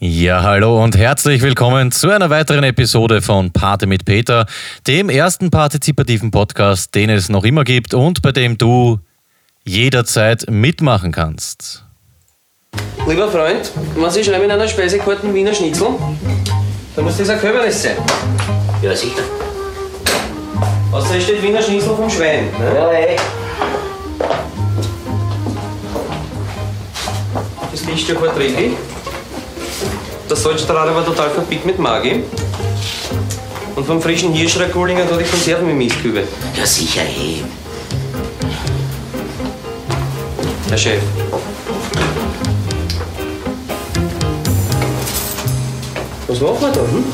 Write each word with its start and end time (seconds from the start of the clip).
Ja, 0.00 0.44
hallo 0.44 0.80
und 0.80 0.96
herzlich 0.96 1.42
willkommen 1.42 1.90
zu 1.90 2.08
einer 2.08 2.30
weiteren 2.30 2.62
Episode 2.62 3.20
von 3.20 3.50
Pate 3.50 3.88
mit 3.88 4.04
Peter, 4.04 4.46
dem 4.86 5.08
ersten 5.08 5.50
partizipativen 5.50 6.30
Podcast, 6.30 6.94
den 6.94 7.10
es 7.10 7.28
noch 7.28 7.42
immer 7.42 7.64
gibt 7.64 7.94
und 7.94 8.22
bei 8.22 8.30
dem 8.30 8.56
du 8.56 9.00
jederzeit 9.64 10.48
mitmachen 10.48 11.10
kannst. 11.10 11.84
Lieber 13.08 13.28
Freund, 13.28 13.72
was 13.96 14.14
ich 14.14 14.24
schreibe 14.24 14.44
in 14.44 14.52
einer 14.52 14.68
Speisekarte 14.68 15.34
Wiener 15.34 15.52
Schnitzel, 15.52 15.88
dann 16.94 17.04
muss 17.04 17.16
das 17.16 17.30
ein 17.30 17.40
Köbernis 17.40 17.82
sein. 17.82 17.96
Ja, 18.80 18.94
sicher. 18.94 19.22
Außer 20.92 21.20
steht 21.20 21.42
Wiener 21.42 21.60
Schnitzel 21.60 21.96
vom 21.96 22.08
Schwein. 22.08 22.44
Ne? 22.60 22.72
Ja, 22.72 22.88
ey. 22.92 23.16
Das 27.72 27.84
Licht 27.84 28.08
ja 28.08 28.14
verträglich. 28.14 28.74
Der 30.28 30.36
Salzstrahl 30.36 30.94
war 30.94 31.04
total 31.06 31.30
verpickt 31.30 31.64
mit 31.64 31.78
Maggi. 31.78 32.22
Und 33.74 33.86
vom 33.86 34.02
frischen 34.02 34.32
Hirschrakulinger 34.34 35.06
da 35.06 35.16
die 35.16 35.24
Konserven 35.24 35.70
im 35.70 35.78
Mistkübel. 35.78 36.28
Ja, 36.54 36.66
sicher, 36.66 37.00
ey. 37.02 37.42
Herr 40.68 40.76
Chef. 40.76 41.02
Was 46.26 46.40
machen 46.40 46.60
wir 46.60 46.72
da? 46.72 46.80
Hm? 46.80 47.04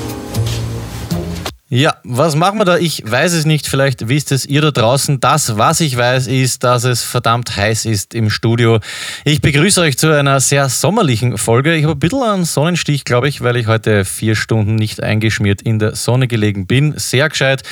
Was 2.07 2.37
machen 2.37 2.59
wir 2.59 2.67
da? 2.67 2.77
Ich 2.77 3.03
weiß 3.11 3.33
es 3.33 3.47
nicht. 3.47 3.67
Vielleicht 3.67 4.11
wisst 4.11 4.31
es 4.31 4.45
ihr 4.45 4.61
da 4.61 4.71
draußen. 4.71 5.21
Das, 5.21 5.57
was 5.57 5.81
ich 5.81 5.97
weiß, 5.97 6.27
ist, 6.27 6.63
dass 6.63 6.85
es 6.85 7.03
verdammt 7.03 7.57
heiß 7.57 7.87
ist 7.87 8.13
im 8.13 8.29
Studio. 8.29 8.81
Ich 9.25 9.41
begrüße 9.41 9.81
euch 9.81 9.97
zu 9.97 10.15
einer 10.15 10.39
sehr 10.41 10.69
sommerlichen 10.69 11.39
Folge. 11.39 11.75
Ich 11.75 11.85
habe 11.85 11.95
ein 11.95 11.99
bisschen 11.99 12.23
einen 12.23 12.45
Sonnenstich, 12.45 13.07
glaube 13.07 13.29
ich, 13.29 13.41
weil 13.41 13.57
ich 13.57 13.69
heute 13.69 14.05
vier 14.05 14.37
Stunden 14.37 14.75
nicht 14.75 15.03
eingeschmiert 15.03 15.63
in 15.63 15.79
der 15.79 15.97
Sonne 15.97 16.29
gelegen 16.29 16.67
bin. 16.67 16.93
Sehr 16.99 17.27
gescheit. 17.31 17.63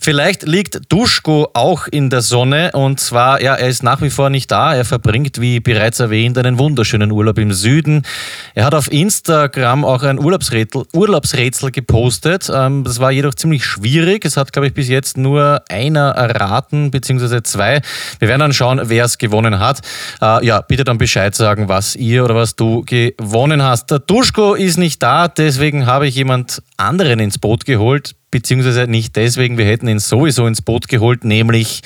Vielleicht 0.00 0.44
liegt 0.44 0.90
Duschko 0.90 1.50
auch 1.52 1.86
in 1.86 2.08
der 2.08 2.22
Sonne 2.22 2.70
und 2.72 2.98
zwar, 2.98 3.42
ja, 3.42 3.56
er 3.56 3.68
ist 3.68 3.82
nach 3.82 4.00
wie 4.00 4.08
vor 4.08 4.30
nicht 4.30 4.50
da. 4.50 4.74
Er 4.74 4.86
verbringt, 4.86 5.38
wie 5.38 5.60
bereits 5.60 6.00
erwähnt, 6.00 6.38
einen 6.38 6.58
wunderschönen 6.58 7.10
Urlaub 7.10 7.36
im 7.36 7.52
Süden. 7.52 8.06
Er 8.54 8.64
hat 8.64 8.74
auf 8.74 8.90
Instagram 8.90 9.84
auch 9.84 10.02
ein 10.02 10.18
Urlaubsrätsel, 10.18 10.84
Urlaubsrätsel 10.94 11.70
gepostet. 11.70 12.50
Ähm, 12.50 12.84
das 12.84 12.98
war 12.98 13.12
jedoch 13.12 13.34
ziemlich 13.34 13.66
schwierig. 13.82 14.24
Es 14.24 14.36
hat, 14.36 14.52
glaube 14.52 14.68
ich, 14.68 14.74
bis 14.74 14.88
jetzt 14.88 15.16
nur 15.16 15.62
einer 15.68 16.10
erraten, 16.10 16.90
beziehungsweise 16.90 17.42
zwei. 17.42 17.80
Wir 18.20 18.28
werden 18.28 18.40
dann 18.40 18.52
schauen, 18.52 18.80
wer 18.84 19.04
es 19.04 19.18
gewonnen 19.18 19.58
hat. 19.58 19.80
Äh, 20.20 20.46
ja, 20.46 20.60
bitte 20.60 20.84
dann 20.84 20.98
Bescheid 20.98 21.34
sagen, 21.34 21.68
was 21.68 21.96
ihr 21.96 22.24
oder 22.24 22.34
was 22.34 22.54
du 22.54 22.84
gewonnen 22.86 23.62
hast. 23.62 23.90
Der 23.90 23.98
Duschko 23.98 24.54
ist 24.54 24.78
nicht 24.78 25.02
da, 25.02 25.28
deswegen 25.28 25.86
habe 25.86 26.06
ich 26.06 26.14
jemand 26.14 26.62
anderen 26.76 27.18
ins 27.18 27.38
Boot 27.38 27.64
geholt, 27.64 28.14
beziehungsweise 28.30 28.86
nicht 28.86 29.16
deswegen, 29.16 29.58
wir 29.58 29.66
hätten 29.66 29.88
ihn 29.88 29.98
sowieso 29.98 30.46
ins 30.46 30.62
Boot 30.62 30.86
geholt, 30.88 31.24
nämlich 31.24 31.82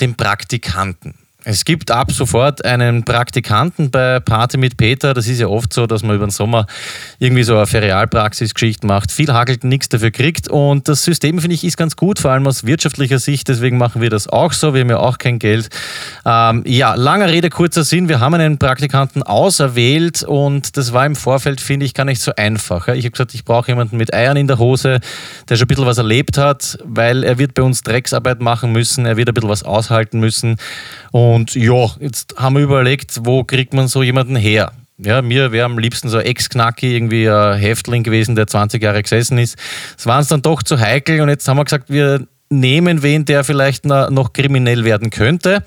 den 0.00 0.14
Praktikanten. 0.14 1.14
Es 1.44 1.64
gibt 1.64 1.90
ab 1.90 2.12
sofort 2.12 2.64
einen 2.64 3.04
Praktikanten 3.04 3.90
bei 3.90 4.20
Party 4.20 4.58
mit 4.58 4.76
Peter. 4.76 5.12
Das 5.12 5.26
ist 5.26 5.40
ja 5.40 5.48
oft 5.48 5.72
so, 5.72 5.88
dass 5.88 6.04
man 6.04 6.14
über 6.14 6.26
den 6.26 6.30
Sommer 6.30 6.66
irgendwie 7.18 7.42
so 7.42 7.56
eine 7.56 7.66
Ferialpraxisgeschichte 7.66 8.86
macht. 8.86 9.10
Viel 9.10 9.32
hagelt, 9.32 9.64
nichts 9.64 9.88
dafür 9.88 10.12
kriegt. 10.12 10.48
Und 10.48 10.86
das 10.86 11.02
System, 11.02 11.40
finde 11.40 11.54
ich, 11.54 11.64
ist 11.64 11.76
ganz 11.76 11.96
gut, 11.96 12.20
vor 12.20 12.30
allem 12.30 12.46
aus 12.46 12.64
wirtschaftlicher 12.64 13.18
Sicht. 13.18 13.48
Deswegen 13.48 13.76
machen 13.76 14.00
wir 14.00 14.08
das 14.08 14.28
auch 14.28 14.52
so. 14.52 14.72
Wir 14.72 14.82
haben 14.82 14.90
ja 14.90 15.00
auch 15.00 15.18
kein 15.18 15.40
Geld. 15.40 15.68
Ähm, 16.24 16.62
ja, 16.64 16.94
langer 16.94 17.28
Rede, 17.28 17.50
kurzer 17.50 17.82
Sinn. 17.82 18.08
Wir 18.08 18.20
haben 18.20 18.34
einen 18.34 18.58
Praktikanten 18.58 19.24
auserwählt 19.24 20.22
und 20.22 20.76
das 20.76 20.92
war 20.92 21.04
im 21.06 21.16
Vorfeld, 21.16 21.60
finde 21.60 21.86
ich, 21.86 21.94
gar 21.94 22.04
nicht 22.04 22.20
so 22.20 22.32
einfach. 22.36 22.86
Ich 22.86 23.04
habe 23.04 23.10
gesagt, 23.10 23.34
ich 23.34 23.44
brauche 23.44 23.66
jemanden 23.66 23.96
mit 23.96 24.14
Eiern 24.14 24.36
in 24.36 24.46
der 24.46 24.58
Hose, 24.58 25.00
der 25.48 25.56
schon 25.56 25.64
ein 25.64 25.68
bisschen 25.68 25.86
was 25.86 25.98
erlebt 25.98 26.38
hat, 26.38 26.78
weil 26.84 27.24
er 27.24 27.38
wird 27.38 27.54
bei 27.54 27.62
uns 27.62 27.82
Drecksarbeit 27.82 28.40
machen 28.40 28.70
müssen. 28.70 29.06
Er 29.06 29.16
wird 29.16 29.28
ein 29.28 29.34
bisschen 29.34 29.50
was 29.50 29.64
aushalten 29.64 30.20
müssen. 30.20 30.56
Und 31.10 31.31
ja, 31.54 31.90
jetzt 32.00 32.34
haben 32.36 32.56
wir 32.56 32.62
überlegt, 32.62 33.20
wo 33.24 33.44
kriegt 33.44 33.74
man 33.74 33.88
so 33.88 34.02
jemanden 34.02 34.36
her? 34.36 34.72
Ja, 34.98 35.22
mir 35.22 35.52
wäre 35.52 35.64
am 35.64 35.78
liebsten 35.78 36.08
so 36.08 36.18
ein 36.18 36.26
Ex-Knacki, 36.26 36.94
irgendwie 36.94 37.28
ein 37.28 37.58
Häftling 37.58 38.02
gewesen, 38.02 38.36
der 38.36 38.46
20 38.46 38.82
Jahre 38.82 39.02
gesessen 39.02 39.38
ist. 39.38 39.56
Es 39.98 40.06
war 40.06 40.18
uns 40.18 40.28
dann 40.28 40.42
doch 40.42 40.62
zu 40.62 40.78
heikel 40.78 41.20
und 41.20 41.28
jetzt 41.28 41.48
haben 41.48 41.56
wir 41.56 41.64
gesagt, 41.64 41.90
wir 41.90 42.26
nehmen 42.50 43.02
wen, 43.02 43.24
der 43.24 43.44
vielleicht 43.44 43.84
noch 43.84 44.32
kriminell 44.32 44.84
werden 44.84 45.10
könnte. 45.10 45.64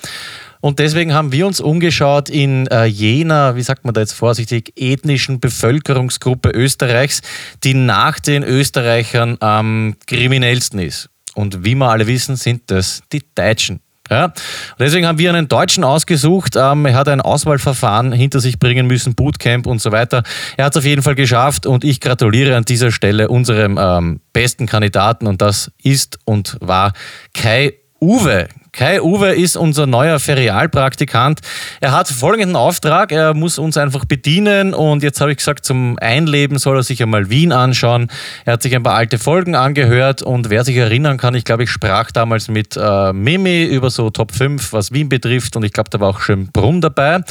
Und 0.62 0.80
deswegen 0.80 1.14
haben 1.14 1.32
wir 1.32 1.46
uns 1.46 1.60
umgeschaut 1.60 2.30
in 2.30 2.66
äh, 2.68 2.86
jener, 2.86 3.56
wie 3.56 3.62
sagt 3.62 3.86
man 3.86 3.94
da 3.94 4.02
jetzt 4.02 4.14
vorsichtig, 4.14 4.74
ethnischen 4.76 5.40
Bevölkerungsgruppe 5.40 6.50
Österreichs, 6.50 7.22
die 7.64 7.76
nach 7.76 8.20
den 8.20 8.44
Österreichern 8.44 9.38
am 9.42 9.96
kriminellsten 10.08 10.80
ist. 10.80 11.10
Und 11.36 11.66
wie 11.66 11.76
wir 11.76 11.90
alle 11.90 12.08
wissen, 12.08 12.36
sind 12.36 12.72
das 12.72 13.04
die 13.12 13.22
Deutschen. 13.36 13.80
Ja, 14.10 14.34
deswegen 14.78 15.08
haben 15.08 15.18
wir 15.18 15.34
einen 15.34 15.48
Deutschen 15.48 15.84
ausgesucht. 15.84 16.56
Ähm, 16.56 16.86
er 16.86 16.94
hat 16.94 17.08
ein 17.08 17.22
Auswahlverfahren 17.22 18.12
hinter 18.12 18.40
sich 18.40 18.60
bringen 18.60 18.86
müssen, 18.86 19.16
Bootcamp 19.16 19.66
und 19.66 19.82
so 19.82 19.92
weiter. 19.92 20.24
Er 20.58 20.66
hat 20.66 20.74
es 20.74 20.78
auf 20.78 20.86
jeden 20.86 21.02
Fall 21.02 21.16
geschafft 21.16 21.66
und 21.66 21.84
ich 21.84 22.02
gratuliere 22.02 22.56
an 22.56 22.66
dieser 22.66 22.92
Stelle 22.92 23.30
unserem 23.30 23.80
ähm, 23.82 24.20
besten 24.32 24.68
Kandidaten 24.68 25.26
und 25.26 25.42
das 25.42 25.72
ist 25.82 26.20
und 26.26 26.58
war 26.62 26.94
Kai 27.34 27.74
Uwe. 28.00 28.48
Kai 28.76 29.02
Uwe 29.02 29.34
ist 29.34 29.56
unser 29.56 29.88
neuer 29.88 30.20
Ferialpraktikant. 30.20 31.40
Er 31.80 31.94
hat 31.94 32.10
folgenden 32.10 32.58
Auftrag, 32.58 33.14
er 33.14 33.34
muss 33.34 33.58
uns 33.58 33.78
einfach 33.78 34.04
bedienen 34.04 34.74
und 34.74 35.02
jetzt 35.02 35.22
habe 35.22 35.32
ich 35.32 35.38
gesagt, 35.38 35.64
zum 35.64 35.98
Einleben 35.98 36.58
soll 36.58 36.76
er 36.76 36.84
sich 36.84 37.02
einmal 37.02 37.30
Wien 37.30 37.54
anschauen. 37.54 38.12
Er 38.44 38.54
hat 38.54 38.64
sich 38.64 38.76
ein 38.76 38.84
paar 38.84 38.96
alte 38.96 39.18
Folgen 39.18 39.56
angehört 39.56 40.24
und 40.24 40.50
wer 40.50 40.66
sich 40.66 40.76
erinnern 40.76 41.18
kann, 41.18 41.36
ich 41.36 41.46
glaube, 41.46 41.64
ich 41.64 41.70
sprach 41.70 42.12
damals 42.12 42.50
mit 42.50 42.76
äh, 42.76 43.14
Mimi 43.14 43.64
über 43.64 43.90
so 43.90 44.10
Top 44.10 44.34
5, 44.34 44.74
was 44.74 44.92
Wien 44.92 45.08
betrifft 45.08 45.56
und 45.56 45.64
ich 45.64 45.72
glaube, 45.72 45.90
da 45.90 46.02
war 46.02 46.10
auch 46.10 46.20
Schönbrunn 46.20 46.82
dabei. 46.82 47.22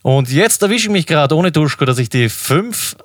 Und 0.00 0.32
jetzt 0.32 0.62
erwische 0.62 0.86
ich 0.86 0.92
mich 0.92 1.06
gerade 1.06 1.36
ohne 1.36 1.52
Duschko, 1.52 1.84
dass 1.84 1.98
ich 1.98 2.08
die 2.08 2.30
5 2.30 2.96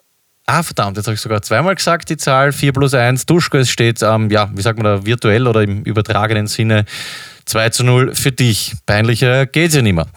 Ah, 0.47 0.61
verdammt, 0.61 0.95
jetzt 0.95 1.07
habe 1.07 1.15
ich 1.15 1.21
sogar 1.21 1.41
zweimal 1.41 1.73
gesagt, 1.73 2.07
die 2.07 2.17
Zahl 2.17 2.51
4 2.51 2.71
plus 2.71 2.93
1. 2.93 3.25
Duschko, 3.25 3.57
es 3.57 3.69
steht, 3.71 4.03
ähm, 4.03 4.29
ja, 4.29 4.47
wie 4.53 4.61
sagt 4.61 4.77
man 4.77 4.83
da, 4.85 5.03
virtuell 5.03 5.47
oder 5.47 5.63
im 5.63 5.81
übertragenen 5.81 6.45
Sinne 6.45 6.85
2 7.45 7.69
zu 7.69 7.83
0 7.83 8.15
für 8.15 8.31
dich. 8.31 8.73
Peinlicher 8.85 9.45
geht's 9.45 9.75
ja 9.75 9.81
nicht 9.81 9.95
mehr. 9.95 10.07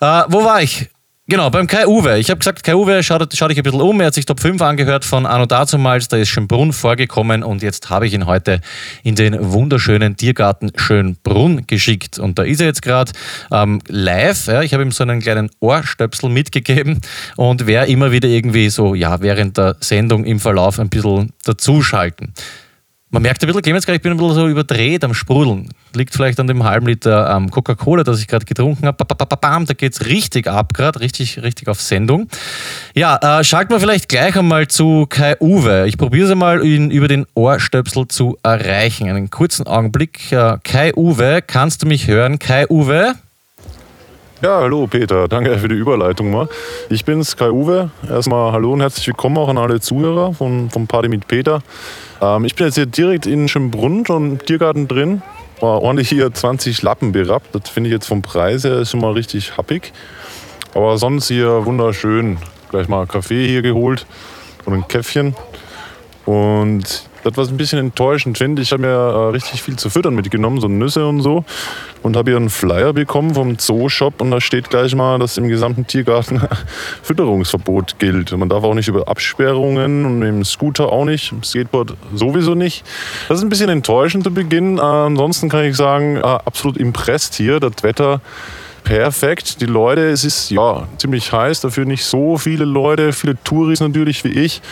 Äh, 0.00 0.24
wo 0.28 0.44
war 0.44 0.62
ich? 0.62 0.88
Genau, 1.28 1.50
beim 1.50 1.66
Kai 1.66 1.88
Uwe. 1.88 2.18
Ich 2.20 2.30
habe 2.30 2.38
gesagt, 2.38 2.62
Kai 2.62 2.76
Uwe, 2.76 3.02
schau, 3.02 3.18
schau 3.32 3.48
dich 3.48 3.58
ein 3.58 3.64
bisschen 3.64 3.80
um. 3.80 4.00
Er 4.00 4.06
hat 4.06 4.14
sich 4.14 4.26
Top 4.26 4.38
5 4.38 4.62
angehört 4.62 5.04
von 5.04 5.26
Anno 5.26 5.44
dazumals. 5.44 6.06
Da 6.06 6.18
ist 6.18 6.28
Schönbrunn 6.28 6.72
vorgekommen 6.72 7.42
und 7.42 7.62
jetzt 7.62 7.90
habe 7.90 8.06
ich 8.06 8.14
ihn 8.14 8.26
heute 8.26 8.60
in 9.02 9.16
den 9.16 9.36
wunderschönen 9.40 10.16
Tiergarten 10.16 10.70
Schönbrunn 10.76 11.66
geschickt. 11.66 12.20
Und 12.20 12.38
da 12.38 12.44
ist 12.44 12.60
er 12.60 12.68
jetzt 12.68 12.82
gerade 12.82 13.10
ähm, 13.50 13.80
live. 13.88 14.46
Ja, 14.46 14.62
ich 14.62 14.72
habe 14.72 14.84
ihm 14.84 14.92
so 14.92 15.02
einen 15.02 15.20
kleinen 15.20 15.50
Ohrstöpsel 15.58 16.30
mitgegeben 16.30 17.00
und 17.34 17.66
werde 17.66 17.90
immer 17.90 18.12
wieder 18.12 18.28
irgendwie 18.28 18.70
so, 18.70 18.94
ja, 18.94 19.20
während 19.20 19.58
der 19.58 19.74
Sendung 19.80 20.24
im 20.24 20.38
Verlauf 20.38 20.78
ein 20.78 20.90
bisschen 20.90 21.32
dazuschalten. 21.42 22.34
Man 23.10 23.22
merkt 23.22 23.40
ein 23.40 23.46
bisschen, 23.46 23.62
Clemens, 23.62 23.86
ich 23.86 24.02
bin 24.02 24.10
ein 24.12 24.18
bisschen 24.18 24.34
so 24.34 24.48
überdreht 24.48 25.04
am 25.04 25.14
Sprudeln. 25.14 25.68
Liegt 25.94 26.12
vielleicht 26.12 26.40
an 26.40 26.48
dem 26.48 26.64
halben 26.64 26.88
Liter 26.88 27.30
ähm, 27.30 27.50
Coca-Cola, 27.52 28.02
das 28.02 28.18
ich 28.18 28.26
gerade 28.26 28.44
getrunken 28.44 28.84
habe. 28.84 29.04
Da 29.06 29.74
geht 29.74 29.92
es 29.92 30.06
richtig 30.06 30.48
ab, 30.48 30.74
gerade 30.74 30.98
richtig, 30.98 31.40
richtig 31.40 31.68
auf 31.68 31.80
Sendung. 31.80 32.28
Ja, 32.96 33.38
äh, 33.38 33.44
schalten 33.44 33.70
wir 33.70 33.78
vielleicht 33.78 34.08
gleich 34.08 34.36
einmal 34.36 34.66
zu 34.66 35.06
Kai 35.08 35.36
Uwe. 35.40 35.86
Ich 35.86 35.98
probiere 35.98 36.26
es 36.26 36.32
einmal, 36.32 36.64
ihn 36.64 36.90
über 36.90 37.06
den 37.06 37.26
Ohrstöpsel 37.34 38.08
zu 38.08 38.38
erreichen. 38.42 39.08
Einen 39.08 39.30
kurzen 39.30 39.68
Augenblick. 39.68 40.32
Äh, 40.32 40.58
Kai 40.64 40.92
Uwe, 40.96 41.42
kannst 41.46 41.84
du 41.84 41.86
mich 41.86 42.08
hören? 42.08 42.40
Kai 42.40 42.66
Uwe? 42.68 43.14
Ja, 44.46 44.60
hallo 44.60 44.86
Peter, 44.86 45.26
danke 45.26 45.58
für 45.58 45.66
die 45.66 45.74
Überleitung 45.74 46.30
mal. 46.30 46.48
Ich 46.88 47.04
bin's, 47.04 47.36
Kai 47.36 47.50
Uwe. 47.50 47.90
Erstmal 48.08 48.52
hallo 48.52 48.74
und 48.74 48.80
herzlich 48.80 49.08
willkommen 49.08 49.38
auch 49.38 49.48
an 49.48 49.58
alle 49.58 49.80
Zuhörer 49.80 50.34
von, 50.34 50.70
vom 50.70 50.86
Party 50.86 51.08
mit 51.08 51.26
Peter. 51.26 51.64
Ähm, 52.20 52.44
ich 52.44 52.54
bin 52.54 52.66
jetzt 52.66 52.76
hier 52.76 52.86
direkt 52.86 53.26
in 53.26 53.48
Schönbrunn, 53.48 54.06
schon 54.06 54.30
im 54.30 54.38
Tiergarten 54.38 54.86
drin. 54.86 55.20
War 55.58 55.82
ordentlich 55.82 56.10
hier 56.10 56.32
20 56.32 56.80
Lappen 56.82 57.10
berappt. 57.10 57.56
Das 57.56 57.68
finde 57.68 57.88
ich 57.88 57.94
jetzt 57.94 58.06
vom 58.06 58.22
Preis 58.22 58.62
her 58.62 58.84
schon 58.84 59.00
mal 59.00 59.14
richtig 59.14 59.56
happig. 59.56 59.92
Aber 60.74 60.96
sonst 60.96 61.26
hier 61.26 61.66
wunderschön. 61.66 62.38
Gleich 62.70 62.86
mal 62.86 63.04
Kaffee 63.08 63.48
hier 63.48 63.62
geholt 63.62 64.06
und 64.64 64.74
ein 64.74 64.86
Käffchen. 64.86 65.34
Und 66.24 67.08
das, 67.26 67.36
was 67.36 67.48
ein 67.48 67.56
bisschen 67.56 67.78
enttäuschend 67.78 68.38
finde, 68.38 68.62
ich 68.62 68.72
habe 68.72 68.82
mir 68.82 68.88
äh, 68.88 69.30
richtig 69.30 69.62
viel 69.62 69.76
zu 69.76 69.90
füttern 69.90 70.14
mitgenommen, 70.14 70.60
so 70.60 70.68
Nüsse 70.68 71.06
und 71.06 71.20
so. 71.20 71.44
Und 72.02 72.16
habe 72.16 72.30
hier 72.30 72.36
einen 72.36 72.50
Flyer 72.50 72.92
bekommen 72.92 73.34
vom 73.34 73.58
Zoo-Shop 73.58 74.20
und 74.20 74.30
da 74.30 74.40
steht 74.40 74.70
gleich 74.70 74.94
mal, 74.94 75.18
dass 75.18 75.36
im 75.38 75.48
gesamten 75.48 75.86
Tiergarten 75.86 76.40
Fütterungsverbot 77.02 77.98
gilt. 77.98 78.30
Man 78.36 78.48
darf 78.48 78.62
auch 78.62 78.74
nicht 78.74 78.86
über 78.86 79.08
Absperrungen 79.08 80.04
und 80.04 80.20
dem 80.20 80.44
Scooter 80.44 80.92
auch 80.92 81.04
nicht, 81.04 81.32
im 81.32 81.42
Skateboard 81.42 81.94
sowieso 82.14 82.54
nicht. 82.54 82.84
Das 83.28 83.38
ist 83.38 83.44
ein 83.44 83.48
bisschen 83.48 83.70
enttäuschend 83.70 84.22
zu 84.22 84.32
Beginn. 84.32 84.78
Äh, 84.78 84.82
ansonsten 84.82 85.48
kann 85.48 85.64
ich 85.64 85.76
sagen, 85.76 86.16
äh, 86.16 86.20
absolut 86.20 86.76
impressed 86.76 87.34
hier. 87.34 87.58
Das 87.58 87.82
Wetter 87.82 88.20
perfekt. 88.86 89.60
Die 89.60 89.66
Leute, 89.66 90.08
es 90.08 90.24
ist 90.24 90.50
ja 90.50 90.86
ziemlich 90.96 91.32
heiß, 91.32 91.60
dafür 91.60 91.84
nicht 91.84 92.04
so 92.04 92.38
viele 92.38 92.64
Leute, 92.64 93.12
viele 93.12 93.36
Touris 93.42 93.80
natürlich 93.80 94.22
wie 94.24 94.28
ich. 94.28 94.62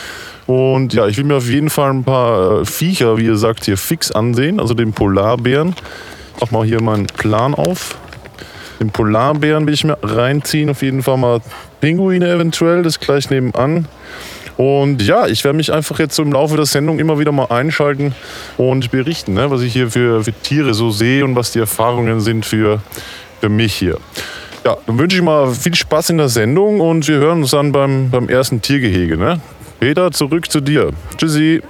Und 0.47 0.95
ja, 0.95 1.07
ich 1.09 1.17
will 1.17 1.25
mir 1.25 1.37
auf 1.37 1.49
jeden 1.49 1.69
Fall 1.69 1.91
ein 1.91 2.05
paar 2.05 2.61
äh, 2.61 2.65
Viecher, 2.65 3.19
wie 3.19 3.25
ihr 3.25 3.37
sagt, 3.37 3.65
hier 3.65 3.77
fix 3.77 4.13
ansehen, 4.13 4.61
also 4.61 4.73
den 4.73 4.93
Polarbären. 4.93 5.75
Ich 6.35 6.41
mach 6.41 6.51
mal 6.53 6.65
hier 6.65 6.81
meinen 6.81 7.07
Plan 7.07 7.55
auf. 7.55 7.97
Den 8.79 8.91
Polarbären 8.91 9.67
will 9.67 9.75
ich 9.75 9.85
mir 9.85 9.99
reinziehen, 10.03 10.71
auf 10.71 10.83
jeden 10.83 11.03
Fall 11.03 11.17
mal 11.17 11.41
Pinguine 11.81 12.31
eventuell, 12.31 12.83
das 12.83 13.01
gleich 13.01 13.31
nebenan. 13.31 13.89
Und 14.57 15.03
ja, 15.03 15.27
ich 15.27 15.43
werde 15.43 15.57
mich 15.57 15.73
einfach 15.73 15.99
jetzt 15.99 16.15
so 16.15 16.23
im 16.23 16.33
Laufe 16.33 16.57
der 16.57 16.67
Sendung 16.67 17.01
immer 17.01 17.19
wieder 17.19 17.33
mal 17.33 17.47
einschalten 17.47 18.15
und 18.57 18.93
berichten, 18.93 19.35
ne, 19.35 19.51
was 19.51 19.63
ich 19.63 19.73
hier 19.73 19.91
für, 19.91 20.23
für 20.23 20.33
Tiere 20.33 20.75
so 20.75 20.91
sehe 20.91 21.25
und 21.25 21.35
was 21.35 21.51
die 21.51 21.59
Erfahrungen 21.59 22.21
sind 22.21 22.47
für, 22.47 22.81
für 23.41 23.49
mich 23.49 23.75
hier. 23.75 23.99
Ja, 24.65 24.77
dann 24.87 24.99
wünsche 24.99 25.17
ich 25.17 25.23
mal 25.23 25.53
viel 25.55 25.75
Spaß 25.75 26.11
in 26.11 26.19
der 26.19 26.29
Sendung 26.29 26.81
und 26.81 27.07
wir 27.07 27.17
hören 27.17 27.43
uns 27.43 27.51
dann 27.51 27.73
beim, 27.73 28.11
beim 28.11 28.29
ersten 28.29 28.63
Tiergehege. 28.63 29.17
Ne? 29.17 29.41
Peter, 29.79 30.11
zurück 30.11 30.51
zu 30.51 30.61
dir. 30.61 30.91
Tschüssi. 31.19 31.61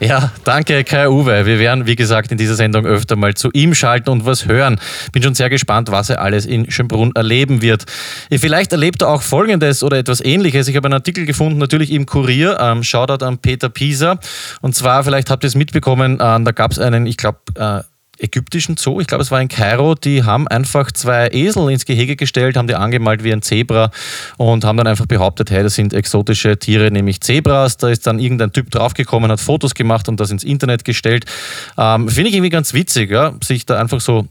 Ja, 0.00 0.32
danke 0.42 0.82
Kai 0.84 1.08
Uwe. 1.08 1.46
Wir 1.46 1.58
werden, 1.60 1.86
wie 1.86 1.94
gesagt, 1.94 2.32
in 2.32 2.36
dieser 2.36 2.56
Sendung 2.56 2.84
öfter 2.84 3.16
mal 3.16 3.34
zu 3.34 3.50
ihm 3.52 3.74
schalten 3.74 4.10
und 4.10 4.26
was 4.26 4.46
hören. 4.46 4.80
Bin 5.12 5.22
schon 5.22 5.34
sehr 5.34 5.48
gespannt, 5.48 5.90
was 5.90 6.10
er 6.10 6.20
alles 6.20 6.44
in 6.44 6.70
Schönbrunn 6.70 7.12
erleben 7.14 7.62
wird. 7.62 7.84
Vielleicht 8.30 8.72
erlebt 8.72 9.02
er 9.02 9.08
auch 9.08 9.22
Folgendes 9.22 9.84
oder 9.84 9.96
etwas 9.96 10.20
Ähnliches. 10.20 10.66
Ich 10.68 10.76
habe 10.76 10.86
einen 10.86 10.94
Artikel 10.94 11.24
gefunden, 11.24 11.58
natürlich 11.58 11.92
im 11.92 12.04
Kurier. 12.04 12.58
Ähm, 12.60 12.82
Shoutout 12.82 13.24
an 13.24 13.38
Peter 13.38 13.68
Pieser. 13.68 14.18
Und 14.60 14.74
zwar, 14.74 15.04
vielleicht 15.04 15.30
habt 15.30 15.44
ihr 15.44 15.48
es 15.48 15.54
mitbekommen, 15.54 16.14
äh, 16.14 16.18
da 16.18 16.50
gab 16.52 16.72
es 16.72 16.80
einen, 16.80 17.06
ich 17.06 17.16
glaube, 17.16 17.38
äh, 17.54 17.80
ägyptischen 18.18 18.76
Zoo, 18.76 19.00
ich 19.00 19.06
glaube 19.06 19.22
es 19.22 19.30
war 19.30 19.40
in 19.40 19.48
Kairo, 19.48 19.94
die 19.94 20.24
haben 20.24 20.48
einfach 20.48 20.92
zwei 20.92 21.28
Esel 21.32 21.70
ins 21.70 21.84
Gehege 21.84 22.16
gestellt, 22.16 22.56
haben 22.56 22.68
die 22.68 22.74
angemalt 22.74 23.24
wie 23.24 23.32
ein 23.32 23.42
Zebra 23.42 23.90
und 24.36 24.64
haben 24.64 24.76
dann 24.76 24.86
einfach 24.86 25.06
behauptet, 25.06 25.50
hey, 25.50 25.62
das 25.62 25.74
sind 25.74 25.92
exotische 25.92 26.58
Tiere, 26.58 26.90
nämlich 26.90 27.20
Zebras. 27.20 27.76
Da 27.76 27.88
ist 27.88 28.06
dann 28.06 28.18
irgendein 28.18 28.52
Typ 28.52 28.70
draufgekommen, 28.70 29.30
hat 29.30 29.40
Fotos 29.40 29.74
gemacht 29.74 30.08
und 30.08 30.20
das 30.20 30.30
ins 30.30 30.44
Internet 30.44 30.84
gestellt. 30.84 31.24
Ähm, 31.78 32.08
Finde 32.08 32.30
ich 32.30 32.36
irgendwie 32.36 32.50
ganz 32.50 32.74
witzig, 32.74 33.10
ja? 33.10 33.34
sich 33.42 33.66
da 33.66 33.78
einfach 33.78 34.00
so 34.00 34.26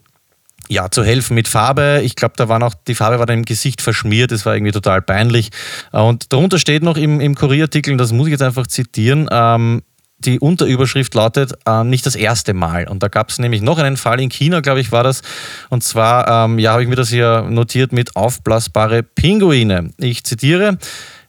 ja, 0.69 0.89
zu 0.89 1.03
helfen 1.03 1.35
mit 1.35 1.47
Farbe. 1.47 2.01
Ich 2.03 2.15
glaube, 2.15 2.35
da 2.38 2.47
war 2.47 2.59
noch, 2.59 2.74
die 2.74 2.95
Farbe 2.95 3.19
war 3.19 3.25
dann 3.25 3.39
im 3.39 3.45
Gesicht 3.45 3.81
verschmiert, 3.81 4.31
das 4.31 4.45
war 4.45 4.56
irgendwie 4.56 4.71
total 4.71 5.01
peinlich. 5.01 5.50
Und 5.91 6.31
darunter 6.31 6.57
steht 6.57 6.83
noch 6.83 6.97
im, 6.97 7.19
im 7.19 7.35
Kurierartikel, 7.35 7.97
das 7.97 8.12
muss 8.12 8.27
ich 8.27 8.31
jetzt 8.31 8.44
einfach 8.44 8.68
zitieren, 8.68 9.27
ähm, 9.31 9.83
die 10.25 10.40
Unterüberschrift 10.40 11.14
lautet 11.14 11.54
äh, 11.66 11.84
nicht 11.84 12.06
das 12.06 12.16
erste 12.16 12.54
Mal. 12.54 12.88
Und 12.88 13.04
da 13.04 13.08
gab 13.08 13.30
es 13.30 13.40
nämlich 13.40 13.62
noch 13.62 13.78
einen 13.78 13.98
Fall 13.98 14.20
in 14.20 14.30
China, 14.30 14.62
glaube 14.62 14.80
ich, 14.80 14.92
war 14.92 15.04
das. 15.04 15.22
Und 15.70 15.84
zwar, 15.84 16.46
ähm, 16.46 16.60
ja, 16.60 16.72
habe 16.72 16.84
ich 16.84 16.90
mir 16.90 16.96
das 16.96 17.10
hier 17.10 17.44
notiert 17.50 17.92
mit 17.92 18.16
aufblasbare 18.16 19.04
Pinguine. 19.04 19.90
Ich 19.98 20.24
zitiere. 20.24 20.78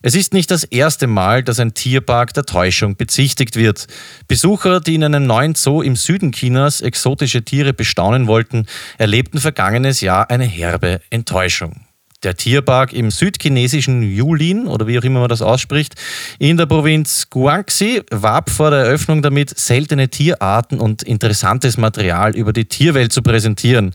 Es 0.01 0.13
ist 0.13 0.33
nicht 0.33 0.51
das 0.51 0.63
erste 0.63 1.07
Mal, 1.07 1.41
dass 1.41 1.59
ein 1.59 1.73
Tierpark 1.73 2.33
der 2.33 2.45
Täuschung 2.45 2.95
bezichtigt 2.95 3.55
wird. 3.55 3.87
Besucher, 4.27 4.79
die 4.79 4.93
in 4.93 5.03
einem 5.03 5.25
neuen 5.25 5.55
Zoo 5.55 5.81
im 5.81 5.95
Süden 5.95 6.31
Chinas 6.31 6.81
exotische 6.81 7.43
Tiere 7.43 7.73
bestaunen 7.73 8.27
wollten, 8.27 8.67
erlebten 8.99 9.39
vergangenes 9.39 10.01
Jahr 10.01 10.29
eine 10.29 10.45
herbe 10.45 11.01
Enttäuschung. 11.09 11.84
Der 12.25 12.35
Tierpark 12.35 12.91
im 12.91 13.11
südchinesischen 13.11 14.01
Yulin 14.01 14.65
oder 14.65 14.87
wie 14.87 14.97
auch 14.97 15.03
immer 15.03 15.19
man 15.19 15.29
das 15.29 15.43
ausspricht, 15.43 15.93
in 16.39 16.57
der 16.57 16.65
Provinz 16.65 17.29
Guangxi 17.29 18.01
warb 18.09 18.49
vor 18.49 18.71
der 18.71 18.79
Eröffnung 18.79 19.21
damit, 19.21 19.57
seltene 19.57 20.09
Tierarten 20.09 20.79
und 20.79 21.03
interessantes 21.03 21.77
Material 21.77 22.35
über 22.35 22.51
die 22.51 22.65
Tierwelt 22.65 23.13
zu 23.13 23.21
präsentieren. 23.21 23.93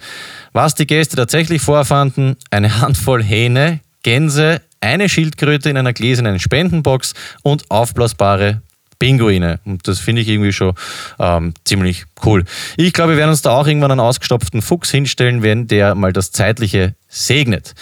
Was 0.52 0.76
die 0.76 0.86
Gäste 0.86 1.16
tatsächlich 1.16 1.60
vorfanden, 1.60 2.36
eine 2.52 2.80
Handvoll 2.80 3.22
Hähne, 3.22 3.80
Gänse, 4.04 4.60
eine 4.80 5.08
Schildkröte 5.08 5.68
in 5.68 5.76
einer 5.76 5.92
gläsernen 5.92 6.38
Spendenbox 6.38 7.14
und 7.42 7.68
aufblasbare 7.68 8.62
Pinguine. 9.00 9.58
Und 9.64 9.88
das 9.88 9.98
finde 9.98 10.22
ich 10.22 10.28
irgendwie 10.28 10.52
schon 10.52 10.74
ähm, 11.18 11.54
ziemlich 11.64 12.04
cool. 12.24 12.44
Ich 12.76 12.92
glaube, 12.92 13.12
wir 13.12 13.16
werden 13.16 13.30
uns 13.30 13.42
da 13.42 13.50
auch 13.50 13.66
irgendwann 13.66 13.90
einen 13.90 14.00
ausgestopften 14.00 14.62
Fuchs 14.62 14.90
hinstellen, 14.90 15.42
wenn 15.42 15.66
der 15.66 15.96
mal 15.96 16.12
das 16.12 16.30
Zeitliche 16.30 16.94
segnet. 17.08 17.74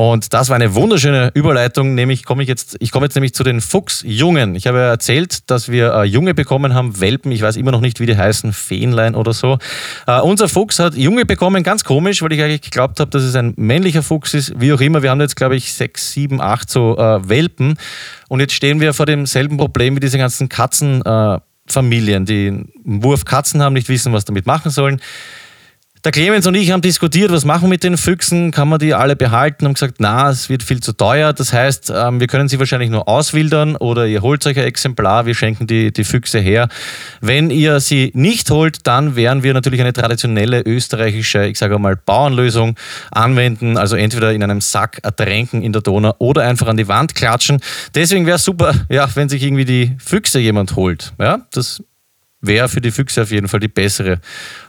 Und 0.00 0.32
das 0.32 0.48
war 0.48 0.56
eine 0.56 0.74
wunderschöne 0.74 1.30
Überleitung, 1.34 1.94
nämlich 1.94 2.24
komme 2.24 2.42
ich 2.42 2.48
jetzt, 2.48 2.74
ich 2.80 2.90
komme 2.90 3.04
jetzt 3.04 3.16
nämlich 3.16 3.34
zu 3.34 3.44
den 3.44 3.60
Fuchsjungen. 3.60 4.54
Ich 4.54 4.66
habe 4.66 4.78
ja 4.78 4.88
erzählt, 4.88 5.50
dass 5.50 5.68
wir 5.68 5.92
äh, 5.92 6.04
Junge 6.04 6.32
bekommen 6.32 6.72
haben, 6.72 6.98
Welpen, 7.00 7.30
ich 7.32 7.42
weiß 7.42 7.56
immer 7.56 7.70
noch 7.70 7.82
nicht, 7.82 8.00
wie 8.00 8.06
die 8.06 8.16
heißen, 8.16 8.54
Fähnlein 8.54 9.14
oder 9.14 9.34
so. 9.34 9.58
Äh, 10.06 10.20
unser 10.20 10.48
Fuchs 10.48 10.78
hat 10.78 10.94
Junge 10.94 11.26
bekommen, 11.26 11.62
ganz 11.62 11.84
komisch, 11.84 12.22
weil 12.22 12.32
ich 12.32 12.40
eigentlich 12.40 12.62
geglaubt 12.62 12.98
habe, 12.98 13.10
dass 13.10 13.22
es 13.22 13.34
ein 13.34 13.52
männlicher 13.58 14.02
Fuchs 14.02 14.32
ist, 14.32 14.58
wie 14.58 14.72
auch 14.72 14.80
immer. 14.80 15.02
Wir 15.02 15.10
haben 15.10 15.20
jetzt, 15.20 15.36
glaube 15.36 15.56
ich, 15.56 15.74
sechs, 15.74 16.12
sieben, 16.12 16.40
acht 16.40 16.70
so 16.70 16.96
äh, 16.96 17.28
Welpen. 17.28 17.76
Und 18.30 18.40
jetzt 18.40 18.54
stehen 18.54 18.80
wir 18.80 18.94
vor 18.94 19.04
demselben 19.04 19.58
Problem 19.58 19.96
wie 19.96 20.00
diese 20.00 20.16
ganzen 20.16 20.48
Katzenfamilien, 20.48 22.24
die 22.24 22.48
einen 22.48 23.04
Wurf 23.04 23.26
Katzen 23.26 23.60
haben, 23.60 23.74
nicht 23.74 23.90
wissen, 23.90 24.14
was 24.14 24.24
damit 24.24 24.46
machen 24.46 24.70
sollen. 24.70 25.02
Der 26.02 26.12
Clemens 26.12 26.46
und 26.46 26.54
ich 26.54 26.70
haben 26.70 26.80
diskutiert, 26.80 27.30
was 27.30 27.44
machen 27.44 27.64
wir 27.64 27.68
mit 27.68 27.84
den 27.84 27.98
Füchsen, 27.98 28.52
kann 28.52 28.70
man 28.70 28.78
die 28.78 28.94
alle 28.94 29.16
behalten, 29.16 29.66
haben 29.66 29.74
gesagt, 29.74 29.96
na, 29.98 30.30
es 30.30 30.48
wird 30.48 30.62
viel 30.62 30.80
zu 30.80 30.94
teuer. 30.94 31.34
Das 31.34 31.52
heißt, 31.52 31.92
ähm, 31.94 32.20
wir 32.20 32.26
können 32.26 32.48
sie 32.48 32.58
wahrscheinlich 32.58 32.88
nur 32.88 33.06
auswildern 33.06 33.76
oder 33.76 34.06
ihr 34.06 34.22
holt 34.22 34.46
euch 34.46 34.58
ein 34.58 34.64
Exemplar, 34.64 35.26
wir 35.26 35.34
schenken 35.34 35.66
die, 35.66 35.92
die 35.92 36.04
Füchse 36.04 36.38
her. 36.38 36.68
Wenn 37.20 37.50
ihr 37.50 37.80
sie 37.80 38.12
nicht 38.14 38.48
holt, 38.50 38.86
dann 38.86 39.14
werden 39.14 39.42
wir 39.42 39.52
natürlich 39.52 39.82
eine 39.82 39.92
traditionelle 39.92 40.62
österreichische, 40.62 41.44
ich 41.44 41.58
sage 41.58 41.78
mal, 41.78 41.96
Bauernlösung 41.96 42.76
anwenden, 43.10 43.76
also 43.76 43.94
entweder 43.94 44.32
in 44.32 44.42
einem 44.42 44.62
Sack 44.62 45.00
ertränken 45.02 45.60
in 45.60 45.74
der 45.74 45.82
Donau 45.82 46.14
oder 46.16 46.44
einfach 46.44 46.68
an 46.68 46.78
die 46.78 46.88
Wand 46.88 47.14
klatschen. 47.14 47.60
Deswegen 47.94 48.24
wäre 48.24 48.36
es 48.36 48.44
super, 48.44 48.74
ja, 48.88 49.06
wenn 49.16 49.28
sich 49.28 49.42
irgendwie 49.42 49.66
die 49.66 49.96
Füchse 49.98 50.38
jemand 50.38 50.76
holt. 50.76 51.12
Ja, 51.18 51.42
das 51.52 51.82
wäre 52.40 52.68
für 52.68 52.80
die 52.80 52.90
Füchse 52.90 53.22
auf 53.22 53.30
jeden 53.30 53.48
Fall 53.48 53.60
die 53.60 53.68
bessere 53.68 54.20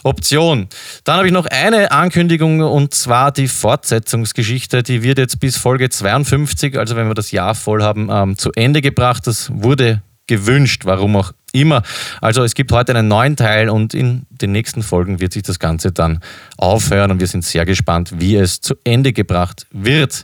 Option. 0.03 0.67
Dann 1.03 1.17
habe 1.17 1.27
ich 1.27 1.33
noch 1.33 1.45
eine 1.45 1.91
Ankündigung 1.91 2.61
und 2.61 2.93
zwar 2.93 3.31
die 3.31 3.47
Fortsetzungsgeschichte. 3.47 4.83
Die 4.83 5.03
wird 5.03 5.17
jetzt 5.17 5.39
bis 5.39 5.57
Folge 5.57 5.89
52, 5.89 6.77
also 6.77 6.95
wenn 6.95 7.07
wir 7.07 7.13
das 7.13 7.31
Jahr 7.31 7.55
voll 7.55 7.83
haben, 7.83 8.09
ähm, 8.11 8.37
zu 8.37 8.51
Ende 8.55 8.81
gebracht. 8.81 9.25
Das 9.27 9.49
wurde 9.53 10.01
gewünscht, 10.27 10.83
warum 10.85 11.15
auch 11.15 11.33
immer. 11.53 11.83
Also 12.21 12.43
es 12.43 12.53
gibt 12.53 12.71
heute 12.71 12.95
einen 12.95 13.07
neuen 13.07 13.35
Teil 13.35 13.69
und 13.69 13.93
in 13.93 14.25
den 14.29 14.51
nächsten 14.51 14.83
Folgen 14.83 15.19
wird 15.19 15.33
sich 15.33 15.43
das 15.43 15.59
Ganze 15.59 15.91
dann 15.91 16.19
aufhören 16.57 17.11
und 17.11 17.19
wir 17.19 17.27
sind 17.27 17.43
sehr 17.43 17.65
gespannt, 17.65 18.13
wie 18.17 18.35
es 18.35 18.61
zu 18.61 18.75
Ende 18.83 19.13
gebracht 19.13 19.67
wird. 19.71 20.23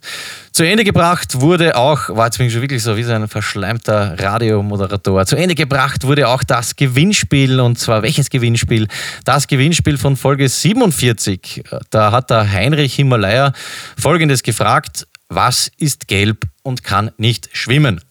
Zu 0.51 0.63
Ende 0.63 0.83
gebracht 0.83 1.39
wurde 1.39 1.75
auch, 1.75 2.09
war 2.09 2.25
jetzt 2.25 2.37
bin 2.37 2.47
ich 2.47 2.53
schon 2.53 2.61
wirklich 2.61 2.81
so 2.81 2.97
wie 2.97 3.03
so 3.03 3.13
ein 3.13 3.27
verschleimter 3.27 4.15
Radiomoderator, 4.19 5.25
zu 5.25 5.35
Ende 5.35 5.55
gebracht 5.55 6.03
wurde 6.03 6.27
auch 6.27 6.43
das 6.43 6.75
Gewinnspiel 6.75 7.59
und 7.59 7.77
zwar 7.77 8.01
welches 8.01 8.29
Gewinnspiel? 8.29 8.87
Das 9.25 9.47
Gewinnspiel 9.47 9.97
von 9.97 10.17
Folge 10.17 10.49
47. 10.49 11.63
Da 11.89 12.11
hat 12.11 12.29
der 12.29 12.51
Heinrich 12.51 12.95
Himalaya 12.95 13.53
folgendes 13.97 14.43
gefragt, 14.43 15.07
was 15.29 15.69
ist 15.77 16.07
gelb 16.07 16.45
und 16.63 16.83
kann 16.83 17.11
nicht 17.17 17.49
schwimmen? 17.51 18.01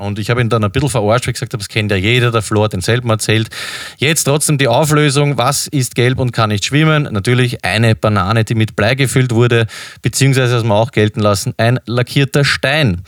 Und 0.00 0.18
ich 0.18 0.30
habe 0.30 0.40
ihn 0.40 0.48
dann 0.48 0.64
ein 0.64 0.70
bisschen 0.70 0.88
verarscht, 0.88 1.26
weil 1.26 1.32
ich 1.32 1.34
gesagt 1.34 1.52
habe, 1.52 1.60
das 1.60 1.68
kennt 1.68 1.90
ja 1.90 1.96
jeder, 1.96 2.30
der 2.30 2.42
Flor 2.42 2.64
hat 2.64 2.72
denselben 2.72 3.10
erzählt. 3.10 3.50
Jetzt 3.98 4.24
trotzdem 4.24 4.58
die 4.58 4.66
Auflösung, 4.66 5.36
was 5.36 5.66
ist 5.66 5.94
gelb 5.94 6.18
und 6.18 6.32
kann 6.32 6.48
nicht 6.48 6.64
schwimmen? 6.64 7.08
Natürlich 7.10 7.64
eine 7.64 7.94
Banane, 7.94 8.44
die 8.44 8.54
mit 8.54 8.76
Blei 8.76 8.94
gefüllt 8.94 9.32
wurde, 9.32 9.66
beziehungsweise, 10.02 10.56
was 10.56 10.64
wir 10.64 10.74
auch 10.74 10.90
gelten 10.90 11.20
lassen, 11.20 11.52
ein 11.58 11.78
lackierter 11.86 12.44
Stein. 12.44 13.02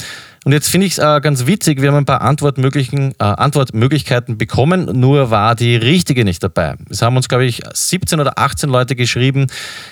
Und 0.45 0.53
jetzt 0.53 0.69
finde 0.69 0.87
ich 0.87 0.95
es 0.95 0.99
äh, 0.99 1.21
ganz 1.21 1.47
witzig, 1.47 1.81
wir 1.81 1.89
haben 1.89 1.99
ein 1.99 2.05
paar 2.05 2.21
Antwortmöglichen, 2.21 3.13
äh, 3.13 3.25
Antwortmöglichkeiten 3.25 4.39
bekommen, 4.39 5.01
nur 5.01 5.31
war 5.31 5.55
die 5.55 5.77
richtige 5.77 6.25
nicht 6.25 6.43
dabei. 6.43 6.75
Es 6.91 7.01
haben 7.01 7.17
uns, 7.17 7.29
glaube 7.29 7.45
ich, 7.45 7.63
17 7.73 8.19
oder 8.21 8.39
18 8.39 8.69
Leute 8.69 8.97
geschrieben, 8.97 9.47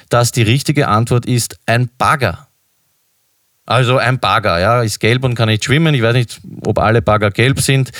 dass 0.08 0.32
die 0.32 0.42
richtige 0.42 0.88
Antwort 0.88 1.24
ist 1.24 1.56
ein 1.66 1.88
Bagger. 1.98 2.49
Also 3.66 3.98
ein 3.98 4.18
Bagger, 4.18 4.58
ja, 4.58 4.82
ist 4.82 4.98
gelb 4.98 5.24
und 5.24 5.34
kann 5.34 5.48
nicht 5.48 5.64
schwimmen. 5.64 5.94
Ich 5.94 6.02
weiß 6.02 6.14
nicht, 6.14 6.40
ob 6.64 6.78
alle 6.78 7.02
Bagger 7.02 7.30
gelb 7.30 7.60
sind. 7.60 7.92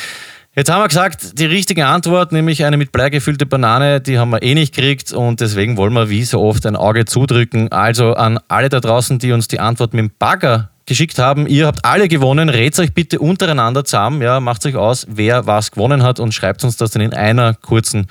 Jetzt 0.57 0.69
haben 0.69 0.83
wir 0.83 0.89
gesagt, 0.89 1.39
die 1.39 1.45
richtige 1.45 1.87
Antwort, 1.87 2.33
nämlich 2.33 2.65
eine 2.65 2.77
mit 2.77 2.91
Blei 2.91 3.09
gefüllte 3.09 3.47
Banane, 3.47 4.01
die 4.01 4.19
haben 4.19 4.31
wir 4.31 4.43
eh 4.43 4.55
nicht 4.55 4.75
gekriegt 4.75 5.13
und 5.13 5.41
deswegen 5.41 5.77
wollen 5.77 5.93
wir 5.93 6.11
wie 6.11 6.25
so 6.25 6.41
oft 6.41 6.67
ein 6.67 6.75
Auge 6.75 7.05
zudrücken. 7.05 7.71
Also 7.71 8.15
an 8.15 8.41
alle 8.49 8.69
da 8.69 8.81
draußen, 8.81 9.21
die 9.21 9.31
uns 9.31 9.47
die 9.47 9.61
Antwort 9.61 9.95
mit 9.95 10.01
dem 10.01 10.11
Bagger 10.19 10.71
geschickt 10.87 11.21
haben, 11.21 11.47
ihr 11.47 11.69
habt 11.69 11.85
alle 11.85 12.09
gewonnen, 12.09 12.49
redet 12.49 12.81
euch 12.81 12.93
bitte 12.93 13.21
untereinander 13.21 13.85
zusammen, 13.85 14.23
ja, 14.23 14.41
macht 14.41 14.67
euch 14.67 14.75
aus, 14.75 15.07
wer 15.09 15.47
was 15.47 15.71
gewonnen 15.71 16.03
hat 16.03 16.19
und 16.19 16.35
schreibt 16.35 16.65
uns 16.65 16.77
das 16.77 16.91
dann 16.91 17.03
in 17.03 17.15
einer 17.15 17.55
kurzen 17.55 18.09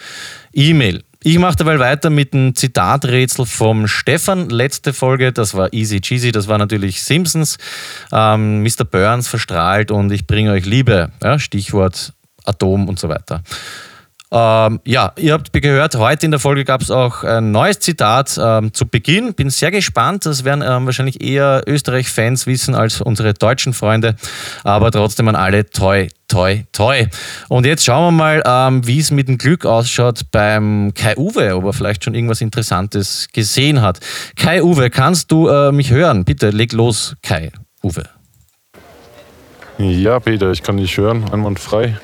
E-Mail. 0.53 1.03
Ich 1.21 1.37
mache 1.37 1.57
dabei 1.57 1.79
weiter 1.79 2.09
mit 2.09 2.33
einem 2.33 2.55
Zitaträtsel 2.55 3.45
vom 3.45 3.87
Stefan. 3.87 4.49
Letzte 4.49 4.93
Folge, 4.93 5.33
das 5.33 5.53
war 5.53 5.73
easy 5.73 5.99
cheesy, 5.99 6.31
das 6.31 6.47
war 6.47 6.57
natürlich 6.57 7.03
Simpsons. 7.03 7.57
Ähm, 8.13 8.63
Mr. 8.63 8.85
Burns 8.89 9.27
verstrahlt 9.27 9.91
und 9.91 10.11
ich 10.13 10.27
bringe 10.27 10.53
euch 10.53 10.65
Liebe. 10.65 11.11
Ja, 11.21 11.37
Stichwort 11.37 12.13
Atom 12.45 12.87
und 12.87 12.99
so 12.99 13.09
weiter. 13.09 13.43
Ähm, 14.31 14.79
ja, 14.85 15.11
ihr 15.17 15.33
habt 15.33 15.51
gehört, 15.53 15.95
heute 15.95 16.25
in 16.25 16.31
der 16.31 16.39
Folge 16.39 16.63
gab 16.63 16.81
es 16.81 16.91
auch 16.91 17.23
ein 17.23 17.51
neues 17.51 17.79
Zitat 17.79 18.39
ähm, 18.39 18.73
zu 18.73 18.87
Beginn. 18.87 19.33
Bin 19.33 19.49
sehr 19.49 19.71
gespannt. 19.71 20.27
Das 20.27 20.43
werden 20.43 20.63
ähm, 20.63 20.85
wahrscheinlich 20.85 21.23
eher 21.23 21.63
Österreich-Fans 21.65 22.45
wissen 22.45 22.75
als 22.75 23.01
unsere 23.01 23.33
deutschen 23.33 23.73
Freunde. 23.73 24.15
Aber 24.63 24.91
trotzdem 24.91 25.27
an 25.29 25.35
alle 25.35 25.67
toi, 25.67 26.09
toi, 26.27 26.63
toi. 26.73 27.07
Und 27.47 27.65
jetzt 27.65 27.83
schauen 27.83 28.13
wir 28.13 28.23
mal, 28.23 28.43
ähm, 28.45 28.85
wie 28.85 28.99
es 28.99 29.09
mit 29.09 29.27
dem 29.27 29.39
Glück 29.39 29.65
ausschaut 29.65 30.21
beim 30.31 30.93
Kai 30.93 31.17
Uwe, 31.17 31.55
ob 31.55 31.65
er 31.65 31.73
vielleicht 31.73 32.03
schon 32.03 32.13
irgendwas 32.13 32.41
Interessantes 32.41 33.29
gesehen 33.33 33.81
hat. 33.81 33.99
Kai 34.35 34.61
Uwe, 34.61 34.91
kannst 34.91 35.31
du 35.31 35.47
äh, 35.47 35.71
mich 35.71 35.89
hören? 35.89 36.23
Bitte 36.23 36.51
leg 36.51 36.71
los, 36.73 37.15
Kai 37.23 37.51
Uwe. 37.83 38.03
Ja, 39.79 40.19
Peter, 40.19 40.51
ich 40.51 40.61
kann 40.61 40.77
dich 40.77 40.97
hören, 40.97 41.23
einwandfrei. 41.31 41.97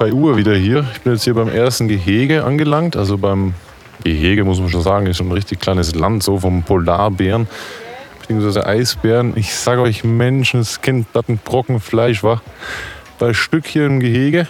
Bei 0.00 0.14
Uhr 0.14 0.38
wieder 0.38 0.54
hier. 0.54 0.86
Ich 0.94 1.02
bin 1.02 1.12
jetzt 1.12 1.24
hier 1.24 1.34
beim 1.34 1.50
ersten 1.50 1.86
Gehege 1.86 2.44
angelangt. 2.44 2.96
Also 2.96 3.18
beim 3.18 3.52
Gehege, 4.02 4.44
muss 4.44 4.58
man 4.58 4.70
schon 4.70 4.80
sagen, 4.80 5.04
ist 5.04 5.18
schon 5.18 5.28
ein 5.28 5.32
richtig 5.32 5.60
kleines 5.60 5.94
Land, 5.94 6.22
so 6.22 6.38
vom 6.38 6.62
Polarbären, 6.62 7.46
beziehungsweise 8.18 8.66
Eisbären. 8.66 9.34
Ich 9.36 9.54
sage 9.54 9.82
euch, 9.82 10.02
Menschenskind, 10.02 11.08
ein 11.28 11.36
Brocken 11.44 11.80
Fleisch 11.80 12.22
war. 12.22 12.40
Bei 13.18 13.34
Stück 13.34 13.66
hier 13.66 13.84
im 13.84 14.00
Gehege. 14.00 14.48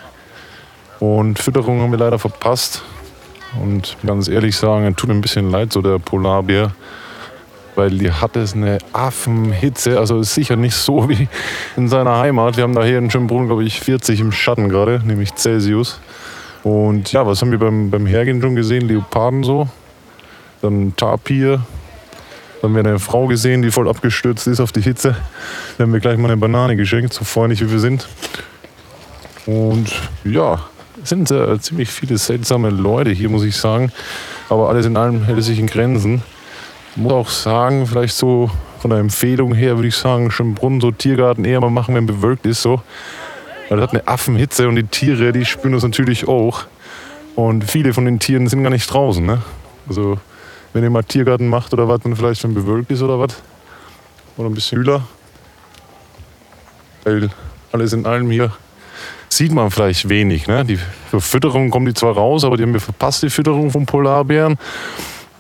Und 1.01 1.41
Fütterung 1.41 1.81
haben 1.81 1.91
wir 1.91 1.99
leider 1.99 2.21
verpasst. 2.21 2.85
Und 3.61 3.97
ganz 4.07 4.29
ehrlich 4.29 4.57
sagen, 4.57 4.95
tut 4.95 5.09
mir 5.09 5.17
ein 5.17 5.21
bisschen 5.21 5.51
leid, 5.51 5.73
so 5.73 5.83
der 5.83 5.99
Polarbär 5.99 6.71
weil 7.77 7.91
die 7.91 8.11
hat 8.11 8.37
es 8.37 8.55
eine 8.55 8.79
Affenhitze. 8.93 9.99
Also 9.99 10.23
sicher 10.23 10.57
nicht 10.57 10.75
so 10.75 11.09
wie 11.09 11.29
in 11.77 11.89
seiner 11.89 12.19
Heimat. 12.19 12.57
Wir 12.57 12.65
haben 12.65 12.75
da 12.75 12.85
hier 12.85 12.99
in 12.99 13.11
Schönbrunn, 13.11 13.47
glaube 13.47 13.65
ich, 13.65 13.81
40 13.81 14.21
im 14.21 14.33
Schatten 14.33 14.69
gerade, 14.69 15.01
nämlich 15.05 15.35
Celsius. 15.35 16.01
Und 16.63 17.13
ja, 17.13 17.27
was 17.27 17.41
haben 17.41 17.51
wir 17.51 17.59
beim, 17.59 17.91
beim 17.91 18.07
Hergehen 18.07 18.41
schon 18.41 18.55
gesehen? 18.55 18.87
Leoparden 18.87 19.45
so, 19.45 19.69
dann 20.63 20.95
Tapir. 20.97 21.61
Dann 22.61 22.71
haben 22.71 22.75
wir 22.75 22.91
eine 22.91 22.99
Frau 22.99 23.27
gesehen, 23.27 23.63
die 23.63 23.71
voll 23.71 23.89
abgestürzt 23.89 24.47
ist 24.47 24.61
auf 24.61 24.73
die 24.73 24.83
Hitze. 24.83 25.17
Da 25.79 25.85
haben 25.85 25.93
wir 25.93 26.01
gleich 26.01 26.19
mal 26.19 26.29
eine 26.29 26.37
Banane 26.37 26.77
geschenkt, 26.77 27.15
so 27.15 27.25
freundlich 27.25 27.63
wie 27.63 27.71
wir 27.71 27.79
sind. 27.79 28.07
Und 29.47 29.91
ja, 30.25 30.61
es 31.03 31.09
sind 31.09 31.31
äh, 31.31 31.59
ziemlich 31.59 31.89
viele 31.89 32.19
seltsame 32.19 32.69
Leute 32.69 33.11
hier, 33.11 33.31
muss 33.31 33.45
ich 33.45 33.57
sagen. 33.57 33.91
Aber 34.51 34.69
alles 34.69 34.85
in 34.85 34.99
allem 34.99 35.25
hält 35.25 35.39
es 35.39 35.47
sich 35.47 35.59
in 35.59 35.67
Grenzen 35.67 36.23
muss 36.97 37.13
auch 37.13 37.29
sagen, 37.29 37.87
vielleicht 37.87 38.15
so 38.15 38.51
von 38.81 38.91
der 38.91 39.01
Empfehlung 39.01 39.55
her 39.55 39.77
würde 39.77 39.89
ich 39.89 39.97
sagen, 39.97 40.31
Schönbrunn, 40.31 40.81
so 40.81 40.91
Tiergarten 40.91 41.45
eher 41.45 41.61
mal 41.61 41.71
machen, 41.71 41.95
wenn 41.95 42.07
bewölkt 42.07 42.47
ist 42.47 42.63
so. 42.63 42.83
Weil 43.69 43.79
das 43.79 43.89
hat 43.89 43.95
eine 43.95 44.09
Affenhitze 44.09 44.69
und 44.69 44.77
die 44.77 44.85
Tiere, 44.85 45.33
die 45.33 45.45
spüren 45.45 45.73
das 45.73 45.83
natürlich 45.83 46.27
auch. 46.27 46.65
Und 47.37 47.65
viele 47.65 47.95
von 47.95 48.05
den 48.05 48.19
Tieren 48.19 48.49
sind 48.49 48.63
gar 48.63 48.71
nicht 48.71 48.93
draußen. 48.93 49.25
Ne? 49.25 49.43
Also 49.89 50.19
wenn 50.73 50.83
ihr 50.83 50.91
mal 50.91 51.03
Tiergarten 51.03 51.49
macht 51.49 51.73
oder 51.73 51.89
was, 51.89 52.01
dann 52.01 52.17
vielleicht 52.17 52.43
wenn 52.45 52.55
bewölkt 52.55 52.91
ist 52.91 53.03
oder 53.03 53.19
was. 53.21 53.43
Oder 54.37 54.49
ein 54.49 54.55
bisschen 54.55 54.83
kühler. 54.83 55.03
Weil 57.05 57.31
alles 57.73 57.93
in 57.93 58.07
allem 58.07 58.31
hier 58.31 58.53
sieht 59.29 59.53
man 59.53 59.71
vielleicht 59.71 60.09
wenig. 60.09 60.47
Ne? 60.47 60.65
Die 60.65 60.79
Fütterung 61.19 61.71
kommen 61.71 61.87
die 61.87 61.95
zwar 61.95 62.15
raus, 62.15 62.45
aber 62.45 62.57
die 62.57 62.63
haben 62.65 62.73
wir 62.73 62.81
verpasst, 62.81 63.23
die 63.23 63.31
Fütterung 63.31 63.71
von 63.71 63.87
Polarbären. 63.87 64.59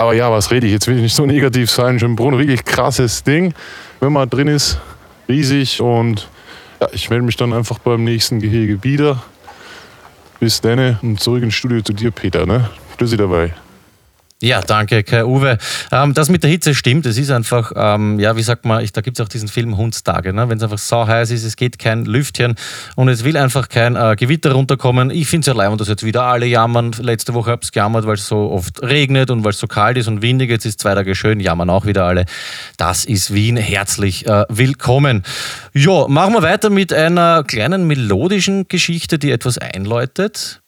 Aber 0.00 0.14
ja, 0.14 0.32
was 0.32 0.50
rede 0.50 0.66
ich? 0.66 0.72
Jetzt 0.72 0.86
will 0.86 0.96
ich 0.96 1.02
nicht 1.02 1.14
so 1.14 1.26
negativ 1.26 1.70
sein. 1.70 1.98
Schönbrunn, 1.98 2.38
wirklich 2.38 2.64
krasses 2.64 3.22
Ding. 3.22 3.52
Wenn 4.00 4.14
man 4.14 4.30
drin 4.30 4.48
ist, 4.48 4.80
riesig. 5.28 5.82
Und 5.82 6.26
ja, 6.80 6.88
ich 6.92 7.10
melde 7.10 7.26
mich 7.26 7.36
dann 7.36 7.52
einfach 7.52 7.78
beim 7.80 8.02
nächsten 8.02 8.40
Gehege 8.40 8.82
wieder. 8.82 9.22
Bis 10.38 10.62
dann 10.62 10.98
und 11.02 11.20
zurück 11.20 11.42
ins 11.42 11.52
Studio 11.52 11.82
zu 11.82 11.92
dir, 11.92 12.12
Peter. 12.12 12.46
Ne? 12.46 12.70
Tschüssi 12.96 13.18
dabei. 13.18 13.52
Ja, 14.42 14.62
danke, 14.62 15.02
Kai 15.02 15.26
Uwe. 15.26 15.58
Ähm, 15.92 16.14
das 16.14 16.30
mit 16.30 16.42
der 16.42 16.50
Hitze 16.50 16.74
stimmt. 16.74 17.04
Es 17.04 17.18
ist 17.18 17.30
einfach, 17.30 17.72
ähm, 17.76 18.18
ja, 18.18 18.36
wie 18.36 18.42
sagt 18.42 18.64
man, 18.64 18.82
ich, 18.82 18.90
da 18.90 19.02
gibt 19.02 19.18
es 19.18 19.24
auch 19.24 19.28
diesen 19.28 19.48
Film 19.48 19.76
Hundstage. 19.76 20.32
Ne? 20.32 20.48
Wenn 20.48 20.56
es 20.56 20.62
einfach 20.62 20.78
so 20.78 21.06
heiß 21.06 21.30
ist, 21.30 21.44
es 21.44 21.56
geht 21.56 21.78
kein 21.78 22.06
Lüftchen 22.06 22.54
und 22.96 23.08
es 23.08 23.22
will 23.22 23.36
einfach 23.36 23.68
kein 23.68 23.96
äh, 23.96 24.16
Gewitter 24.16 24.52
runterkommen. 24.52 25.10
Ich 25.10 25.28
finde 25.28 25.42
es 25.42 25.46
ja 25.46 25.52
leid, 25.52 25.78
dass 25.78 25.88
jetzt 25.88 26.04
wieder 26.06 26.22
alle 26.22 26.46
jammern. 26.46 26.92
Letzte 27.00 27.34
Woche 27.34 27.50
habe 27.50 27.60
ich 27.62 27.70
gejammert, 27.70 28.06
weil 28.06 28.14
es 28.14 28.26
so 28.26 28.50
oft 28.50 28.82
regnet 28.82 29.30
und 29.30 29.44
weil 29.44 29.50
es 29.50 29.58
so 29.58 29.66
kalt 29.66 29.98
ist 29.98 30.08
und 30.08 30.22
windig. 30.22 30.48
Jetzt 30.48 30.64
ist 30.64 30.80
zwei 30.80 30.94
Tage 30.94 31.14
schön, 31.14 31.38
jammern 31.38 31.68
auch 31.68 31.84
wieder 31.84 32.04
alle. 32.06 32.24
Das 32.78 33.04
ist 33.04 33.34
Wien. 33.34 33.58
Herzlich 33.58 34.26
äh, 34.26 34.46
willkommen. 34.48 35.22
Ja, 35.74 36.08
machen 36.08 36.32
wir 36.32 36.42
weiter 36.42 36.70
mit 36.70 36.94
einer 36.94 37.44
kleinen 37.44 37.86
melodischen 37.86 38.68
Geschichte, 38.68 39.18
die 39.18 39.32
etwas 39.32 39.58
einläutet. 39.58 40.62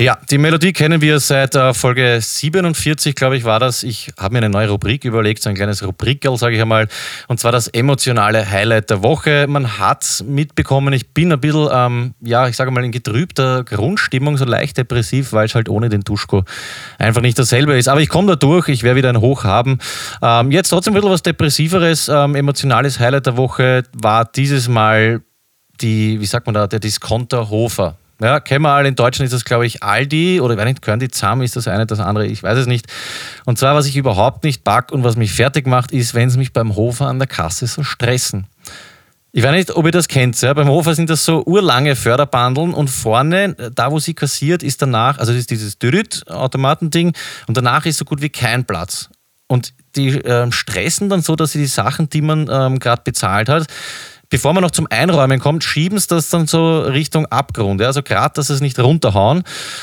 Ja, 0.00 0.16
die 0.30 0.38
Melodie 0.38 0.72
kennen 0.72 1.02
wir 1.02 1.20
seit 1.20 1.54
äh, 1.54 1.74
Folge 1.74 2.20
47, 2.22 3.14
glaube 3.14 3.36
ich, 3.36 3.44
war 3.44 3.60
das. 3.60 3.82
Ich 3.82 4.10
habe 4.18 4.32
mir 4.32 4.38
eine 4.38 4.48
neue 4.48 4.70
Rubrik 4.70 5.04
überlegt, 5.04 5.42
so 5.42 5.50
ein 5.50 5.54
kleines 5.54 5.86
Rubrikerl, 5.86 6.38
sage 6.38 6.56
ich 6.56 6.62
einmal. 6.62 6.88
Und 7.28 7.38
zwar 7.38 7.52
das 7.52 7.68
emotionale 7.68 8.50
Highlight 8.50 8.88
der 8.88 9.02
Woche. 9.02 9.44
Man 9.46 9.78
hat 9.78 10.24
mitbekommen, 10.26 10.94
ich 10.94 11.12
bin 11.12 11.30
ein 11.30 11.38
bisschen, 11.38 11.68
ähm, 11.70 12.14
ja, 12.22 12.48
ich 12.48 12.56
sage 12.56 12.70
mal, 12.70 12.82
in 12.82 12.92
getrübter 12.92 13.62
Grundstimmung, 13.62 14.38
so 14.38 14.46
leicht 14.46 14.78
depressiv, 14.78 15.34
weil 15.34 15.44
es 15.44 15.54
halt 15.54 15.68
ohne 15.68 15.90
den 15.90 16.00
Duschko 16.00 16.44
einfach 16.96 17.20
nicht 17.20 17.38
dasselbe 17.38 17.76
ist. 17.76 17.86
Aber 17.86 18.00
ich 18.00 18.08
komme 18.08 18.28
da 18.28 18.36
durch, 18.36 18.68
ich 18.68 18.82
werde 18.82 18.96
wieder 18.96 19.10
ein 19.10 19.20
Hoch 19.20 19.44
haben. 19.44 19.80
Ähm, 20.22 20.50
jetzt 20.50 20.70
trotzdem 20.70 20.94
ein 20.94 20.94
bisschen 20.94 21.10
was 21.10 21.22
Depressiveres. 21.22 22.08
Ähm, 22.08 22.36
emotionales 22.36 22.98
Highlight 22.98 23.26
der 23.26 23.36
Woche 23.36 23.82
war 23.92 24.24
dieses 24.24 24.66
Mal 24.66 25.20
die, 25.82 26.18
wie 26.22 26.26
sagt 26.26 26.46
man 26.46 26.54
da, 26.54 26.66
der 26.66 26.80
Discounter 26.80 27.50
Hofer. 27.50 27.98
Ja, 28.22 28.40
alle. 28.64 28.88
In 28.88 28.96
Deutschland 28.96 29.26
ist 29.26 29.32
das, 29.32 29.44
glaube 29.44 29.66
ich, 29.66 29.82
Aldi 29.82 30.40
oder 30.40 30.56
wenn 30.56 30.68
nicht, 30.68 30.82
gehören 30.82 31.00
die 31.00 31.08
zusammen, 31.08 31.42
ist 31.42 31.56
das 31.56 31.68
eine, 31.68 31.86
das 31.86 32.00
andere, 32.00 32.26
ich 32.26 32.42
weiß 32.42 32.58
es 32.58 32.66
nicht. 32.66 32.86
Und 33.46 33.58
zwar, 33.58 33.74
was 33.74 33.86
ich 33.86 33.96
überhaupt 33.96 34.44
nicht 34.44 34.62
pack 34.62 34.92
und 34.92 35.04
was 35.04 35.16
mich 35.16 35.32
fertig 35.32 35.66
macht, 35.66 35.92
ist, 35.92 36.14
wenn 36.14 36.28
sie 36.28 36.38
mich 36.38 36.52
beim 36.52 36.76
Hofer 36.76 37.06
an 37.06 37.18
der 37.18 37.28
Kasse 37.28 37.66
so 37.66 37.82
stressen. 37.82 38.46
Ich 39.32 39.44
weiß 39.44 39.52
nicht, 39.52 39.70
ob 39.76 39.86
ihr 39.86 39.92
das 39.92 40.08
kennt. 40.08 40.40
Ja? 40.40 40.52
Beim 40.52 40.68
Hofer 40.68 40.94
sind 40.94 41.08
das 41.08 41.24
so 41.24 41.44
urlange 41.46 41.94
Förderbandeln 41.94 42.74
und 42.74 42.90
vorne, 42.90 43.54
da 43.74 43.90
wo 43.90 44.00
sie 44.00 44.14
kassiert, 44.14 44.62
ist 44.62 44.82
danach, 44.82 45.18
also 45.18 45.32
das 45.32 45.40
ist 45.40 45.50
dieses 45.50 45.78
Dürrit-Automatending 45.78 47.12
und 47.46 47.56
danach 47.56 47.86
ist 47.86 47.98
so 47.98 48.04
gut 48.04 48.20
wie 48.20 48.28
kein 48.28 48.64
Platz. 48.64 49.08
Und 49.46 49.72
die 49.96 50.08
äh, 50.08 50.50
stressen 50.52 51.08
dann 51.08 51.22
so, 51.22 51.36
dass 51.36 51.52
sie 51.52 51.58
die 51.58 51.66
Sachen, 51.66 52.08
die 52.08 52.22
man 52.22 52.48
ähm, 52.50 52.78
gerade 52.78 53.02
bezahlt 53.02 53.48
hat, 53.48 53.66
bevor 54.30 54.54
man 54.54 54.62
noch 54.62 54.70
zum 54.70 54.86
Einräumen 54.88 55.40
kommt, 55.40 55.64
schieben 55.64 55.98
sie 55.98 56.06
das 56.06 56.30
dann 56.30 56.46
so 56.46 56.80
Richtung 56.80 57.26
Abgrund. 57.26 57.80
Ja? 57.80 57.88
Also 57.88 58.02
gerade, 58.02 58.32
dass 58.34 58.46
sie 58.46 58.54
es 58.54 58.60
nicht 58.60 58.78
runterhauen. 58.78 59.42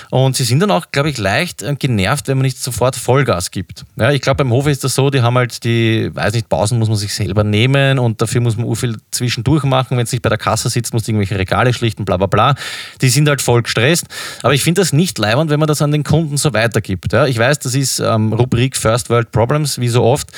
Und 0.10 0.36
sie 0.36 0.46
sind 0.46 0.62
dann 0.62 0.72
auch, 0.72 0.88
glaube 0.92 1.10
ich, 1.10 1.18
leicht 1.18 1.62
äh, 1.62 1.76
genervt, 1.76 2.28
wenn 2.28 2.38
man 2.38 2.46
nicht 2.46 2.58
sofort 2.58 2.96
Vollgas 2.96 3.52
gibt. 3.52 3.86
Ja, 3.98 4.12
ich 4.12 4.22
glaube, 4.22 4.44
beim 4.44 4.52
Hof 4.52 4.68
ist 4.68 4.84
das 4.84 4.96
so, 4.96 5.10
die 5.10 5.22
haben 5.22 5.36
halt 5.38 5.64
die, 5.64 6.10
weiß 6.14 6.34
nicht, 6.34 6.50
Pausen 6.50 6.80
muss 6.80 6.88
man 6.88 6.98
sich 6.98 7.14
selber 7.14 7.44
nehmen 7.44 8.00
und 8.00 8.22
dafür 8.22 8.42
muss 8.42 8.58
man 8.58 8.74
viel 8.76 8.98
zwischendurch 9.12 9.64
machen. 9.64 9.98
Wenn 9.98 10.06
es 10.06 10.12
nicht 10.12 10.22
bei 10.22 10.30
der 10.30 10.38
Kasse 10.38 10.70
sitzt, 10.70 10.94
muss 10.94 11.08
irgendwelche 11.08 11.38
Regale 11.38 11.74
schlichten, 11.74 12.06
bla 12.06 12.18
bla 12.18 12.28
bla. 12.28 12.56
Die 13.02 13.10
sind 13.10 13.28
halt 13.28 13.42
voll 13.42 13.64
gestresst. 13.64 14.06
Aber 14.44 14.54
ich 14.54 14.64
finde 14.64 14.82
das 14.82 14.94
nicht 14.94 15.18
leibend, 15.18 15.50
wenn 15.50 15.60
man 15.60 15.68
das 15.68 15.82
an 15.82 15.92
den 15.92 16.04
Kunden 16.04 16.38
so 16.38 16.54
weitergibt. 16.54 17.12
Ja? 17.12 17.28
Ich 17.28 17.38
weiß, 17.38 17.60
das 17.60 17.76
ist 17.76 18.00
ähm, 18.00 18.32
Rubrik 18.32 18.78
First 18.78 19.10
World 19.10 19.32
Problems, 19.32 19.80
wie 19.80 19.90
so 19.90 20.04
oft. 20.04 20.32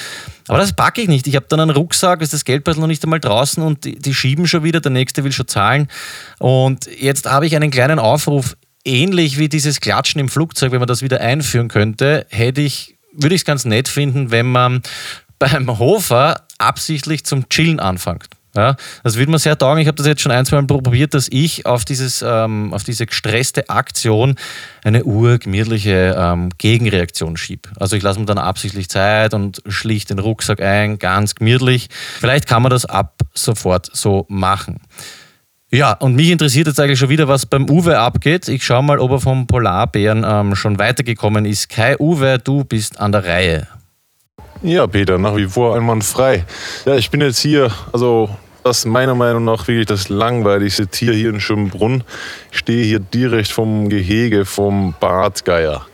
Aber 0.49 0.57
das 0.57 0.73
packe 0.73 1.01
ich 1.01 1.07
nicht. 1.07 1.27
Ich 1.27 1.35
habe 1.35 1.45
dann 1.47 1.59
einen 1.59 1.69
Rucksack, 1.69 2.23
ist 2.23 2.33
das 2.33 2.43
Geldbeutel 2.43 2.81
noch 2.81 2.87
nicht 2.87 3.03
einmal 3.03 3.19
draußen 3.19 3.61
und 3.61 3.85
die, 3.85 3.99
die 3.99 4.15
schieben 4.15 4.47
schon 4.47 4.63
wieder, 4.63 4.81
der 4.81 4.89
nächste 4.89 5.23
will 5.23 5.31
schon 5.31 5.47
zahlen. 5.47 5.87
Und 6.39 6.89
jetzt 6.99 7.29
habe 7.29 7.45
ich 7.45 7.55
einen 7.55 7.69
kleinen 7.69 7.99
Aufruf, 7.99 8.57
ähnlich 8.83 9.37
wie 9.37 9.47
dieses 9.47 9.79
Klatschen 9.79 10.19
im 10.19 10.27
Flugzeug, 10.27 10.71
wenn 10.71 10.79
man 10.79 10.87
das 10.87 11.03
wieder 11.03 11.21
einführen 11.21 11.67
könnte, 11.67 12.25
hätte 12.29 12.61
ich, 12.61 12.97
würde 13.13 13.35
ich 13.35 13.41
es 13.41 13.45
ganz 13.45 13.63
nett 13.63 13.87
finden, 13.87 14.31
wenn 14.31 14.51
man 14.51 14.81
beim 15.37 15.77
Hofer 15.77 16.47
absichtlich 16.57 17.25
zum 17.25 17.47
Chillen 17.49 17.79
anfängt. 17.79 18.38
Ja, 18.55 18.75
das 19.03 19.15
würde 19.15 19.31
mir 19.31 19.37
sehr 19.37 19.57
taugen. 19.57 19.79
Ich 19.79 19.87
habe 19.87 19.95
das 19.95 20.07
jetzt 20.07 20.21
schon 20.21 20.31
ein, 20.31 20.45
zwei 20.45 20.59
Mal 20.59 20.65
probiert, 20.65 21.13
dass 21.13 21.27
ich 21.29 21.67
auf, 21.67 21.85
dieses, 21.85 22.23
ähm, 22.25 22.73
auf 22.73 22.83
diese 22.83 23.05
gestresste 23.05 23.69
Aktion 23.69 24.35
eine 24.83 25.03
urgemütliche 25.03 26.15
ähm, 26.17 26.49
Gegenreaktion 26.57 27.37
schiebe. 27.37 27.69
Also 27.79 27.95
ich 27.95 28.01
lasse 28.01 28.19
mir 28.19 28.25
dann 28.25 28.39
absichtlich 28.39 28.89
Zeit 28.89 29.35
und 29.35 29.61
schlicht 29.67 30.09
den 30.09 30.17
Rucksack 30.17 30.61
ein, 30.61 30.97
ganz 30.97 31.35
gemütlich. 31.35 31.89
Vielleicht 32.19 32.47
kann 32.47 32.63
man 32.63 32.71
das 32.71 32.85
ab 32.85 33.21
sofort 33.35 33.89
so 33.93 34.25
machen. 34.29 34.79
Ja, 35.71 35.93
und 35.93 36.15
mich 36.15 36.31
interessiert 36.31 36.65
jetzt 36.65 36.79
eigentlich 36.79 36.97
schon 36.97 37.09
wieder, 37.09 37.27
was 37.27 37.45
beim 37.45 37.69
Uwe 37.69 37.99
abgeht. 37.99 38.47
Ich 38.47 38.65
schaue 38.65 38.81
mal, 38.81 38.97
ob 38.97 39.11
er 39.11 39.19
vom 39.19 39.45
Polarbären 39.45 40.25
ähm, 40.27 40.55
schon 40.55 40.79
weitergekommen 40.79 41.45
ist. 41.45 41.69
Kai 41.69 41.95
Uwe, 41.99 42.39
du 42.39 42.63
bist 42.63 42.99
an 42.99 43.11
der 43.11 43.25
Reihe. 43.25 43.67
Ja, 44.61 44.87
Peter, 44.87 45.17
nach 45.17 45.37
wie 45.37 45.45
vor 45.45 45.75
einwandfrei. 45.77 46.45
Ja, 46.85 46.95
ich 46.95 47.09
bin 47.09 47.21
jetzt 47.21 47.39
hier, 47.39 47.71
also 47.93 48.29
Das 48.63 48.79
ist 48.79 48.85
meiner 48.85 49.15
Meinung 49.15 49.45
nach 49.45 49.67
wirklich 49.67 49.85
das 49.85 50.09
langweiligste 50.09 50.87
Tier 50.87 51.13
hier 51.13 51.29
in 51.29 51.39
Schönbrunn. 51.39 52.03
Ich 52.51 52.59
stehe 52.59 52.83
hier 52.83 52.99
direkt 52.99 53.47
vom 53.47 53.87
Gehege 53.87 54.43
vom 54.43 54.93
Bartgeier. 54.99 55.85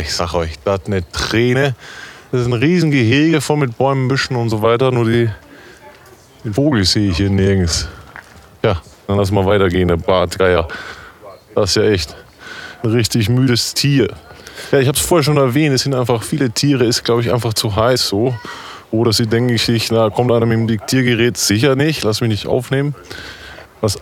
Ich 0.00 0.14
sag 0.14 0.34
euch, 0.34 0.52
das 0.64 0.80
ist 0.80 0.86
eine 0.86 1.10
Träne. 1.10 1.74
Das 2.30 2.42
ist 2.42 2.46
ein 2.46 2.52
riesen 2.52 2.92
Gehege 2.92 3.40
voll 3.40 3.56
mit 3.56 3.76
Bäumen, 3.76 4.06
Büschen 4.06 4.36
und 4.36 4.50
so 4.50 4.62
weiter. 4.62 4.92
Nur 4.92 5.04
die, 5.04 5.28
den 6.44 6.54
Vogel 6.54 6.84
sehe 6.84 7.10
ich 7.10 7.16
hier 7.16 7.28
nirgends. 7.28 7.88
Ja, 8.62 8.80
dann 9.08 9.16
lass 9.16 9.32
mal 9.32 9.44
weitergehen, 9.44 9.88
der 9.88 9.96
Bartgeier. 9.96 10.68
Das 11.56 11.70
ist 11.70 11.76
ja 11.76 11.82
echt 11.82 12.16
ein 12.84 12.90
richtig 12.90 13.28
müdes 13.28 13.74
Tier. 13.74 14.08
Ja, 14.72 14.78
ich 14.78 14.88
habe 14.88 14.96
es 14.96 15.04
vorher 15.04 15.22
schon 15.22 15.36
erwähnt, 15.36 15.74
es 15.74 15.82
sind 15.82 15.94
einfach 15.94 16.22
viele 16.22 16.50
Tiere, 16.50 16.84
ist 16.84 17.04
glaube 17.04 17.22
ich 17.22 17.32
einfach 17.32 17.54
zu 17.54 17.74
heiß 17.74 18.08
so. 18.08 18.34
Oder 18.90 19.12
sie 19.12 19.26
denken 19.26 19.58
sich, 19.58 19.90
na, 19.90 20.10
kommt 20.10 20.30
einer 20.30 20.46
mit 20.46 20.58
dem 20.58 20.66
Diktiergerät? 20.68 21.36
Sicher 21.36 21.74
nicht, 21.74 22.04
lass 22.04 22.20
mich 22.20 22.30
nicht 22.30 22.46
aufnehmen. 22.46 22.94
Was, 23.80 23.98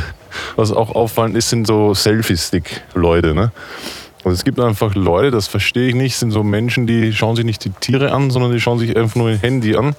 was 0.56 0.72
auch 0.72 0.94
auffallend 0.94 1.36
ist, 1.36 1.50
sind 1.50 1.66
so 1.66 1.94
Selfie-Stick-Leute. 1.94 3.34
Ne? 3.34 3.52
Also 4.24 4.34
es 4.34 4.44
gibt 4.44 4.58
einfach 4.58 4.94
Leute, 4.94 5.30
das 5.30 5.48
verstehe 5.48 5.88
ich 5.88 5.94
nicht, 5.94 6.16
sind 6.16 6.30
so 6.30 6.42
Menschen, 6.42 6.86
die 6.86 7.12
schauen 7.12 7.36
sich 7.36 7.44
nicht 7.44 7.64
die 7.64 7.70
Tiere 7.70 8.12
an, 8.12 8.30
sondern 8.30 8.52
die 8.52 8.60
schauen 8.60 8.78
sich 8.78 8.96
einfach 8.96 9.16
nur 9.16 9.30
ihr 9.30 9.38
Handy 9.38 9.76
an 9.76 9.94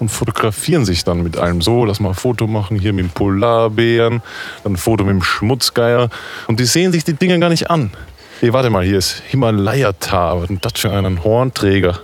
und 0.00 0.08
fotografieren 0.08 0.84
sich 0.84 1.04
dann 1.04 1.22
mit 1.22 1.36
allem. 1.36 1.62
So, 1.62 1.84
lass 1.84 2.00
mal 2.00 2.08
ein 2.08 2.14
Foto 2.14 2.48
machen, 2.48 2.78
hier 2.78 2.92
mit 2.92 3.04
dem 3.04 3.10
Polarbären, 3.10 4.22
dann 4.64 4.72
ein 4.72 4.76
Foto 4.76 5.04
mit 5.04 5.14
dem 5.14 5.22
Schmutzgeier. 5.22 6.10
Und 6.48 6.58
die 6.58 6.64
sehen 6.64 6.90
sich 6.90 7.04
die 7.04 7.14
Dinger 7.14 7.38
gar 7.38 7.48
nicht 7.48 7.70
an. 7.70 7.92
Hey, 8.40 8.54
warte 8.54 8.70
mal, 8.70 8.82
hier 8.82 8.96
ist 8.96 9.22
Himalaya-Tar. 9.28 10.36
Was 10.36 10.42
ist 10.44 10.48
denn 10.48 10.60
das 10.62 10.72
für 10.74 10.90
einen 10.90 11.22
Hornträger? 11.22 12.00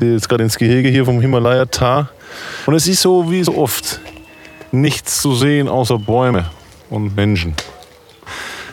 Der 0.00 0.14
jetzt 0.14 0.28
gerade 0.28 0.42
ins 0.42 0.58
Gehege 0.58 0.88
hier 0.88 1.04
vom 1.04 1.20
Himalaya-Tar. 1.20 2.08
Und 2.66 2.74
es 2.74 2.88
ist 2.88 3.02
so 3.02 3.30
wie 3.30 3.44
so 3.44 3.56
oft 3.56 4.00
nichts 4.72 5.22
zu 5.22 5.36
sehen 5.36 5.68
außer 5.68 6.00
Bäume 6.00 6.50
und 6.90 7.14
Menschen. 7.14 7.54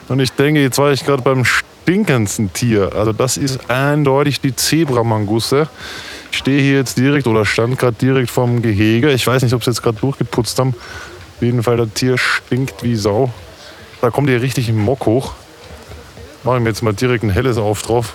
Und 0.07 0.19
ich 0.19 0.31
denke, 0.31 0.63
jetzt 0.63 0.79
war 0.79 0.91
ich 0.91 1.05
gerade 1.05 1.21
beim 1.21 1.45
stinkendsten 1.45 2.51
Tier. 2.51 2.91
Also 2.95 3.13
das 3.13 3.37
ist 3.37 3.69
eindeutig 3.69 4.41
die 4.41 4.55
Zebramangusse. 4.55 5.67
Ich 6.31 6.39
stehe 6.39 6.59
hier 6.59 6.77
jetzt 6.77 6.97
direkt 6.97 7.27
oder 7.27 7.45
stand 7.45 7.77
gerade 7.77 7.97
direkt 8.01 8.31
vom 8.31 8.63
Gehege. 8.63 9.11
Ich 9.11 9.27
weiß 9.27 9.43
nicht, 9.43 9.53
ob 9.53 9.63
sie 9.63 9.69
jetzt 9.69 9.83
gerade 9.83 9.99
durchgeputzt 9.99 10.57
haben. 10.57 10.73
Auf 11.35 11.41
jeden 11.43 11.61
Fall, 11.61 11.77
das 11.77 11.89
Tier 11.93 12.17
stinkt 12.17 12.81
wie 12.81 12.95
Sau. 12.95 13.31
Da 14.01 14.09
kommt 14.09 14.27
hier 14.27 14.41
richtig 14.41 14.73
Mock 14.73 15.05
hoch. 15.05 15.35
Machen 16.45 16.63
wir 16.63 16.69
jetzt 16.69 16.83
mal 16.83 16.93
direkt 16.93 17.23
ein 17.23 17.31
helles 17.31 17.57
auf 17.57 17.81
drauf. 17.81 18.13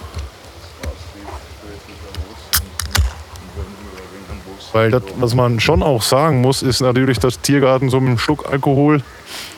Weil 4.73 4.93
das, 4.93 5.03
was 5.17 5.35
man 5.35 5.59
schon 5.59 5.83
auch 5.83 6.01
sagen 6.01 6.41
muss, 6.41 6.63
ist 6.63 6.81
natürlich, 6.81 7.19
dass 7.19 7.41
Tiergarten 7.41 7.91
so 7.91 7.99
mit 7.99 8.11
einem 8.11 8.19
Schluck 8.19 8.49
Alkohol, 8.49 9.03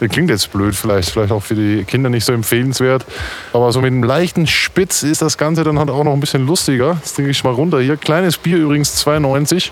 das 0.00 0.08
klingt 0.08 0.30
jetzt 0.30 0.50
blöd, 0.52 0.74
vielleicht, 0.74 1.10
vielleicht 1.10 1.32
auch 1.32 1.42
für 1.42 1.54
die 1.54 1.84
Kinder 1.84 2.08
nicht 2.08 2.24
so 2.24 2.32
empfehlenswert, 2.32 3.04
aber 3.52 3.70
so 3.72 3.82
mit 3.82 3.92
einem 3.92 4.04
leichten 4.04 4.46
Spitz 4.46 5.02
ist 5.02 5.20
das 5.20 5.36
Ganze 5.36 5.64
dann 5.64 5.78
halt 5.78 5.90
auch 5.90 6.02
noch 6.02 6.14
ein 6.14 6.20
bisschen 6.20 6.46
lustiger. 6.46 6.94
Jetzt 6.94 7.16
trinke 7.16 7.30
ich 7.30 7.44
mal 7.44 7.52
runter 7.52 7.78
hier. 7.78 7.98
Kleines 7.98 8.38
Bier 8.38 8.56
übrigens 8.56 9.06
2,90. 9.06 9.70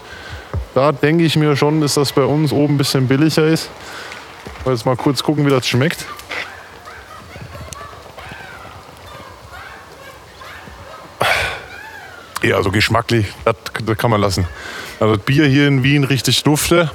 Da 0.74 0.92
denke 0.92 1.24
ich 1.24 1.36
mir 1.36 1.56
schon, 1.56 1.80
dass 1.80 1.94
das 1.94 2.12
bei 2.12 2.24
uns 2.24 2.52
oben 2.52 2.74
ein 2.74 2.78
bisschen 2.78 3.08
billiger 3.08 3.46
ist. 3.46 3.70
Jetzt 4.66 4.84
mal 4.84 4.96
kurz 4.96 5.22
gucken, 5.22 5.46
wie 5.46 5.50
das 5.50 5.66
schmeckt. 5.66 6.04
Ja, 12.42 12.56
also 12.56 12.70
geschmacklich, 12.70 13.26
das, 13.44 13.56
das 13.84 13.98
kann 13.98 14.10
man 14.10 14.20
lassen. 14.20 14.46
Also 14.98 15.16
das 15.16 15.24
Bier 15.24 15.46
hier 15.46 15.68
in 15.68 15.82
Wien 15.82 16.04
richtig 16.04 16.42
dufte. 16.42 16.90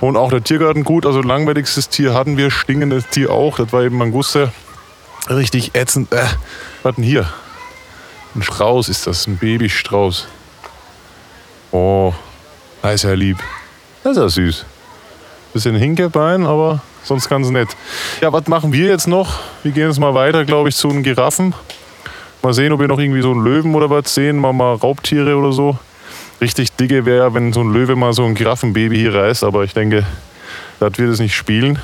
Und 0.00 0.16
auch 0.16 0.30
der 0.30 0.42
Tiergarten 0.42 0.84
gut. 0.84 1.06
Also 1.06 1.22
langweiligstes 1.22 1.88
Tier 1.88 2.14
hatten 2.14 2.36
wir, 2.36 2.50
stinkendes 2.50 3.06
Tier 3.08 3.30
auch. 3.30 3.56
Das 3.56 3.72
war 3.72 3.82
eben 3.82 3.96
Manguste. 3.96 4.52
Richtig 5.28 5.74
ätzend. 5.74 6.12
Äh, 6.12 6.24
was 6.82 6.96
denn 6.96 7.04
hier? 7.04 7.28
Ein 8.34 8.42
Strauß 8.42 8.88
ist 8.88 9.06
das, 9.06 9.26
ein 9.26 9.38
Babystrauß. 9.38 10.28
Oh, 11.72 12.12
da 12.82 12.90
ist 12.90 13.04
ja 13.04 13.14
lieb. 13.14 13.38
Das 14.02 14.12
ist 14.16 14.22
ja 14.22 14.28
süß. 14.28 14.64
Bisschen 15.52 15.76
Hinkebein, 15.76 16.44
aber 16.44 16.82
sonst 17.02 17.28
ganz 17.28 17.48
nett. 17.48 17.68
Ja, 18.20 18.32
was 18.32 18.46
machen 18.46 18.72
wir 18.72 18.88
jetzt 18.88 19.06
noch? 19.06 19.40
Wir 19.62 19.72
gehen 19.72 19.88
jetzt 19.88 19.98
mal 19.98 20.14
weiter, 20.14 20.44
glaube 20.44 20.68
ich, 20.68 20.76
zu 20.76 20.88
den 20.88 21.02
Giraffen. 21.02 21.54
Mal 22.46 22.52
sehen, 22.52 22.72
ob 22.72 22.78
wir 22.78 22.86
noch 22.86 23.00
irgendwie 23.00 23.22
so 23.22 23.32
einen 23.32 23.42
Löwen 23.42 23.74
oder 23.74 23.90
was 23.90 24.14
sehen. 24.14 24.36
Mal, 24.36 24.52
mal 24.52 24.74
Raubtiere 24.74 25.34
oder 25.34 25.50
so. 25.50 25.76
Richtig 26.40 26.70
dicke 26.76 27.04
wäre, 27.04 27.34
wenn 27.34 27.52
so 27.52 27.60
ein 27.60 27.72
Löwe 27.72 27.96
mal 27.96 28.12
so 28.12 28.24
ein 28.24 28.36
Giraffenbaby 28.36 28.96
hier 28.96 29.12
reißt. 29.12 29.42
Aber 29.42 29.64
ich 29.64 29.74
denke, 29.74 30.06
das 30.78 30.96
wird 30.96 31.10
es 31.10 31.18
nicht 31.18 31.34
spielen. 31.34 31.80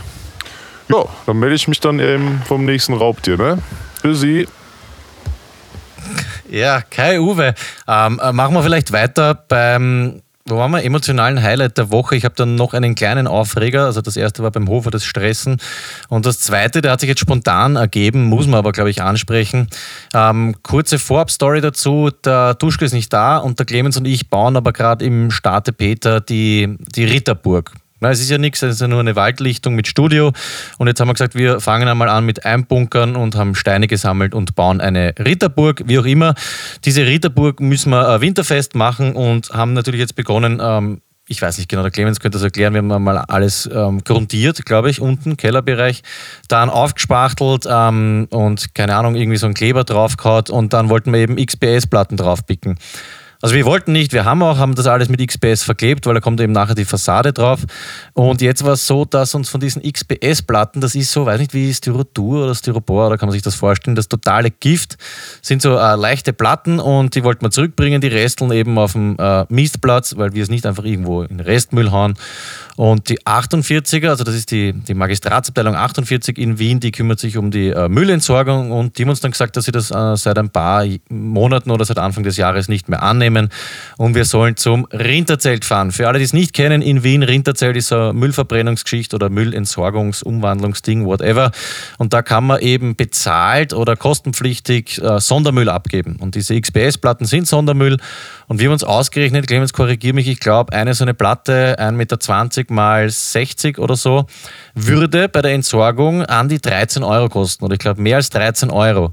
Ja, 0.88 1.04
dann 1.26 1.40
melde 1.40 1.56
ich 1.56 1.66
mich 1.66 1.80
dann 1.80 1.98
eben 1.98 2.42
vom 2.46 2.64
nächsten 2.64 2.94
Raubtier. 2.94 3.36
Ne? 3.38 3.58
Für 4.00 4.14
Sie. 4.14 4.46
Ja, 6.48 6.80
Kai 6.80 7.18
Uwe. 7.18 7.56
Ähm, 7.88 8.20
machen 8.30 8.54
wir 8.54 8.62
vielleicht 8.62 8.92
weiter 8.92 9.34
beim 9.34 10.22
wo 10.46 10.56
waren 10.56 10.72
wir? 10.72 10.82
Emotionalen 10.82 11.42
Highlight 11.42 11.78
der 11.78 11.90
Woche. 11.90 12.16
Ich 12.16 12.24
habe 12.24 12.34
dann 12.34 12.56
noch 12.56 12.74
einen 12.74 12.94
kleinen 12.94 13.26
Aufreger. 13.26 13.84
Also 13.84 14.00
das 14.00 14.16
erste 14.16 14.42
war 14.42 14.50
beim 14.50 14.68
Hofer 14.68 14.90
das 14.90 15.04
Stressen. 15.04 15.58
Und 16.08 16.26
das 16.26 16.40
zweite, 16.40 16.82
der 16.82 16.92
hat 16.92 17.00
sich 17.00 17.08
jetzt 17.08 17.20
spontan 17.20 17.76
ergeben, 17.76 18.24
muss 18.24 18.46
man 18.46 18.58
aber, 18.58 18.72
glaube 18.72 18.90
ich, 18.90 19.02
ansprechen. 19.02 19.68
Ähm, 20.14 20.56
kurze 20.62 20.98
Vorab-Story 20.98 21.60
dazu. 21.60 22.10
Der 22.24 22.54
Duschke 22.54 22.84
ist 22.84 22.92
nicht 22.92 23.12
da 23.12 23.38
und 23.38 23.58
der 23.58 23.66
Clemens 23.66 23.96
und 23.96 24.06
ich 24.06 24.30
bauen 24.30 24.56
aber 24.56 24.72
gerade 24.72 25.04
im 25.04 25.30
Starte 25.30 25.72
Peter 25.72 26.20
die, 26.20 26.76
die 26.94 27.04
Ritterburg. 27.04 27.72
Na, 28.02 28.10
es 28.10 28.18
ist 28.18 28.30
ja 28.30 28.38
nichts, 28.38 28.60
es 28.62 28.74
ist 28.74 28.80
ja 28.80 28.88
nur 28.88 28.98
eine 28.98 29.14
Waldlichtung 29.14 29.76
mit 29.76 29.86
Studio. 29.86 30.32
Und 30.76 30.88
jetzt 30.88 30.98
haben 30.98 31.06
wir 31.06 31.12
gesagt, 31.12 31.36
wir 31.36 31.60
fangen 31.60 31.86
einmal 31.86 32.08
an 32.08 32.26
mit 32.26 32.44
Einbunkern 32.44 33.14
und 33.14 33.36
haben 33.36 33.54
Steine 33.54 33.86
gesammelt 33.86 34.34
und 34.34 34.56
bauen 34.56 34.80
eine 34.80 35.14
Ritterburg, 35.20 35.84
wie 35.86 36.00
auch 36.00 36.04
immer. 36.04 36.34
Diese 36.84 37.06
Ritterburg 37.06 37.60
müssen 37.60 37.90
wir 37.90 38.16
äh, 38.16 38.20
winterfest 38.20 38.74
machen 38.74 39.14
und 39.14 39.50
haben 39.50 39.72
natürlich 39.72 40.00
jetzt 40.00 40.16
begonnen, 40.16 40.60
ähm, 40.60 41.00
ich 41.28 41.40
weiß 41.40 41.58
nicht 41.58 41.68
genau, 41.68 41.82
der 41.82 41.92
Clemens 41.92 42.18
könnte 42.18 42.38
das 42.38 42.42
erklären, 42.42 42.74
wir 42.74 42.82
haben 42.82 43.04
mal 43.04 43.18
alles 43.18 43.70
ähm, 43.72 44.02
grundiert, 44.02 44.66
glaube 44.66 44.90
ich, 44.90 45.00
unten, 45.00 45.36
Kellerbereich, 45.36 46.02
dann 46.48 46.70
aufgespachtelt 46.70 47.68
ähm, 47.70 48.26
und 48.30 48.74
keine 48.74 48.96
Ahnung, 48.96 49.14
irgendwie 49.14 49.38
so 49.38 49.46
einen 49.46 49.54
Kleber 49.54 49.84
draufgehaut 49.84 50.50
und 50.50 50.72
dann 50.72 50.88
wollten 50.88 51.12
wir 51.12 51.20
eben 51.20 51.36
XPS-Platten 51.36 52.16
draufpicken. 52.16 52.80
Also 53.42 53.56
wir 53.56 53.64
wollten 53.64 53.90
nicht, 53.90 54.12
wir 54.12 54.24
haben 54.24 54.40
auch, 54.44 54.58
haben 54.58 54.76
das 54.76 54.86
alles 54.86 55.08
mit 55.08 55.20
XPS 55.20 55.64
verklebt, 55.64 56.06
weil 56.06 56.14
da 56.14 56.20
kommt 56.20 56.40
eben 56.40 56.52
nachher 56.52 56.76
die 56.76 56.84
Fassade 56.84 57.32
drauf. 57.32 57.60
Und 58.12 58.40
jetzt 58.40 58.64
war 58.64 58.74
es 58.74 58.86
so, 58.86 59.04
dass 59.04 59.34
uns 59.34 59.48
von 59.48 59.60
diesen 59.60 59.82
XPS-Platten, 59.82 60.80
das 60.80 60.94
ist 60.94 61.10
so, 61.10 61.26
weiß 61.26 61.40
nicht 61.40 61.52
wie 61.52 61.74
Styrodur 61.74 62.44
oder 62.44 62.54
Styropor, 62.54 63.10
da 63.10 63.16
kann 63.16 63.26
man 63.26 63.32
sich 63.32 63.42
das 63.42 63.56
vorstellen, 63.56 63.96
das 63.96 64.06
totale 64.06 64.52
Gift, 64.52 64.96
sind 65.42 65.60
so 65.60 65.76
äh, 65.76 65.96
leichte 65.96 66.32
Platten 66.32 66.78
und 66.78 67.16
die 67.16 67.24
wollten 67.24 67.44
wir 67.44 67.50
zurückbringen, 67.50 68.00
die 68.00 68.06
Resteln 68.06 68.52
eben 68.52 68.78
auf 68.78 68.92
dem 68.92 69.16
äh, 69.18 69.44
Mistplatz, 69.48 70.16
weil 70.16 70.34
wir 70.34 70.44
es 70.44 70.48
nicht 70.48 70.64
einfach 70.64 70.84
irgendwo 70.84 71.22
in 71.22 71.40
Restmüll 71.40 71.90
hauen. 71.90 72.14
Und 72.76 73.08
die 73.10 73.20
48er, 73.20 74.08
also 74.08 74.24
das 74.24 74.34
ist 74.34 74.50
die, 74.50 74.72
die 74.72 74.94
Magistratsabteilung 74.94 75.74
48 75.74 76.38
in 76.38 76.58
Wien, 76.58 76.80
die 76.80 76.90
kümmert 76.90 77.20
sich 77.20 77.36
um 77.36 77.50
die 77.50 77.68
äh, 77.68 77.88
Müllentsorgung 77.88 78.70
und 78.70 78.96
die 78.96 79.02
haben 79.02 79.10
uns 79.10 79.20
dann 79.20 79.32
gesagt, 79.32 79.56
dass 79.56 79.66
sie 79.66 79.72
das 79.72 79.90
äh, 79.90 80.16
seit 80.16 80.38
ein 80.38 80.48
paar 80.48 80.86
Monaten 81.10 81.70
oder 81.70 81.84
seit 81.84 81.98
Anfang 81.98 82.24
des 82.24 82.38
Jahres 82.38 82.68
nicht 82.68 82.88
mehr 82.88 83.02
annehmen 83.02 83.50
und 83.98 84.14
wir 84.14 84.24
sollen 84.24 84.56
zum 84.56 84.86
Rinterzelt 84.86 85.64
fahren. 85.66 85.92
Für 85.92 86.08
alle, 86.08 86.18
die 86.18 86.24
es 86.24 86.32
nicht 86.32 86.54
kennen, 86.54 86.80
in 86.80 87.04
Wien, 87.04 87.22
Rinterzelt 87.22 87.76
ist 87.76 87.92
eine 87.92 88.14
Müllverbrennungsgeschichte 88.14 89.16
oder 89.16 89.26
Müllentsorgungs-, 89.26 90.24
Umwandlungsding, 90.24 91.04
whatever. 91.04 91.50
Und 91.98 92.14
da 92.14 92.22
kann 92.22 92.44
man 92.44 92.60
eben 92.60 92.96
bezahlt 92.96 93.74
oder 93.74 93.96
kostenpflichtig 93.96 95.02
äh, 95.02 95.20
Sondermüll 95.20 95.68
abgeben. 95.68 96.16
Und 96.20 96.34
diese 96.36 96.58
XPS-Platten 96.58 97.26
sind 97.26 97.46
Sondermüll 97.46 97.98
und 98.52 98.58
wir 98.58 98.66
haben 98.66 98.74
uns 98.74 98.84
ausgerechnet, 98.84 99.46
Clemens, 99.46 99.72
korrigiere 99.72 100.14
mich, 100.14 100.28
ich 100.28 100.38
glaube, 100.38 100.74
eine 100.74 100.92
so 100.92 101.04
eine 101.04 101.14
Platte, 101.14 101.76
1,20 101.78 101.92
Meter 101.92 102.16
mal 102.70 103.08
60 103.08 103.78
oder 103.78 103.96
so, 103.96 104.26
würde 104.74 105.28
bei 105.28 105.42
der 105.42 105.52
Entsorgung 105.52 106.24
an 106.24 106.48
die 106.48 106.60
13 106.60 107.02
Euro 107.02 107.28
kosten. 107.28 107.64
Oder 107.64 107.74
ich 107.74 107.80
glaube, 107.80 108.00
mehr 108.00 108.16
als 108.16 108.30
13 108.30 108.70
Euro. 108.70 109.12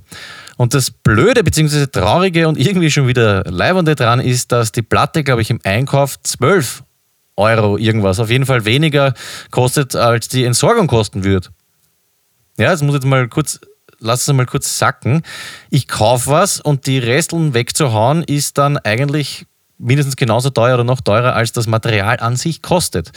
Und 0.58 0.74
das 0.74 0.92
Blöde 0.92 1.44
bzw. 1.44 1.88
Traurige 1.88 2.48
und 2.48 2.58
irgendwie 2.58 2.92
schon 2.92 3.08
wieder 3.08 3.44
Leibende 3.46 3.96
dran 3.96 4.20
ist, 4.20 4.52
dass 4.52 4.72
die 4.72 4.82
Platte, 4.82 5.24
glaube 5.24 5.42
ich, 5.42 5.50
im 5.50 5.60
Einkauf 5.64 6.22
12 6.22 6.84
Euro 7.38 7.78
irgendwas, 7.78 8.20
auf 8.20 8.30
jeden 8.30 8.46
Fall 8.46 8.66
weniger 8.66 9.14
kostet, 9.52 9.96
als 9.96 10.28
die 10.28 10.44
Entsorgung 10.44 10.88
kosten 10.88 11.24
wird. 11.24 11.52
Ja, 12.58 12.72
das 12.72 12.82
muss 12.82 12.96
jetzt 12.96 13.06
mal 13.06 13.30
kurz 13.30 13.60
lass 14.00 14.28
es 14.28 14.34
mal 14.34 14.46
kurz 14.46 14.78
sacken. 14.78 15.24
Ich 15.70 15.88
kaufe 15.88 16.30
was 16.32 16.60
und 16.60 16.88
die 16.88 17.00
Resteln 17.00 17.54
wegzuhauen 17.54 18.24
ist 18.24 18.58
dann 18.58 18.78
eigentlich 18.78 19.46
mindestens 19.80 20.16
genauso 20.16 20.52
teuer 20.52 20.76
oder 20.76 20.84
noch 20.84 21.02
teurer, 21.02 21.36
als 21.36 21.52
das 21.52 21.66
Material 21.66 22.20
an 22.20 22.36
sich 22.36 22.62
kostet. 22.62 23.12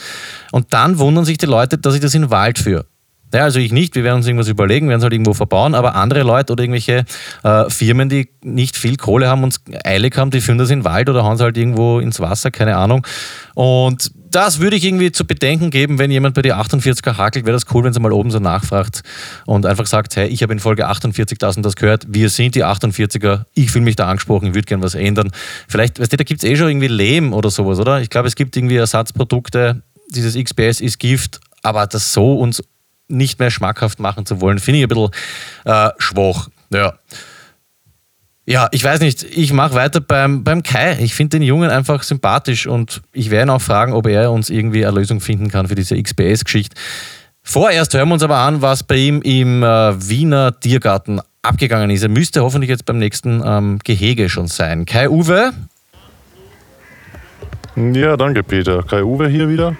Und 0.51 0.73
dann 0.73 0.97
wundern 0.97 1.25
sich 1.25 1.37
die 1.37 1.45
Leute, 1.45 1.77
dass 1.77 1.93
ich 1.93 2.01
das 2.01 2.15
in 2.15 2.23
den 2.23 2.31
Wald 2.31 2.57
führe. 2.57 2.85
Ja, 3.33 3.43
also 3.43 3.59
ich 3.59 3.71
nicht, 3.71 3.95
wir 3.95 4.03
werden 4.03 4.17
uns 4.17 4.27
irgendwas 4.27 4.47
überlegen, 4.47 4.87
werden 4.89 4.99
es 4.99 5.03
halt 5.03 5.13
irgendwo 5.13 5.33
verbauen, 5.33 5.73
aber 5.73 5.95
andere 5.95 6.21
Leute 6.21 6.53
oder 6.53 6.63
irgendwelche 6.63 7.05
äh, 7.43 7.69
Firmen, 7.69 8.07
die 8.07 8.29
nicht 8.43 8.77
viel 8.77 8.95
Kohle 8.95 9.27
haben 9.27 9.43
und 9.43 9.59
eilig 9.83 10.15
haben, 10.17 10.29
die 10.29 10.39
führen 10.39 10.59
das 10.59 10.69
in 10.69 10.79
den 10.79 10.85
Wald 10.85 11.09
oder 11.09 11.23
hauen 11.23 11.35
es 11.35 11.41
halt 11.41 11.57
irgendwo 11.57 11.99
ins 11.99 12.19
Wasser, 12.19 12.51
keine 12.51 12.77
Ahnung. 12.77 13.05
Und 13.55 14.11
das 14.29 14.59
würde 14.59 14.75
ich 14.75 14.83
irgendwie 14.83 15.11
zu 15.11 15.25
bedenken 15.25 15.69
geben, 15.69 15.99
wenn 15.99 16.11
jemand 16.11 16.35
bei 16.35 16.41
die 16.41 16.53
48er 16.53 17.17
hakelt, 17.17 17.45
wäre 17.45 17.53
das 17.53 17.65
cool, 17.73 17.83
wenn 17.83 17.93
sie 17.93 17.99
mal 17.99 18.11
oben 18.11 18.31
so 18.31 18.39
nachfragt 18.39 19.01
und 19.45 19.65
einfach 19.65 19.85
sagt, 19.85 20.15
hey, 20.15 20.27
ich 20.27 20.43
habe 20.43 20.53
in 20.53 20.59
Folge 20.59 20.87
48.000 20.89 21.61
das 21.61 21.75
gehört, 21.75 22.05
wir 22.07 22.29
sind 22.29 22.55
die 22.55 22.63
48er, 22.63 23.45
ich 23.53 23.71
fühle 23.71 23.85
mich 23.85 23.95
da 23.95 24.07
angesprochen, 24.07 24.53
würde 24.53 24.65
gern 24.65 24.81
was 24.81 24.95
ändern. 24.95 25.31
Vielleicht, 25.67 25.99
weißt 25.99 26.13
du, 26.13 26.17
da 26.17 26.23
gibt 26.23 26.43
es 26.43 26.49
eh 26.49 26.55
schon 26.55 26.69
irgendwie 26.69 26.87
Lehm 26.87 27.33
oder 27.33 27.49
sowas, 27.49 27.79
oder? 27.79 28.01
Ich 28.01 28.09
glaube, 28.09 28.27
es 28.27 28.35
gibt 28.35 28.55
irgendwie 28.55 28.77
Ersatzprodukte, 28.77 29.81
dieses 30.09 30.35
XPS 30.35 30.81
ist 30.81 30.99
Gift, 30.99 31.39
aber 31.61 31.87
das 31.87 32.13
so 32.13 32.33
uns 32.37 32.61
nicht 33.07 33.39
mehr 33.39 33.51
schmackhaft 33.51 33.99
machen 33.99 34.25
zu 34.25 34.41
wollen, 34.41 34.59
finde 34.59 34.79
ich 34.79 34.85
ein 34.85 34.89
bisschen 34.89 35.09
äh, 35.65 35.89
schwach. 35.97 36.49
Ja. 36.71 36.93
Ja, 38.45 38.67
ich 38.71 38.83
weiß 38.83 38.99
nicht, 38.99 39.23
ich 39.23 39.53
mache 39.53 39.73
weiter 39.73 40.01
beim, 40.01 40.43
beim 40.43 40.63
Kai. 40.63 40.97
Ich 40.99 41.15
finde 41.15 41.37
den 41.37 41.43
Jungen 41.43 41.69
einfach 41.69 42.03
sympathisch 42.03 42.67
und 42.67 43.01
ich 43.13 43.29
werde 43.31 43.49
ihn 43.49 43.55
auch 43.55 43.61
fragen, 43.61 43.93
ob 43.93 44.05
er 44.05 44.31
uns 44.31 44.49
irgendwie 44.49 44.85
eine 44.85 44.97
Lösung 44.97 45.21
finden 45.21 45.49
kann 45.49 45.69
für 45.69 45.75
diese 45.75 46.01
XPS-Geschichte. 46.01 46.75
Vorerst 47.41 47.93
hören 47.93 48.09
wir 48.09 48.15
uns 48.15 48.23
aber 48.23 48.37
an, 48.37 48.61
was 48.61 48.83
bei 48.83 48.95
ihm 48.95 49.21
im 49.21 49.63
äh, 49.63 50.09
Wiener 50.09 50.59
Tiergarten 50.59 51.21
abgegangen 51.41 51.89
ist. 51.89 52.03
Er 52.03 52.09
müsste 52.09 52.41
hoffentlich 52.41 52.69
jetzt 52.69 52.85
beim 52.85 52.97
nächsten 52.97 53.41
ähm, 53.45 53.79
Gehege 53.83 54.29
schon 54.29 54.47
sein. 54.47 54.85
Kai 54.85 55.09
Uwe? 55.09 55.51
Ja, 57.75 58.17
danke 58.17 58.43
Peter. 58.43 58.83
Kai 58.83 59.03
Uwe 59.03 59.27
hier 59.29 59.47
wieder. 59.47 59.75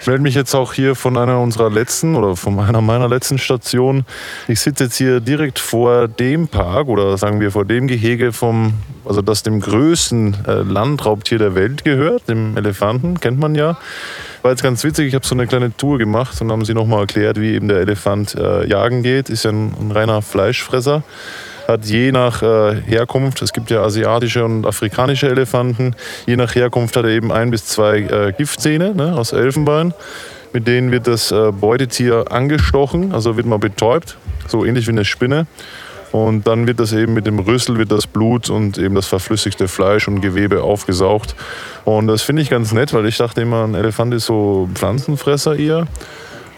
Ich 0.00 0.06
melde 0.06 0.22
mich 0.22 0.34
jetzt 0.34 0.54
auch 0.54 0.72
hier 0.72 0.94
von 0.94 1.18
einer 1.18 1.40
unserer 1.40 1.68
letzten 1.68 2.16
oder 2.16 2.34
von 2.34 2.58
einer 2.58 2.80
meiner 2.80 3.06
letzten 3.06 3.36
Stationen. 3.36 4.06
Ich 4.48 4.60
sitze 4.60 4.84
jetzt 4.84 4.96
hier 4.96 5.20
direkt 5.20 5.58
vor 5.58 6.08
dem 6.08 6.48
Park 6.48 6.88
oder 6.88 7.18
sagen 7.18 7.38
wir 7.38 7.50
vor 7.50 7.66
dem 7.66 7.86
Gehege 7.86 8.32
vom, 8.32 8.72
also 9.04 9.20
das 9.20 9.42
dem 9.42 9.60
größten 9.60 10.38
äh, 10.46 10.52
Landraubtier 10.62 11.36
der 11.36 11.54
Welt 11.54 11.84
gehört, 11.84 12.30
dem 12.30 12.56
Elefanten, 12.56 13.20
kennt 13.20 13.38
man 13.38 13.54
ja. 13.54 13.76
War 14.40 14.50
jetzt 14.50 14.62
ganz 14.62 14.82
witzig, 14.84 15.08
ich 15.08 15.14
habe 15.14 15.26
so 15.26 15.34
eine 15.34 15.46
kleine 15.46 15.76
Tour 15.76 15.98
gemacht 15.98 16.40
und 16.40 16.50
haben 16.50 16.64
sie 16.64 16.72
nochmal 16.72 17.00
erklärt, 17.00 17.38
wie 17.38 17.52
eben 17.52 17.68
der 17.68 17.80
Elefant 17.80 18.34
äh, 18.36 18.66
jagen 18.66 19.02
geht. 19.02 19.28
Ist 19.28 19.44
ja 19.44 19.50
ein, 19.50 19.74
ein 19.78 19.90
reiner 19.90 20.22
Fleischfresser 20.22 21.02
hat 21.70 21.86
je 21.86 22.12
nach 22.12 22.42
äh, 22.42 22.82
Herkunft, 22.82 23.40
es 23.42 23.52
gibt 23.52 23.70
ja 23.70 23.82
asiatische 23.82 24.44
und 24.44 24.66
afrikanische 24.66 25.28
Elefanten, 25.28 25.94
je 26.26 26.36
nach 26.36 26.54
Herkunft 26.54 26.96
hat 26.96 27.04
er 27.04 27.10
eben 27.10 27.32
ein 27.32 27.50
bis 27.50 27.64
zwei 27.64 28.00
äh, 28.00 28.32
Giftzähne 28.36 28.94
ne, 28.94 29.16
aus 29.16 29.32
Elfenbein. 29.32 29.94
Mit 30.52 30.66
denen 30.66 30.90
wird 30.90 31.06
das 31.06 31.30
äh, 31.30 31.52
Beutetier 31.52 32.30
angestochen, 32.30 33.14
also 33.14 33.36
wird 33.36 33.46
man 33.46 33.60
betäubt, 33.60 34.18
so 34.48 34.64
ähnlich 34.64 34.86
wie 34.88 34.92
eine 34.92 35.04
Spinne. 35.04 35.46
Und 36.10 36.48
dann 36.48 36.66
wird 36.66 36.80
das 36.80 36.92
eben 36.92 37.14
mit 37.14 37.26
dem 37.26 37.38
Rüssel, 37.38 37.78
wird 37.78 37.92
das 37.92 38.08
Blut 38.08 38.50
und 38.50 38.78
eben 38.78 38.96
das 38.96 39.06
verflüssigte 39.06 39.68
Fleisch 39.68 40.08
und 40.08 40.20
Gewebe 40.20 40.64
aufgesaugt. 40.64 41.36
Und 41.84 42.08
das 42.08 42.22
finde 42.22 42.42
ich 42.42 42.50
ganz 42.50 42.72
nett, 42.72 42.92
weil 42.92 43.06
ich 43.06 43.16
dachte 43.16 43.42
immer, 43.42 43.62
ein 43.62 43.76
Elefant 43.76 44.12
ist 44.12 44.26
so 44.26 44.68
Pflanzenfresser 44.74 45.56
eher. 45.56 45.86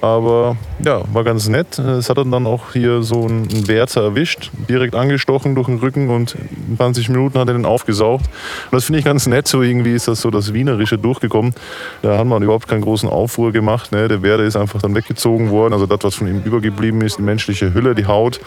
Aber 0.02 0.56
ja, 0.84 1.02
war 1.12 1.22
ganz 1.22 1.46
nett. 1.46 1.78
Es 1.78 2.10
hat 2.10 2.18
dann 2.18 2.46
auch 2.46 2.72
hier 2.72 3.04
so 3.04 3.24
einen 3.24 3.68
Wärter 3.68 4.02
erwischt, 4.02 4.50
direkt 4.68 4.96
angestochen 4.96 5.54
durch 5.54 5.68
den 5.68 5.78
Rücken 5.78 6.10
und 6.10 6.34
in 6.68 6.76
20 6.76 7.08
Minuten 7.08 7.38
hat 7.38 7.46
er 7.46 7.54
den 7.54 7.64
aufgesaugt. 7.64 8.24
Und 8.24 8.72
das 8.72 8.86
finde 8.86 8.98
ich 8.98 9.04
ganz 9.04 9.28
nett. 9.28 9.46
So 9.46 9.62
irgendwie 9.62 9.94
ist 9.94 10.08
das 10.08 10.20
so 10.20 10.32
das 10.32 10.52
Wienerische 10.52 10.98
durchgekommen. 10.98 11.54
Da 12.02 12.18
hat 12.18 12.26
man 12.26 12.42
überhaupt 12.42 12.66
keinen 12.66 12.80
großen 12.80 13.08
Aufruhr 13.08 13.52
gemacht. 13.52 13.92
Ne? 13.92 14.08
Der 14.08 14.22
Wärter 14.22 14.42
ist 14.42 14.56
einfach 14.56 14.82
dann 14.82 14.92
weggezogen 14.96 15.50
worden. 15.50 15.72
Also 15.72 15.86
das, 15.86 16.00
was 16.02 16.16
von 16.16 16.26
ihm 16.26 16.42
übergeblieben 16.42 17.00
ist, 17.02 17.18
die 17.18 17.22
menschliche 17.22 17.72
Hülle, 17.72 17.94
die 17.94 18.06
Haut. 18.06 18.40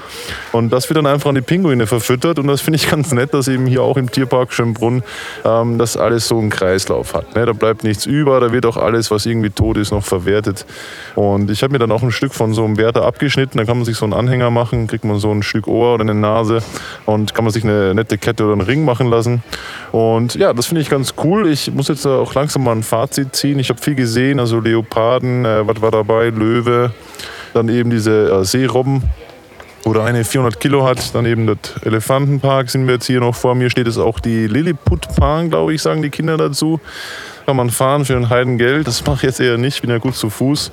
Und 0.52 0.74
das 0.74 0.90
wird 0.90 0.98
dann 0.98 1.06
einfach 1.06 1.30
an 1.30 1.36
die 1.36 1.42
Pinguine 1.42 1.88
verfüttert. 1.88 2.38
Und 2.38 2.48
das 2.48 2.60
finde 2.60 2.76
ich 2.76 2.90
ganz 2.92 3.14
nett, 3.14 3.34
dass 3.34 3.48
eben 3.48 3.66
hier 3.66 3.82
auch 3.82 3.96
im 3.96 4.12
Tierpark 4.12 4.52
Schönbrunn 4.52 5.04
ähm, 5.46 5.78
das 5.78 5.96
alles 5.96 6.28
so 6.28 6.38
einen 6.38 6.50
Kreislauf 6.50 7.14
hat. 7.14 7.34
Ne? 7.34 7.46
Da 7.46 7.54
bleibt 7.54 7.86
nichts 7.86 8.06
über. 8.06 8.42
Da 8.42 8.52
wird 8.52 8.66
auch 8.66 8.76
alles, 8.76 9.10
was 9.10 9.26
irgendwie 9.26 9.52
tot 9.52 9.78
ist, 9.78 9.92
noch 9.92 10.04
verwertet. 10.04 10.66
Und 11.16 11.45
und 11.46 11.52
ich 11.52 11.62
habe 11.62 11.74
mir 11.74 11.78
dann 11.78 11.92
auch 11.92 12.02
ein 12.02 12.10
Stück 12.10 12.34
von 12.34 12.56
so 12.56 12.66
einem 12.66 12.80
Wärter 12.80 13.06
abgeschnitten. 13.06 13.60
Da 13.60 13.66
kann 13.66 13.78
man 13.78 13.86
sich 13.86 13.98
so 13.98 14.06
einen 14.06 14.14
Anhänger 14.14 14.50
machen, 14.50 14.88
kriegt 14.88 15.06
man 15.06 15.20
so 15.20 15.32
ein 15.32 15.44
Stück 15.44 15.68
Ohr 15.68 15.94
oder 15.94 16.02
eine 16.02 16.16
Nase 16.16 16.64
und 17.06 17.36
kann 17.36 17.46
man 17.46 17.54
sich 17.54 17.64
eine 17.64 17.94
nette 17.94 18.18
Kette 18.18 18.46
oder 18.46 18.54
einen 18.54 18.62
Ring 18.62 18.84
machen 18.84 19.12
lassen. 19.12 19.44
Und 19.92 20.34
ja, 20.34 20.54
das 20.54 20.66
finde 20.66 20.82
ich 20.82 20.90
ganz 20.90 21.14
cool. 21.24 21.48
Ich 21.48 21.72
muss 21.72 21.88
jetzt 21.88 22.04
auch 22.08 22.34
langsam 22.34 22.64
mal 22.64 22.72
ein 22.72 22.82
Fazit 22.82 23.36
ziehen. 23.36 23.60
Ich 23.60 23.70
habe 23.70 23.80
viel 23.80 23.94
gesehen, 23.94 24.40
also 24.40 24.60
Leoparden, 24.60 25.46
äh, 25.46 25.68
was 25.68 25.80
war 25.84 25.92
dabei, 25.92 26.30
Löwe, 26.30 26.92
dann 27.54 27.70
eben 27.70 27.92
diese 27.92 28.32
äh, 28.32 28.44
Seerobben 28.44 29.04
oder 29.86 30.04
eine 30.04 30.24
400 30.24 30.60
Kilo 30.60 30.84
hat. 30.84 31.14
Dann 31.14 31.28
eben 31.28 31.46
das 31.46 31.58
Elefantenpark 31.84 32.72
sind 32.72 32.88
wir 32.88 32.96
jetzt 32.96 33.06
hier 33.06 33.20
noch 33.20 33.36
vor 33.36 33.54
mir. 33.54 33.70
Steht 33.70 33.86
es 33.86 34.00
auch 34.00 34.20
die 34.20 34.48
Lilliput-Park, 34.48 35.52
glaube 35.52 35.76
ich, 35.76 35.84
sagen 35.84 36.02
die 36.02 36.10
Kinder 36.10 36.38
dazu 36.38 36.80
kann 37.46 37.56
man 37.56 37.70
fahren 37.70 38.06
für 38.06 38.16
ein 38.16 38.30
Heidengeld. 38.30 38.88
Das 38.88 39.06
mache 39.06 39.18
ich 39.18 39.22
jetzt 39.24 39.40
eher 39.40 39.58
nicht, 39.58 39.82
bin 39.82 39.90
ja 39.90 40.00
gut 40.00 40.16
zu 40.16 40.30
Fuß. 40.30 40.72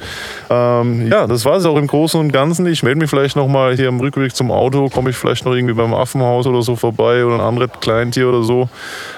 Ähm, 0.48 1.08
ja, 1.11 1.26
das 1.26 1.44
war 1.44 1.56
es 1.56 1.66
auch 1.66 1.76
im 1.76 1.87
Großen 1.87 2.18
und 2.18 2.32
Ganzen. 2.32 2.66
Ich 2.66 2.82
melde 2.82 3.00
mich 3.00 3.11
vielleicht 3.11 3.37
nochmal 3.37 3.76
hier 3.76 3.88
am 3.88 4.00
Rückweg 4.00 4.35
zum 4.35 4.50
Auto, 4.50 4.88
komme 4.88 5.11
ich 5.11 5.16
vielleicht 5.16 5.44
noch 5.44 5.52
irgendwie 5.52 5.74
beim 5.74 5.92
Affenhaus 5.92 6.46
oder 6.46 6.62
so 6.62 6.76
vorbei 6.76 7.24
oder 7.24 7.35
ein 7.37 7.40
anderes 7.40 7.70
Kleintier 7.80 8.28
oder 8.28 8.42
so. 8.42 8.68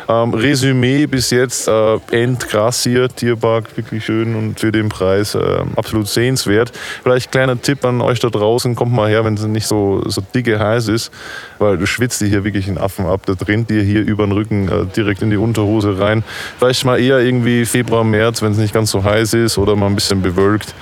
Ähm, 0.08 0.34
Resümee 0.34 1.06
bis 1.06 1.30
jetzt 1.30 1.68
äh, 1.68 1.98
endkrass 2.10 2.82
hier, 2.82 3.08
Tierpark, 3.08 3.76
wirklich 3.76 4.04
schön 4.04 4.34
und 4.34 4.58
für 4.58 4.72
den 4.72 4.88
Preis 4.88 5.34
äh, 5.34 5.60
absolut 5.76 6.08
sehenswert. 6.08 6.72
Vielleicht 7.02 7.30
kleiner 7.30 7.60
Tipp 7.60 7.84
an 7.84 8.00
euch 8.00 8.18
da 8.18 8.28
draußen, 8.30 8.74
kommt 8.74 8.92
mal 8.92 9.08
her, 9.08 9.24
wenn 9.24 9.34
es 9.34 9.44
nicht 9.44 9.66
so, 9.66 10.02
so 10.06 10.22
dicke 10.34 10.58
heiß 10.58 10.88
ist, 10.88 11.12
weil 11.58 11.78
du 11.78 11.86
schwitzt 11.86 12.20
dir 12.20 12.26
hier 12.26 12.44
wirklich 12.44 12.66
einen 12.68 12.78
Affen 12.78 13.06
ab. 13.06 13.22
Das 13.26 13.46
rennt 13.46 13.70
dir 13.70 13.82
hier 13.82 14.02
über 14.02 14.26
den 14.26 14.32
Rücken 14.32 14.68
äh, 14.68 14.86
direkt 14.94 15.22
in 15.22 15.30
die 15.30 15.36
Unterhose 15.36 15.98
rein. 15.98 16.24
Vielleicht 16.58 16.84
mal 16.84 17.00
eher 17.00 17.20
irgendwie 17.20 17.43
Februar, 17.64 18.04
März, 18.04 18.42
wenn 18.42 18.52
es 18.52 18.58
nicht 18.58 18.74
ganz 18.74 18.90
so 18.90 19.04
heiß 19.04 19.34
ist 19.34 19.58
oder 19.58 19.76
mal 19.76 19.86
ein 19.86 19.94
bisschen 19.94 20.22
bewölkt. 20.22 20.74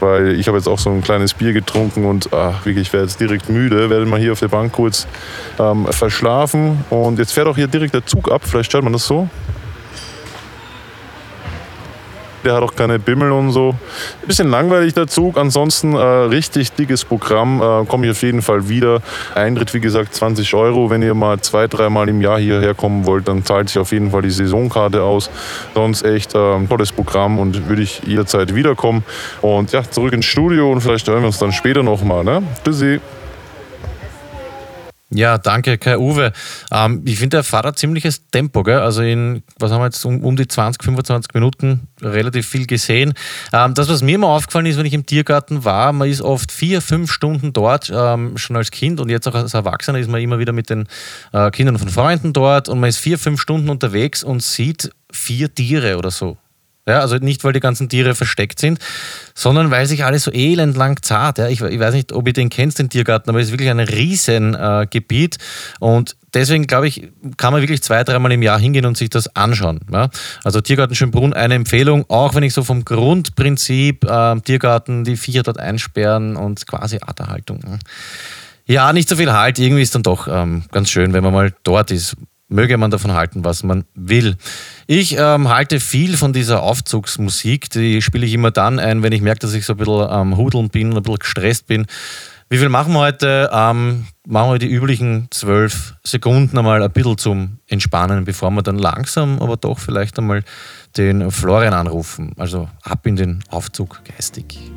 Weil 0.00 0.38
ich 0.38 0.48
habe 0.48 0.56
jetzt 0.56 0.66
auch 0.66 0.78
so 0.78 0.88
ein 0.90 1.02
kleines 1.02 1.34
Bier 1.34 1.52
getrunken 1.52 2.06
und 2.06 2.32
ach, 2.32 2.64
wirklich, 2.64 2.88
ich 2.88 2.92
werde 2.92 3.06
jetzt 3.06 3.20
direkt 3.20 3.50
müde, 3.50 3.90
werde 3.90 4.06
mal 4.06 4.18
hier 4.18 4.32
auf 4.32 4.40
der 4.40 4.48
Bank 4.48 4.72
kurz 4.72 5.06
ähm, 5.58 5.86
verschlafen. 5.90 6.84
Und 6.88 7.18
jetzt 7.18 7.32
fährt 7.32 7.46
auch 7.46 7.56
hier 7.56 7.68
direkt 7.68 7.94
der 7.94 8.06
Zug 8.06 8.30
ab, 8.30 8.42
vielleicht 8.44 8.70
stellt 8.70 8.84
man 8.84 8.94
das 8.94 9.06
so. 9.06 9.28
Der 12.44 12.54
hat 12.54 12.62
auch 12.62 12.74
keine 12.74 12.98
Bimmel 12.98 13.32
und 13.32 13.52
so. 13.52 13.74
Bisschen 14.26 14.50
langweilig 14.50 14.94
der 14.94 15.06
Zug, 15.06 15.36
ansonsten 15.36 15.94
äh, 15.94 15.98
richtig 15.98 16.72
dickes 16.72 17.04
Programm. 17.04 17.60
Äh, 17.60 17.84
Komme 17.86 18.06
ich 18.06 18.12
auf 18.12 18.22
jeden 18.22 18.42
Fall 18.42 18.68
wieder. 18.68 19.00
Eintritt, 19.34 19.74
wie 19.74 19.80
gesagt, 19.80 20.14
20 20.14 20.54
Euro. 20.54 20.90
Wenn 20.90 21.02
ihr 21.02 21.14
mal 21.14 21.40
zwei, 21.40 21.66
dreimal 21.66 22.08
im 22.08 22.20
Jahr 22.20 22.38
hierher 22.38 22.74
kommen 22.74 23.04
wollt, 23.06 23.28
dann 23.28 23.44
zahlt 23.44 23.68
sich 23.68 23.78
auf 23.78 23.92
jeden 23.92 24.10
Fall 24.10 24.22
die 24.22 24.30
Saisonkarte 24.30 25.02
aus. 25.02 25.30
Sonst 25.74 26.02
echt 26.02 26.34
äh, 26.34 26.66
tolles 26.66 26.92
Programm 26.92 27.38
und 27.38 27.68
würde 27.68 27.82
ich 27.82 28.02
jederzeit 28.06 28.54
wiederkommen. 28.54 29.04
Und 29.42 29.72
ja, 29.72 29.82
zurück 29.82 30.12
ins 30.12 30.26
Studio 30.26 30.70
und 30.72 30.80
vielleicht 30.80 31.06
hören 31.08 31.20
wir 31.20 31.26
uns 31.26 31.38
dann 31.38 31.52
später 31.52 31.82
nochmal. 31.82 32.24
Ne? 32.24 32.42
Tschüssi. 32.64 33.00
Ja, 35.12 35.38
danke, 35.38 35.76
Kai 35.76 35.98
Uwe. 35.98 36.32
Ähm, 36.70 37.02
ich 37.04 37.18
finde, 37.18 37.38
der 37.38 37.44
fährt 37.44 37.66
ein 37.66 37.74
ziemliches 37.74 38.28
Tempo. 38.30 38.62
Gell? 38.62 38.78
Also 38.78 39.02
in, 39.02 39.42
was 39.58 39.72
haben 39.72 39.80
wir 39.80 39.86
jetzt, 39.86 40.04
um, 40.04 40.22
um 40.22 40.36
die 40.36 40.46
20, 40.46 40.84
25 40.84 41.34
Minuten 41.34 41.88
relativ 42.00 42.46
viel 42.46 42.64
gesehen. 42.66 43.14
Ähm, 43.52 43.74
das, 43.74 43.88
was 43.88 44.02
mir 44.02 44.14
immer 44.14 44.28
aufgefallen 44.28 44.66
ist, 44.66 44.78
wenn 44.78 44.86
ich 44.86 44.94
im 44.94 45.04
Tiergarten 45.04 45.64
war, 45.64 45.92
man 45.92 46.08
ist 46.08 46.22
oft 46.22 46.52
vier, 46.52 46.80
fünf 46.80 47.10
Stunden 47.10 47.52
dort, 47.52 47.90
ähm, 47.92 48.38
schon 48.38 48.54
als 48.56 48.70
Kind 48.70 49.00
und 49.00 49.10
jetzt 49.10 49.26
auch 49.26 49.34
als 49.34 49.52
Erwachsener 49.52 49.98
ist 49.98 50.08
man 50.08 50.20
immer 50.20 50.38
wieder 50.38 50.52
mit 50.52 50.70
den 50.70 50.86
äh, 51.32 51.50
Kindern 51.50 51.78
von 51.78 51.88
Freunden 51.88 52.32
dort 52.32 52.68
und 52.68 52.78
man 52.78 52.88
ist 52.88 52.98
vier, 52.98 53.18
fünf 53.18 53.40
Stunden 53.40 53.68
unterwegs 53.68 54.22
und 54.22 54.44
sieht 54.44 54.92
vier 55.12 55.52
Tiere 55.52 55.98
oder 55.98 56.12
so. 56.12 56.38
Ja, 56.90 57.00
also 57.00 57.16
nicht, 57.16 57.44
weil 57.44 57.52
die 57.52 57.60
ganzen 57.60 57.88
Tiere 57.88 58.16
versteckt 58.16 58.58
sind, 58.58 58.80
sondern 59.32 59.70
weil 59.70 59.86
sich 59.86 60.04
alles 60.04 60.24
so 60.24 60.32
elendlang 60.32 61.00
zart. 61.02 61.38
Ja. 61.38 61.46
Ich, 61.46 61.60
ich, 61.60 61.78
weiß 61.78 61.94
nicht, 61.94 62.12
ob 62.12 62.26
ihr 62.26 62.32
den 62.32 62.50
kennt, 62.50 62.76
den 62.80 62.90
Tiergarten, 62.90 63.30
aber 63.30 63.38
es 63.38 63.46
ist 63.46 63.52
wirklich 63.52 63.70
ein 63.70 63.78
Riesengebiet. 63.78 65.36
Äh, 65.36 65.84
und 65.84 66.16
deswegen, 66.34 66.66
glaube 66.66 66.88
ich, 66.88 67.08
kann 67.36 67.52
man 67.52 67.62
wirklich 67.62 67.80
zwei, 67.84 68.02
dreimal 68.02 68.32
im 68.32 68.42
Jahr 68.42 68.58
hingehen 68.58 68.86
und 68.86 68.96
sich 68.96 69.08
das 69.08 69.36
anschauen. 69.36 69.80
Ja. 69.92 70.10
Also 70.42 70.60
Tiergarten 70.60 70.96
Schönbrunn, 70.96 71.32
eine 71.32 71.54
Empfehlung, 71.54 72.06
auch 72.08 72.34
wenn 72.34 72.42
ich 72.42 72.54
so 72.54 72.64
vom 72.64 72.84
Grundprinzip 72.84 74.04
äh, 74.04 74.40
Tiergarten 74.40 75.04
die 75.04 75.16
Viecher 75.16 75.44
dort 75.44 75.60
einsperren 75.60 76.34
und 76.34 76.66
quasi 76.66 76.98
Arterhaltung. 77.00 77.62
Hm. 77.62 77.78
Ja, 78.66 78.92
nicht 78.92 79.08
so 79.08 79.16
viel 79.16 79.32
Halt. 79.32 79.58
Irgendwie 79.60 79.82
ist 79.82 79.94
dann 79.94 80.02
doch 80.02 80.28
ähm, 80.28 80.64
ganz 80.70 80.90
schön, 80.90 81.12
wenn 81.12 81.22
man 81.22 81.32
mal 81.32 81.52
dort 81.62 81.90
ist 81.90 82.16
möge 82.50 82.76
man 82.76 82.90
davon 82.90 83.12
halten, 83.12 83.44
was 83.44 83.62
man 83.62 83.84
will. 83.94 84.36
Ich 84.86 85.16
ähm, 85.18 85.48
halte 85.48 85.80
viel 85.80 86.16
von 86.16 86.32
dieser 86.32 86.62
Aufzugsmusik. 86.62 87.70
Die 87.70 88.02
spiele 88.02 88.26
ich 88.26 88.34
immer 88.34 88.50
dann 88.50 88.78
ein, 88.78 89.02
wenn 89.02 89.12
ich 89.12 89.22
merke, 89.22 89.40
dass 89.40 89.54
ich 89.54 89.64
so 89.64 89.72
ein 89.74 89.76
bisschen 89.78 90.02
am 90.02 90.32
ähm, 90.32 90.36
Hudeln 90.36 90.68
bin, 90.68 90.92
ein 90.92 91.02
bisschen 91.02 91.18
gestresst 91.18 91.66
bin. 91.66 91.86
Wie 92.52 92.58
viel 92.58 92.68
machen 92.68 92.92
wir 92.94 92.98
heute? 92.98 93.48
Ähm, 93.52 94.08
machen 94.26 94.50
wir 94.50 94.58
die 94.58 94.68
üblichen 94.68 95.28
zwölf 95.30 95.94
Sekunden 96.02 96.58
einmal 96.58 96.82
ein 96.82 96.90
bisschen 96.90 97.16
zum 97.16 97.58
Entspannen, 97.68 98.24
bevor 98.24 98.50
wir 98.50 98.62
dann 98.62 98.76
langsam, 98.76 99.40
aber 99.40 99.56
doch 99.56 99.78
vielleicht 99.78 100.18
einmal 100.18 100.42
den 100.96 101.30
Florian 101.30 101.74
anrufen. 101.74 102.32
Also 102.36 102.68
ab 102.82 103.06
in 103.06 103.14
den 103.14 103.44
Aufzug 103.50 104.00
geistig. 104.04 104.72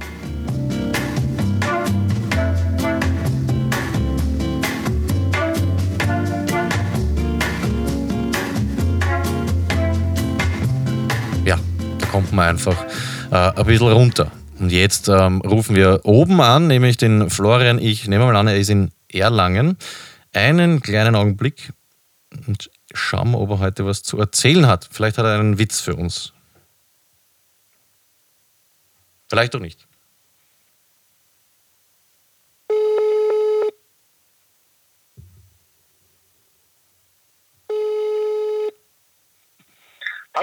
Kommt 12.14 12.32
man 12.32 12.50
einfach 12.50 12.78
äh, 13.32 13.36
ein 13.36 13.66
bisschen 13.66 13.92
runter. 13.92 14.32
Und 14.60 14.72
jetzt 14.72 15.10
ähm, 15.10 15.42
rufen 15.42 15.76
wir 15.76 16.02
oben 16.04 16.42
an, 16.42 16.68
nämlich 16.68 16.96
den 16.96 17.32
Florian. 17.32 17.80
Ich 17.80 18.08
nehme 18.08 18.26
mal 18.26 18.36
an, 18.36 18.48
er 18.48 18.56
ist 18.56 18.70
in 18.70 18.92
Erlangen. 19.12 19.78
Einen 20.32 20.80
kleinen 20.82 21.16
Augenblick 21.16 21.74
und 22.46 22.70
schauen 22.94 23.32
wir, 23.32 23.40
ob 23.40 23.50
er 23.50 23.60
heute 23.60 23.88
was 23.88 24.04
zu 24.04 24.20
erzählen 24.20 24.68
hat. 24.68 24.88
Vielleicht 24.92 25.18
hat 25.18 25.26
er 25.26 25.40
einen 25.40 25.58
Witz 25.58 25.82
für 25.82 25.96
uns. 25.96 26.34
Vielleicht 29.28 29.56
auch 29.56 29.60
nicht. 29.60 29.88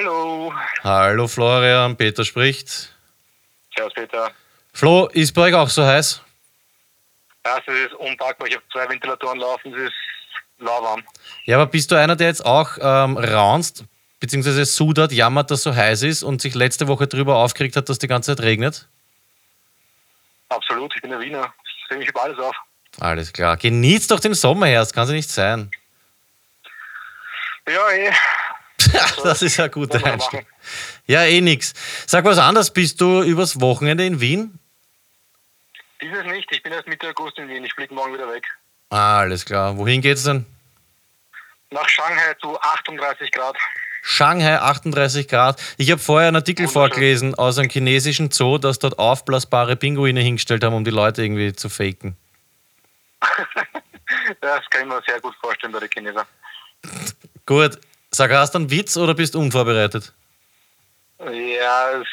Hallo. 0.01 0.51
Hallo 0.83 1.29
Florian, 1.29 1.95
Peter 1.95 2.25
spricht. 2.25 2.95
Servus 3.77 3.93
Peter. 3.93 4.31
Flo, 4.73 5.09
ist 5.09 5.35
bei 5.35 5.43
euch 5.43 5.55
auch 5.55 5.69
so 5.69 5.85
heiß? 5.85 6.23
Ja, 7.45 7.59
es 7.59 7.75
ist 7.87 7.95
unpackbar. 7.97 8.49
Ich 8.49 8.55
habe 8.55 8.65
zwei 8.73 8.89
Ventilatoren 8.89 9.39
laufen, 9.39 9.75
es 9.75 9.91
ist 9.91 9.95
lauwarm. 10.59 11.03
Ja, 11.45 11.59
aber 11.59 11.67
bist 11.67 11.91
du 11.91 11.97
einer, 11.97 12.17
der 12.17 12.29
jetzt 12.29 12.47
auch 12.47 12.79
ähm, 12.81 13.19
raunst, 13.19 13.85
beziehungsweise 14.21 14.65
sudert, 14.65 15.13
jammert, 15.13 15.51
dass 15.51 15.65
so 15.65 15.75
heiß 15.75 16.03
ist 16.05 16.23
und 16.23 16.41
sich 16.41 16.55
letzte 16.55 16.89
Woche 16.89 17.07
darüber 17.07 17.37
aufgeregt 17.37 17.77
hat, 17.77 17.91
dass 17.91 17.99
die 17.99 18.09
ganze 18.09 18.35
Zeit 18.35 18.43
regnet? 18.43 18.89
Absolut, 20.49 20.95
ich 20.97 21.03
bin 21.03 21.11
der 21.11 21.21
Wiener. 21.21 21.53
Ich 21.91 21.97
mich 21.99 22.09
über 22.09 22.23
alles 22.23 22.39
auf. 22.39 22.57
Alles 23.01 23.35
klar. 23.35 23.59
Genießt 23.59 24.11
doch 24.11 24.21
den 24.21 24.33
Sommer 24.33 24.69
erst, 24.69 24.95
kann 24.95 25.07
sie 25.07 25.13
nicht 25.13 25.31
sein. 25.31 25.71
Ja, 27.69 27.91
eh. 27.91 28.11
das 29.25 29.43
ist 29.43 29.61
ein 29.61 29.71
guter 29.71 30.05
Einstieg. 30.05 30.47
Ja, 31.07 31.25
eh 31.25 31.41
nix. 31.41 31.75
Sag 32.07 32.25
was 32.25 32.39
anderes, 32.39 32.71
bist 32.71 33.01
du 33.01 33.23
übers 33.23 33.61
Wochenende 33.61 34.07
in 34.07 34.21
Wien? 34.21 34.59
Dieses 36.01 36.25
nicht. 36.25 36.51
Ich 36.51 36.63
bin 36.63 36.73
erst 36.73 36.87
Mitte 36.87 37.09
August 37.09 37.39
in 37.39 37.49
Wien. 37.49 37.65
Ich 37.65 37.75
fliege 37.75 37.95
morgen 37.95 38.15
wieder 38.15 38.31
weg. 38.31 38.45
Ah, 38.91 39.21
alles 39.21 39.45
klar. 39.45 39.77
Wohin 39.77 40.01
geht's 40.01 40.25
denn? 40.25 40.47
Nach 41.71 41.89
Shanghai 41.89 42.35
zu 42.41 42.59
38 42.61 43.31
Grad. 43.31 43.57
Shanghai 44.03 44.59
38 44.59 45.29
Grad. 45.29 45.63
Ich 45.77 45.91
habe 45.91 46.01
vorher 46.01 46.29
einen 46.29 46.37
Artikel 46.37 46.69
vorgelesen 46.69 47.35
aus 47.35 47.59
einem 47.59 47.69
chinesischen 47.69 48.31
Zoo, 48.31 48.59
dass 48.59 48.79
dort 48.79 48.99
aufblasbare 48.99 49.77
Pinguine 49.77 50.21
hingestellt 50.21 50.65
haben, 50.65 50.75
um 50.75 50.85
die 50.85 50.91
Leute 50.91 51.23
irgendwie 51.23 51.53
zu 51.53 51.69
faken. 51.69 52.17
Das 54.41 54.61
kann 54.71 54.83
ich 54.83 54.89
mir 54.89 55.03
sehr 55.07 55.21
gut 55.21 55.35
vorstellen 55.41 55.73
bei 55.73 55.81
den 55.81 55.89
Chinesen. 55.89 56.23
Gut. 57.47 57.79
Sag, 58.13 58.31
hast 58.33 58.55
du 58.55 58.59
einen 58.59 58.71
Witz 58.71 58.97
oder 58.97 59.15
bist 59.15 59.35
du 59.35 59.41
unvorbereitet? 59.41 60.13
Ja, 61.21 61.91
es 62.01 62.07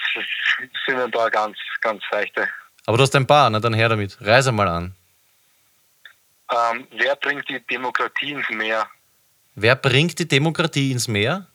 sind 0.85 0.99
ein 0.99 1.11
paar 1.11 1.29
ganz, 1.31 1.57
ganz 1.81 2.03
seichte. 2.11 2.47
Aber 2.85 2.97
du 2.97 3.03
hast 3.03 3.15
ein 3.15 3.25
paar, 3.27 3.49
na 3.49 3.59
dann 3.59 3.73
her 3.73 3.89
damit. 3.89 4.17
Reise 4.21 4.51
mal 4.51 4.67
an. 4.67 4.95
Ähm, 6.51 6.87
wer 6.91 7.15
bringt 7.15 7.47
die 7.49 7.59
Demokratie 7.67 8.31
ins 8.31 8.49
Meer? 8.49 8.87
Wer 9.55 9.75
bringt 9.75 10.17
die 10.19 10.27
Demokratie 10.27 10.91
ins 10.91 11.07
Meer? 11.07 11.47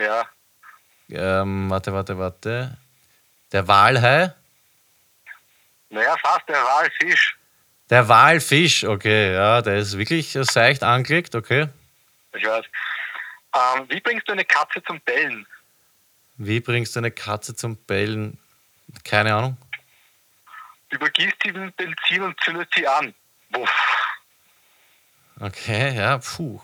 Ja, 0.00 0.24
Ähm, 1.10 1.68
warte, 1.68 1.92
warte, 1.92 2.18
warte. 2.18 2.76
Der 3.52 3.68
Walhai? 3.68 4.32
naja, 5.90 6.16
fast 6.22 6.48
der 6.48 6.56
Walfisch. 6.64 7.36
Der 7.90 8.08
Walfisch, 8.08 8.84
okay, 8.84 9.34
ja, 9.34 9.60
der 9.60 9.76
ist 9.76 9.98
wirklich 9.98 10.32
seicht 10.32 10.82
angelegt, 10.82 11.34
okay. 11.34 11.68
Ich 12.34 12.44
weiß. 12.44 12.64
Ähm, 13.54 13.86
wie 13.88 14.00
bringst 14.00 14.28
du 14.28 14.32
eine 14.32 14.44
Katze 14.44 14.82
zum 14.82 15.00
Bellen? 15.00 15.46
Wie 16.36 16.60
bringst 16.60 16.96
du 16.96 17.00
eine 17.00 17.10
Katze 17.10 17.54
zum 17.54 17.76
Bellen? 17.76 18.38
Keine 19.04 19.34
Ahnung. 19.34 19.56
Übergießt 20.90 21.36
sie 21.44 21.52
mit 21.52 21.76
Benzin 21.76 22.22
und 22.22 22.38
zündet 22.40 22.68
sie 22.74 22.86
an. 22.86 23.14
Wuff. 23.50 23.70
Okay, 25.40 25.96
ja, 25.96 26.18
puh. 26.18 26.60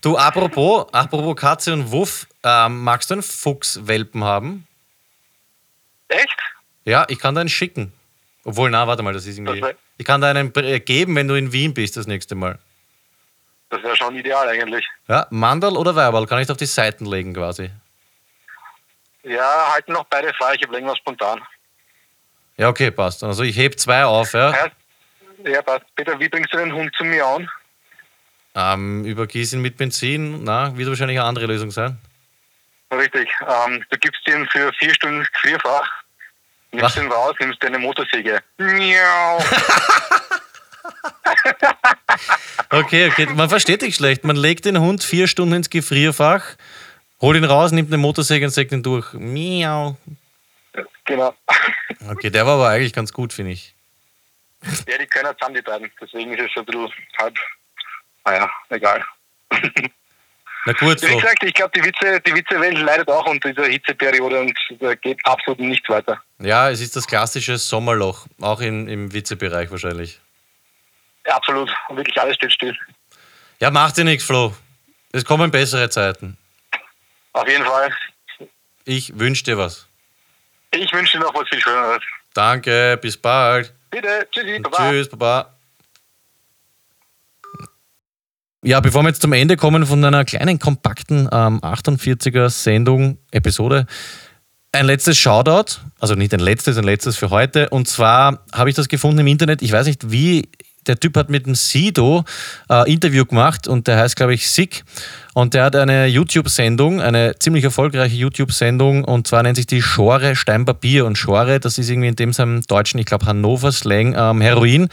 Du, 0.00 0.16
apropos, 0.16 0.92
apropos 0.92 1.36
Katze 1.36 1.72
und 1.72 1.90
Wuff, 1.90 2.26
ähm, 2.42 2.82
magst 2.82 3.10
du 3.10 3.14
einen 3.14 3.22
Fuchswelpen 3.22 4.22
haben? 4.22 4.66
Echt? 6.08 6.38
Ja, 6.84 7.06
ich 7.08 7.18
kann 7.18 7.34
da 7.34 7.40
einen 7.40 7.50
schicken. 7.50 7.92
Obwohl, 8.44 8.70
na, 8.70 8.86
warte 8.86 9.02
mal, 9.02 9.14
das 9.14 9.26
ist 9.26 9.38
irgendwie. 9.38 9.64
Ich 9.96 10.04
kann 10.04 10.20
da 10.20 10.30
einen 10.30 10.54
äh, 10.56 10.80
geben, 10.80 11.16
wenn 11.16 11.28
du 11.28 11.34
in 11.34 11.52
Wien 11.52 11.72
bist 11.72 11.96
das 11.96 12.06
nächste 12.06 12.34
Mal. 12.34 12.58
Das 13.74 13.82
wäre 13.82 13.96
schon 13.96 14.14
ideal 14.14 14.48
eigentlich. 14.48 14.86
Ja, 15.08 15.26
Mandal 15.30 15.76
oder 15.76 15.96
Weiberl, 15.96 16.26
kann 16.26 16.38
ich 16.38 16.48
auf 16.48 16.56
die 16.56 16.64
Seiten 16.66 17.06
legen 17.06 17.34
quasi. 17.34 17.70
Ja, 19.24 19.72
halten 19.72 19.92
noch 19.92 20.04
beide 20.04 20.32
frei. 20.34 20.54
Ich 20.54 20.62
habe 20.62 20.74
irgendwas 20.74 20.98
spontan. 20.98 21.42
Ja, 22.56 22.68
okay, 22.68 22.92
passt. 22.92 23.24
Also 23.24 23.42
ich 23.42 23.56
heb 23.56 23.76
zwei 23.80 24.04
auf, 24.04 24.32
ja. 24.32 24.52
Ja, 24.52 25.50
ja 25.50 25.62
passt. 25.62 25.86
Peter, 25.96 26.20
wie 26.20 26.28
bringst 26.28 26.54
du 26.54 26.58
den 26.58 26.72
Hund 26.72 26.94
zum 26.96 27.08
Miauen? 27.08 27.50
Ähm, 28.54 29.04
übergießen 29.04 29.60
mit 29.60 29.76
Benzin, 29.76 30.44
na, 30.44 30.76
wird 30.76 30.88
wahrscheinlich 30.88 31.18
eine 31.18 31.26
andere 31.26 31.46
Lösung 31.46 31.72
sein. 31.72 31.98
Richtig. 32.92 33.28
Ähm, 33.40 33.84
du 33.90 33.98
gibst 33.98 34.28
ihn 34.28 34.46
für 34.52 34.72
vier 34.74 34.94
Stunden 34.94 35.18
ins 35.18 35.32
Gefrierfach, 35.32 35.90
Was? 36.70 36.80
nimmst 36.80 36.96
ihn 36.98 37.10
raus, 37.10 37.34
nimmst 37.40 37.60
deine 37.64 37.80
Motorsäge. 37.80 38.40
Miau. 38.58 39.42
Okay, 42.70 43.08
okay, 43.10 43.26
man 43.26 43.48
versteht 43.48 43.82
dich 43.82 43.94
schlecht. 43.94 44.24
Man 44.24 44.36
legt 44.36 44.64
den 44.64 44.80
Hund 44.80 45.04
vier 45.04 45.28
Stunden 45.28 45.54
ins 45.54 45.70
Gefrierfach, 45.70 46.56
holt 47.20 47.36
ihn 47.36 47.44
raus, 47.44 47.72
nimmt 47.72 47.90
eine 47.90 47.98
Motorsäge 47.98 48.46
und 48.46 48.50
sägt 48.50 48.72
ihn 48.72 48.82
durch. 48.82 49.12
Miau. 49.12 49.96
genau. 51.04 51.34
Okay, 52.08 52.30
der 52.30 52.46
war 52.46 52.54
aber 52.54 52.68
eigentlich 52.68 52.92
ganz 52.92 53.12
gut, 53.12 53.32
finde 53.32 53.52
ich. 53.52 53.74
Ja, 54.88 54.98
die 54.98 55.06
können 55.06 55.32
zusammen, 55.38 55.54
die 55.54 55.62
beiden. 55.62 55.90
Deswegen 56.00 56.32
ist 56.32 56.44
es 56.44 56.52
schon 56.52 56.62
ein 56.62 56.66
bisschen 56.66 56.90
halb. 57.18 57.34
Naja, 58.24 58.50
egal. 58.70 59.04
Na 60.66 60.72
gut, 60.72 61.02
Wie 61.02 61.06
Flo. 61.06 61.16
gesagt, 61.18 61.44
ich 61.44 61.52
glaube, 61.52 61.72
die, 61.76 61.84
Witze, 61.84 62.20
die 62.22 62.34
Witzewelt 62.34 62.78
leidet 62.78 63.08
auch 63.10 63.26
unter 63.26 63.52
dieser 63.52 63.66
Hitzeperiode 63.68 64.40
und 64.40 64.58
geht 65.02 65.18
absolut 65.24 65.60
nichts 65.60 65.88
weiter. 65.90 66.22
Ja, 66.38 66.70
es 66.70 66.80
ist 66.80 66.96
das 66.96 67.06
klassische 67.06 67.58
Sommerloch, 67.58 68.26
auch 68.40 68.60
in, 68.62 68.88
im 68.88 69.12
Witzebereich 69.12 69.70
wahrscheinlich. 69.70 70.20
Ja, 71.26 71.36
absolut. 71.36 71.70
Und 71.88 71.96
wirklich 71.96 72.20
alles 72.20 72.36
steht 72.36 72.52
still. 72.52 72.76
Ja, 73.60 73.70
macht 73.70 73.96
dir 73.96 74.04
nichts, 74.04 74.24
Flo. 74.24 74.54
Es 75.12 75.24
kommen 75.24 75.50
bessere 75.50 75.88
Zeiten. 75.88 76.36
Auf 77.32 77.48
jeden 77.48 77.64
Fall. 77.64 77.92
Ich 78.84 79.18
wünsche 79.18 79.44
dir 79.44 79.58
was. 79.58 79.86
Ich 80.72 80.92
wünsche 80.92 81.18
dir 81.18 81.24
noch 81.24 81.34
was 81.34 81.48
viel 81.48 81.60
Schöneres. 81.60 82.02
Danke, 82.34 82.98
bis 83.00 83.16
bald. 83.16 83.72
Bitte, 83.90 84.26
tschüssi, 84.30 84.58
baba. 84.58 84.90
Tschüss, 84.90 85.08
Baba. 85.08 85.54
Ja, 88.62 88.80
bevor 88.80 89.02
wir 89.02 89.10
jetzt 89.10 89.20
zum 89.22 89.32
Ende 89.34 89.56
kommen 89.56 89.86
von 89.86 90.02
einer 90.04 90.24
kleinen, 90.24 90.58
kompakten 90.58 91.28
ähm, 91.30 91.60
48er 91.60 92.48
Sendung, 92.48 93.18
Episode, 93.30 93.86
ein 94.72 94.86
letztes 94.86 95.18
Shoutout, 95.18 95.80
also 96.00 96.14
nicht 96.14 96.32
ein 96.34 96.40
letztes, 96.40 96.76
ein 96.78 96.84
letztes 96.84 97.16
für 97.16 97.30
heute. 97.30 97.68
Und 97.68 97.88
zwar 97.88 98.44
habe 98.52 98.70
ich 98.70 98.74
das 98.74 98.88
gefunden 98.88 99.20
im 99.20 99.26
Internet. 99.26 99.62
Ich 99.62 99.70
weiß 99.70 99.86
nicht, 99.86 100.10
wie 100.10 100.48
der 100.86 100.98
Typ 100.98 101.16
hat 101.16 101.30
mit 101.30 101.46
dem 101.46 101.54
Sido 101.54 102.24
äh, 102.70 102.90
Interview 102.90 103.24
gemacht 103.24 103.68
und 103.68 103.86
der 103.86 103.98
heißt, 103.98 104.16
glaube 104.16 104.34
ich, 104.34 104.50
Sick. 104.50 104.84
Und 105.34 105.52
der 105.52 105.64
hat 105.64 105.74
eine 105.74 106.06
YouTube-Sendung, 106.06 107.00
eine 107.00 107.36
ziemlich 107.40 107.64
erfolgreiche 107.64 108.14
YouTube-Sendung 108.14 109.02
und 109.02 109.26
zwar 109.26 109.42
nennt 109.42 109.56
sich 109.56 109.66
die 109.66 109.82
Schore 109.82 110.36
Steinpapier. 110.36 111.04
Und 111.04 111.18
Schore, 111.18 111.58
das 111.58 111.76
ist 111.76 111.90
irgendwie 111.90 112.06
in 112.06 112.14
dem 112.14 112.32
seinem 112.32 112.62
deutschen, 112.62 113.00
ich 113.00 113.06
glaube 113.06 113.26
Hannover 113.26 113.72
Slang, 113.72 114.14
ähm, 114.16 114.40
Heroin. 114.40 114.88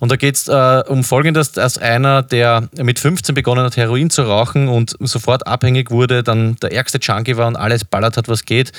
Und 0.00 0.10
da 0.10 0.16
geht 0.16 0.34
es 0.34 0.48
äh, 0.48 0.82
um 0.88 1.04
Folgendes, 1.04 1.52
dass 1.52 1.78
einer, 1.78 2.24
der 2.24 2.68
mit 2.76 2.98
15 2.98 3.36
begonnen 3.36 3.64
hat, 3.64 3.76
Heroin 3.76 4.10
zu 4.10 4.22
rauchen 4.22 4.66
und 4.66 4.96
sofort 4.98 5.46
abhängig 5.46 5.92
wurde, 5.92 6.24
dann 6.24 6.56
der 6.56 6.72
ärgste 6.72 6.98
Junkie 7.00 7.36
war 7.36 7.46
und 7.46 7.54
alles 7.54 7.84
ballert 7.84 8.16
hat, 8.16 8.28
was 8.28 8.44
geht. 8.44 8.72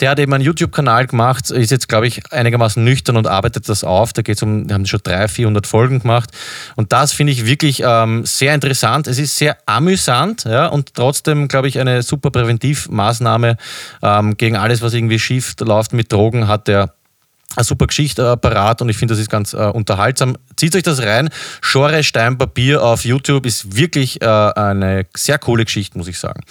Der 0.00 0.10
hat 0.10 0.18
eben 0.18 0.34
einen 0.34 0.44
YouTube-Kanal 0.44 1.06
gemacht, 1.06 1.50
ist 1.50 1.70
jetzt, 1.70 1.88
glaube 1.88 2.06
ich, 2.06 2.30
einigermaßen 2.32 2.84
nüchtern 2.84 3.16
und 3.16 3.26
arbeitet 3.26 3.66
das 3.70 3.82
auf. 3.82 4.12
Da 4.12 4.20
geht 4.20 4.36
es 4.36 4.42
um, 4.42 4.68
wir 4.68 4.74
haben 4.74 4.84
schon 4.84 5.00
300, 5.02 5.30
400 5.30 5.66
Folgen 5.66 5.99
gemacht. 6.00 6.30
Und 6.76 6.92
das 6.92 7.12
finde 7.12 7.32
ich 7.32 7.46
wirklich 7.46 7.82
ähm, 7.84 8.24
sehr 8.24 8.54
interessant. 8.54 9.06
Es 9.06 9.18
ist 9.18 9.36
sehr 9.36 9.56
amüsant 9.66 10.44
ja, 10.44 10.66
und 10.66 10.94
trotzdem, 10.94 11.48
glaube 11.48 11.68
ich, 11.68 11.78
eine 11.78 12.02
super 12.02 12.30
Präventivmaßnahme 12.30 13.56
ähm, 14.02 14.36
gegen 14.36 14.56
alles, 14.56 14.82
was 14.82 14.94
irgendwie 14.94 15.18
schief 15.18 15.54
läuft 15.60 15.92
mit 15.92 16.12
Drogen, 16.12 16.48
hat 16.48 16.68
der 16.68 16.94
eine 17.56 17.64
super 17.64 17.86
Geschichte 17.86 18.32
äh, 18.32 18.36
parat 18.36 18.80
und 18.80 18.88
ich 18.88 18.96
finde, 18.96 19.12
das 19.12 19.20
ist 19.20 19.30
ganz 19.30 19.54
äh, 19.54 19.56
unterhaltsam. 19.56 20.36
Zieht 20.56 20.76
euch 20.76 20.82
das 20.82 21.02
rein. 21.02 21.30
Schore 21.60 22.04
Steinpapier 22.04 22.82
auf 22.82 23.04
YouTube 23.04 23.44
ist 23.46 23.76
wirklich 23.76 24.22
äh, 24.22 24.26
eine 24.26 25.06
sehr 25.16 25.38
coole 25.38 25.64
Geschichte, 25.64 25.98
muss 25.98 26.08
ich 26.08 26.18
sagen. 26.18 26.42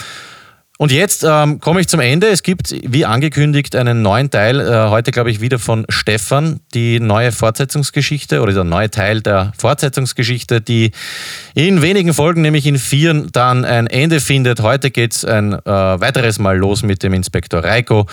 Und 0.82 0.94
jetzt 0.94 1.26
ähm, 1.28 1.60
komme 1.60 1.82
ich 1.82 1.90
zum 1.90 2.00
Ende. 2.00 2.28
Es 2.28 2.42
gibt, 2.42 2.74
wie 2.90 3.04
angekündigt, 3.06 3.76
einen 3.76 4.02
neuen 4.02 4.32
Teil. 4.32 4.62
Äh, 4.62 4.88
heute, 4.88 5.12
glaube 5.12 5.30
ich, 5.30 5.42
wieder 5.42 5.60
von 5.60 5.86
Stefan. 5.90 6.62
Die 6.74 7.02
neue 7.02 7.34
Fortsetzungsgeschichte 7.34 8.40
oder 8.40 8.54
der 8.54 8.64
neue 8.64 8.90
Teil 8.90 9.20
der 9.20 9.52
Fortsetzungsgeschichte, 9.58 10.62
die 10.62 10.92
in 11.54 11.82
wenigen 11.82 12.14
Folgen, 12.14 12.42
nämlich 12.42 12.66
in 12.66 12.80
vier, 12.80 13.26
dann 13.30 13.66
ein 13.66 13.88
Ende 13.88 14.22
findet. 14.22 14.62
Heute 14.62 14.90
geht 14.90 15.16
es 15.16 15.26
ein 15.26 15.52
äh, 15.52 15.60
weiteres 15.66 16.40
Mal 16.40 16.58
los 16.58 16.82
mit 16.82 17.04
dem 17.04 17.14
Inspektor 17.14 17.62
Reiko. 17.62 18.08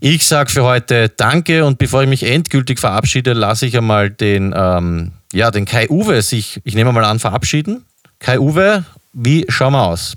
Ich 0.00 0.26
sage 0.26 0.50
für 0.50 0.64
heute 0.64 1.10
Danke 1.10 1.64
und 1.64 1.78
bevor 1.78 2.02
ich 2.02 2.08
mich 2.08 2.24
endgültig 2.24 2.80
verabschiede, 2.80 3.32
lasse 3.32 3.64
ich 3.66 3.76
einmal 3.76 4.10
den, 4.10 4.52
ähm, 4.56 5.12
ja, 5.32 5.52
den 5.52 5.66
Kai 5.66 5.88
Uwe 5.88 6.20
sich, 6.22 6.60
ich 6.64 6.74
nehme 6.74 6.90
mal 6.90 7.04
an, 7.04 7.20
verabschieden. 7.20 7.84
Kai 8.18 8.40
Uwe, 8.40 8.84
wie 9.12 9.46
schauen 9.48 9.74
wir 9.74 9.84
aus? 9.84 10.16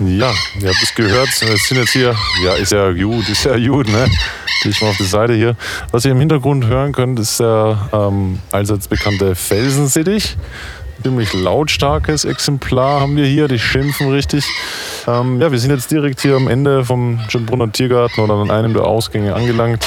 Ja, 0.00 0.32
ihr 0.60 0.68
habt 0.68 0.80
es 0.80 0.94
gehört. 0.94 1.28
Wir 1.40 1.56
sind 1.56 1.78
jetzt 1.78 1.90
hier. 1.90 2.14
Ja, 2.44 2.54
ist 2.54 2.70
ja 2.70 2.92
gut, 2.92 3.28
ist 3.28 3.44
ja 3.44 3.58
gut, 3.58 3.88
ne? 3.88 4.06
Gehe 4.62 4.70
ich 4.70 4.80
mal 4.80 4.90
auf 4.90 4.96
die 4.96 5.02
Seite 5.02 5.34
hier. 5.34 5.56
Was 5.90 6.04
ihr 6.04 6.12
im 6.12 6.20
Hintergrund 6.20 6.66
hören 6.66 6.92
könnt, 6.92 7.18
ist 7.18 7.40
der 7.40 7.88
ähm, 7.92 8.38
allseits 8.52 8.86
bekannte 8.86 9.34
Felsensittich. 9.34 10.36
Ziemlich 11.02 11.32
lautstarkes 11.32 12.24
Exemplar 12.24 13.00
haben 13.00 13.16
wir 13.16 13.26
hier, 13.26 13.48
die 13.48 13.58
schimpfen 13.58 14.10
richtig. 14.10 14.44
Ähm, 15.08 15.40
ja, 15.40 15.50
wir 15.50 15.58
sind 15.58 15.72
jetzt 15.72 15.90
direkt 15.90 16.20
hier 16.20 16.36
am 16.36 16.46
Ende 16.46 16.84
vom 16.84 17.18
Schönbrunner 17.28 17.72
Tiergarten 17.72 18.20
oder 18.20 18.34
an 18.34 18.52
einem 18.52 18.74
der 18.74 18.84
Ausgänge 18.84 19.34
angelangt. 19.34 19.84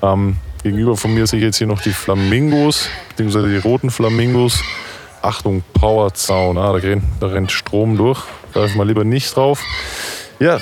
Ähm, 0.00 0.36
gegenüber 0.62 0.96
von 0.96 1.12
mir 1.12 1.26
sehe 1.26 1.40
ich 1.40 1.44
jetzt 1.44 1.58
hier 1.58 1.66
noch 1.66 1.82
die 1.82 1.92
Flamingos, 1.92 2.88
beziehungsweise 3.08 3.48
die 3.48 3.58
roten 3.58 3.90
Flamingos. 3.90 4.62
Achtung, 5.22 5.62
Powerzaun, 5.74 6.56
ah, 6.56 6.72
da, 6.72 6.78
rennt, 6.78 7.04
da 7.20 7.26
rennt 7.26 7.52
Strom 7.52 7.96
durch. 7.96 8.22
Ich 8.54 8.74
mal 8.74 8.86
lieber 8.86 9.04
nicht 9.04 9.36
drauf. 9.36 9.62
Ja, 10.38 10.58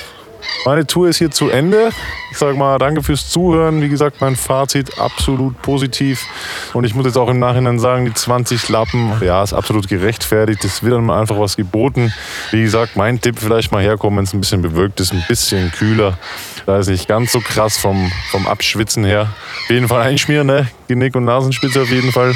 meine 0.65 0.85
Tour 0.85 1.09
ist 1.09 1.17
hier 1.17 1.31
zu 1.31 1.49
Ende. 1.49 1.91
Ich 2.31 2.37
sage 2.37 2.55
mal 2.57 2.77
danke 2.77 3.03
fürs 3.03 3.29
Zuhören. 3.29 3.81
Wie 3.81 3.89
gesagt, 3.89 4.21
mein 4.21 4.35
Fazit 4.35 4.99
absolut 4.99 5.61
positiv. 5.61 6.25
Und 6.73 6.83
ich 6.83 6.93
muss 6.93 7.05
jetzt 7.05 7.17
auch 7.17 7.29
im 7.29 7.39
Nachhinein 7.39 7.79
sagen, 7.79 8.05
die 8.05 8.13
20 8.13 8.69
Lappen, 8.69 9.13
ja, 9.21 9.41
ist 9.43 9.53
absolut 9.53 9.87
gerechtfertigt. 9.87 10.63
Es 10.63 10.83
wird 10.83 11.01
mal 11.01 11.19
einfach 11.19 11.39
was 11.39 11.55
geboten. 11.55 12.13
Wie 12.51 12.61
gesagt, 12.61 12.95
mein 12.95 13.19
Tipp 13.19 13.39
vielleicht 13.39 13.71
mal 13.71 13.81
herkommen, 13.81 14.17
wenn 14.17 14.25
es 14.25 14.33
ein 14.33 14.39
bisschen 14.39 14.61
bewölkt 14.61 14.99
ist, 14.99 15.11
ein 15.11 15.23
bisschen 15.27 15.71
kühler. 15.71 16.17
Da 16.65 16.77
ist 16.77 16.87
nicht 16.87 17.07
ganz 17.07 17.31
so 17.31 17.39
krass 17.39 17.77
vom, 17.77 18.11
vom 18.29 18.45
Abschwitzen 18.47 19.03
her. 19.03 19.33
Auf 19.63 19.69
jeden 19.69 19.87
Fall 19.87 20.01
einschmieren, 20.03 20.47
ne? 20.47 20.67
Genick- 20.87 21.15
und 21.15 21.25
Nasenspitze 21.25 21.81
auf 21.81 21.89
jeden 21.89 22.11
Fall. 22.11 22.33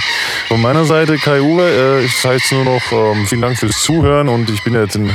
Von 0.47 0.61
meiner 0.61 0.85
Seite, 0.85 1.17
Kai 1.17 1.41
Uwe, 1.41 1.63
äh, 1.63 2.05
ich 2.05 2.15
sage 2.17 2.35
jetzt 2.35 2.51
nur 2.51 2.63
noch 2.63 2.81
ähm, 2.91 3.25
vielen 3.25 3.41
Dank 3.41 3.57
fürs 3.57 3.81
Zuhören 3.83 4.29
und 4.29 4.49
ich 4.49 4.63
bin 4.63 4.73
jetzt 4.73 4.95
in, 4.95 5.11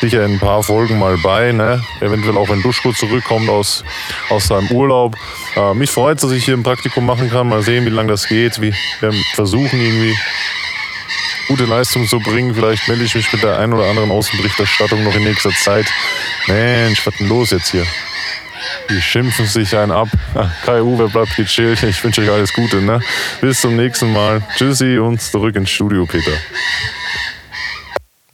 sicher 0.00 0.24
in 0.24 0.34
ein 0.34 0.38
paar 0.40 0.62
Folgen 0.62 0.98
mal 0.98 1.16
bei. 1.18 1.52
Ne? 1.52 1.80
Eventuell 2.00 2.36
auch 2.36 2.48
wenn 2.48 2.62
Duschko 2.62 2.92
zurückkommt 2.92 3.48
aus, 3.48 3.84
aus 4.30 4.48
seinem 4.48 4.70
Urlaub. 4.70 5.16
Äh, 5.56 5.74
mich 5.74 5.90
freut 5.90 6.22
dass 6.22 6.32
ich 6.32 6.44
hier 6.44 6.54
ein 6.54 6.62
Praktikum 6.62 7.04
machen 7.06 7.30
kann. 7.30 7.48
Mal 7.48 7.62
sehen, 7.62 7.84
wie 7.86 7.90
lange 7.90 8.08
das 8.08 8.26
geht. 8.26 8.60
Wie, 8.60 8.74
wir 9.00 9.12
versuchen 9.34 9.80
irgendwie 9.80 10.16
gute 11.48 11.64
Leistung 11.64 12.06
zu 12.06 12.18
bringen. 12.20 12.54
Vielleicht 12.54 12.88
melde 12.88 13.04
ich 13.04 13.14
mich 13.14 13.32
mit 13.32 13.42
der 13.42 13.58
einen 13.58 13.72
oder 13.72 13.88
anderen 13.88 14.10
Außenberichterstattung 14.10 15.04
noch 15.04 15.14
in 15.14 15.24
nächster 15.24 15.50
Zeit. 15.50 15.86
Mensch, 16.46 17.06
was 17.06 17.16
denn 17.16 17.28
los 17.28 17.50
jetzt 17.50 17.70
hier? 17.70 17.86
Die 18.90 19.00
schimpfen 19.00 19.46
sich 19.46 19.76
einen 19.76 19.92
ab. 19.92 20.08
Kai 20.64 20.82
Uwe 20.82 21.08
bleibt 21.08 21.36
gechillt. 21.36 21.82
Ich 21.82 22.02
wünsche 22.02 22.22
euch 22.22 22.30
alles 22.30 22.52
Gute. 22.52 22.82
Ne? 22.82 23.00
Bis 23.40 23.60
zum 23.60 23.76
nächsten 23.76 24.12
Mal. 24.12 24.42
Tschüssi 24.56 24.98
und 24.98 25.20
zurück 25.20 25.56
ins 25.56 25.70
Studio, 25.70 26.06
Peter. 26.06 26.32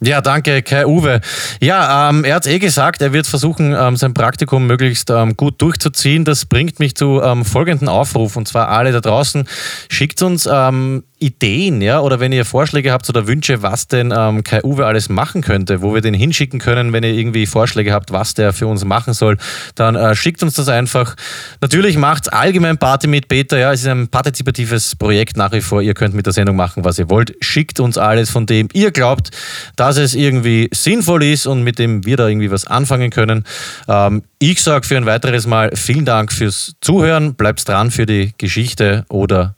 Ja, 0.03 0.19
danke, 0.19 0.63
Kai 0.63 0.87
Uwe. 0.87 1.21
Ja, 1.61 2.09
ähm, 2.09 2.23
er 2.23 2.35
hat 2.35 2.47
eh 2.47 2.57
gesagt, 2.57 3.03
er 3.03 3.13
wird 3.13 3.27
versuchen, 3.27 3.75
ähm, 3.77 3.95
sein 3.97 4.15
Praktikum 4.15 4.65
möglichst 4.65 5.11
ähm, 5.11 5.37
gut 5.37 5.61
durchzuziehen. 5.61 6.25
Das 6.25 6.47
bringt 6.47 6.79
mich 6.79 6.95
zu 6.95 7.21
ähm, 7.21 7.45
folgenden 7.45 7.87
Aufruf, 7.87 8.35
und 8.35 8.47
zwar 8.47 8.69
alle 8.69 8.91
da 8.91 8.99
draußen. 8.99 9.47
Schickt 9.89 10.23
uns 10.23 10.49
ähm, 10.51 11.03
Ideen, 11.21 11.81
ja, 11.83 11.99
oder 11.99 12.19
wenn 12.19 12.31
ihr 12.31 12.45
Vorschläge 12.45 12.91
habt 12.91 13.07
oder 13.07 13.27
Wünsche, 13.27 13.61
was 13.61 13.87
denn 13.87 14.11
ähm, 14.15 14.43
Kai 14.43 14.63
Uwe 14.63 14.87
alles 14.87 15.07
machen 15.07 15.43
könnte, 15.43 15.83
wo 15.83 15.93
wir 15.93 16.01
den 16.01 16.15
hinschicken 16.15 16.59
können, 16.59 16.93
wenn 16.93 17.03
ihr 17.03 17.13
irgendwie 17.13 17.45
Vorschläge 17.45 17.93
habt, 17.93 18.11
was 18.11 18.33
der 18.33 18.53
für 18.53 18.65
uns 18.65 18.83
machen 18.83 19.13
soll, 19.13 19.37
dann 19.75 19.95
äh, 19.95 20.15
schickt 20.15 20.41
uns 20.41 20.55
das 20.55 20.67
einfach. 20.67 21.15
Natürlich 21.61 21.95
macht 21.95 22.33
allgemein 22.33 22.79
Party 22.79 23.05
mit 23.05 23.27
Peter, 23.27 23.59
ja, 23.59 23.71
es 23.71 23.81
ist 23.81 23.87
ein 23.87 24.07
partizipatives 24.07 24.95
Projekt 24.95 25.37
nach 25.37 25.51
wie 25.51 25.61
vor. 25.61 25.83
Ihr 25.83 25.93
könnt 25.93 26.15
mit 26.15 26.25
der 26.25 26.33
Sendung 26.33 26.55
machen, 26.55 26.83
was 26.83 26.97
ihr 26.97 27.07
wollt. 27.11 27.35
Schickt 27.41 27.79
uns 27.79 27.99
alles, 27.99 28.31
von 28.31 28.47
dem 28.47 28.69
ihr 28.73 28.89
glaubt, 28.89 29.29
dass 29.75 29.90
es 29.97 30.15
irgendwie 30.15 30.69
sinnvoll 30.73 31.23
ist 31.23 31.45
und 31.45 31.63
mit 31.63 31.79
dem 31.79 32.05
wir 32.05 32.17
da 32.17 32.27
irgendwie 32.27 32.51
was 32.51 32.65
anfangen 32.65 33.09
können. 33.09 33.45
Ähm, 33.87 34.23
ich 34.39 34.61
sage 34.61 34.87
für 34.87 34.97
ein 34.97 35.05
weiteres 35.05 35.47
Mal 35.47 35.75
vielen 35.75 36.05
Dank 36.05 36.31
fürs 36.31 36.73
Zuhören. 36.81 37.35
Bleibt 37.35 37.67
dran 37.67 37.91
für 37.91 38.05
die 38.05 38.33
Geschichte 38.37 39.05
oder 39.09 39.55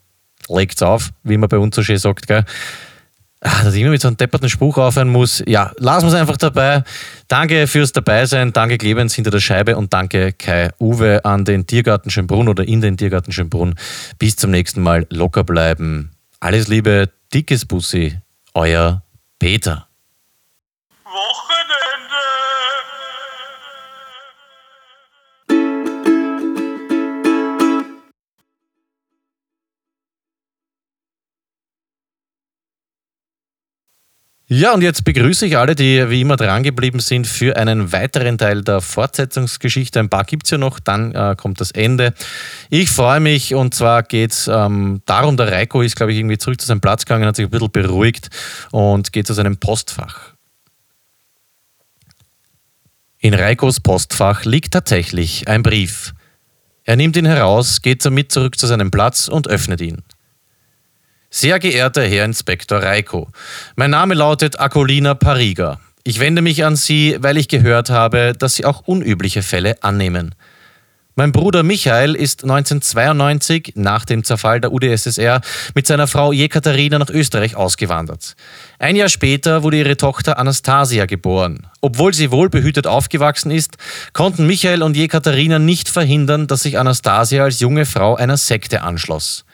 legt's 0.50 0.82
auf, 0.82 1.12
wie 1.24 1.38
man 1.38 1.50
bei 1.50 1.58
uns 1.58 1.76
so 1.76 1.84
schön 1.84 1.98
sagt, 1.98 2.28
gell? 2.28 2.46
Ach, 3.46 3.65
dass 3.65 3.74
ich 3.74 3.82
immer 3.82 3.91
mit 3.91 4.02
so 4.02 4.08
einem 4.08 4.15
depperten 4.15 4.50
Spruch 4.50 4.78
aufhören 4.78 5.10
muss. 5.10 5.43
Ja, 5.46 5.72
lassen 5.78 6.06
wir 6.06 6.13
es 6.13 6.13
einfach 6.13 6.38
dabei. 6.38 6.84
Danke 7.28 7.67
fürs 7.67 7.91
Dabeisein, 7.91 8.54
danke 8.54 8.78
Clemens 8.78 9.15
hinter 9.15 9.32
der 9.32 9.41
Scheibe 9.41 9.76
und 9.76 9.93
danke 9.93 10.32
Kai 10.32 10.69
Uwe 10.80 11.26
an 11.26 11.43
den 11.43 11.67
Tiergarten 11.67 12.10
Schönbrunn 12.10 12.48
oder 12.48 12.65
in 12.65 12.80
den 12.80 12.96
Tiergarten 12.96 13.34
Schönbrunn. 13.34 13.76
Bis 14.17 14.38
zum 14.38 14.52
nächsten 14.52 14.82
Mal, 14.82 15.06
locker 15.10 15.43
bleiben. 15.43 16.12
Alles 16.39 16.69
Liebe, 16.69 17.10
dickes 17.34 17.65
Bussi, 17.65 18.17
euer 18.54 19.04
Peter. 19.39 19.88
Ja, 34.56 34.72
und 34.76 34.84
jetzt 34.84 35.04
begrüße 35.04 35.48
ich 35.48 35.58
alle, 35.58 35.74
die 35.74 36.12
wie 36.12 36.22
immer 36.22 36.36
drangeblieben 36.36 37.00
sind 37.00 37.26
für 37.26 37.58
einen 37.58 37.92
weiteren 37.92 38.38
Teil 38.38 38.62
der 38.62 38.82
Fortsetzungsgeschichte. 38.82 40.00
Ein 40.00 40.10
paar 40.10 40.26
gibt 40.26 40.46
es 40.46 40.52
ja 40.52 40.60
noch, 40.60 40.80
dann 40.80 41.12
äh, 41.16 41.36
kommt 41.36 41.60
das 41.60 41.72
Ende. 41.72 42.13
Ich 42.70 42.92
freue 42.92 43.20
mich 43.20 43.56
und 43.56 43.74
zwar 43.74 44.04
geht 44.04 44.32
es 44.32 44.48
ähm, 44.48 45.02
darum, 45.08 45.38
der 45.38 45.52
Reiko 45.52 45.82
ist, 45.82 45.96
glaube 45.96 46.12
ich, 46.12 46.20
irgendwie 46.20 46.38
zurück 46.38 46.62
zu 46.62 46.68
seinem 46.68 46.82
Platz 46.82 47.04
gegangen, 47.04 47.26
hat 47.26 47.36
sich 47.36 47.46
ein 47.46 47.50
bisschen 47.50 47.72
beruhigt 47.72 48.30
und 48.70 49.12
geht 49.12 49.26
zu 49.26 49.34
seinem 49.34 49.58
Postfach. 49.58 50.34
In 53.18 53.34
Reikos 53.34 53.80
Postfach 53.80 54.46
liegt 54.46 54.72
tatsächlich 54.72 55.48
ein 55.48 55.63
Brief. 55.63 56.13
Er 56.84 56.96
nimmt 56.96 57.18
ihn 57.18 57.26
heraus, 57.26 57.82
geht 57.82 58.06
damit 58.06 58.32
zurück 58.32 58.60
zu 58.60 58.68
seinem 58.68 58.92
Platz 58.92 59.28
und 59.28 59.48
öffnet 59.48 59.82
ihn. 59.82 60.04
Sehr 61.36 61.58
geehrter 61.58 62.04
Herr 62.04 62.26
Inspektor 62.26 62.84
Reiko, 62.84 63.28
mein 63.76 63.89
Name 63.89 64.13
lautet 64.13 64.60
Akolina 64.60 65.15
Pariga. 65.15 65.80
Ich 66.04 66.19
wende 66.19 66.43
mich 66.43 66.63
an 66.63 66.76
Sie, 66.76 67.17
weil 67.22 67.38
ich 67.38 67.48
gehört 67.48 67.89
habe, 67.89 68.34
dass 68.38 68.54
Sie 68.54 68.65
auch 68.65 68.82
unübliche 68.86 69.41
Fälle 69.41 69.82
annehmen. 69.82 70.36
Mein 71.15 71.32
Bruder 71.32 71.63
Michael 71.63 72.13
ist 72.13 72.43
1992 72.43 73.74
nach 73.78 74.06
dem 74.06 74.24
Zerfall 74.24 74.62
der 74.62 74.72
UdSSR 74.72 75.41
mit 75.74 75.88
seiner 75.88 76.06
Frau 76.06 76.32
Jekaterina 76.32 77.00
nach 77.00 77.10
Österreich 77.10 77.56
ausgewandert. 77.56 78.36
Ein 78.78 78.96
Jahr 78.96 79.10
später 79.10 79.63
wurde 79.63 79.78
ihre 79.78 79.98
Tochter 79.98 80.38
Anastasia 80.38 81.08
geboren. 81.08 81.65
Obwohl 81.82 82.13
sie 82.13 82.30
wohlbehütet 82.30 82.86
aufgewachsen 82.86 83.50
ist, 83.50 83.78
konnten 84.13 84.46
Michael 84.46 84.84
und 84.84 84.96
Jekaterina 84.96 85.58
nicht 85.58 85.89
verhindern, 85.89 86.46
dass 86.46 86.62
sich 86.62 86.78
Anastasia 86.78 87.43
als 87.43 87.60
junge 87.60 87.88
Frau 87.88 88.15
einer 88.15 88.38
Sekte 88.38 88.84
anschloss. 88.84 89.46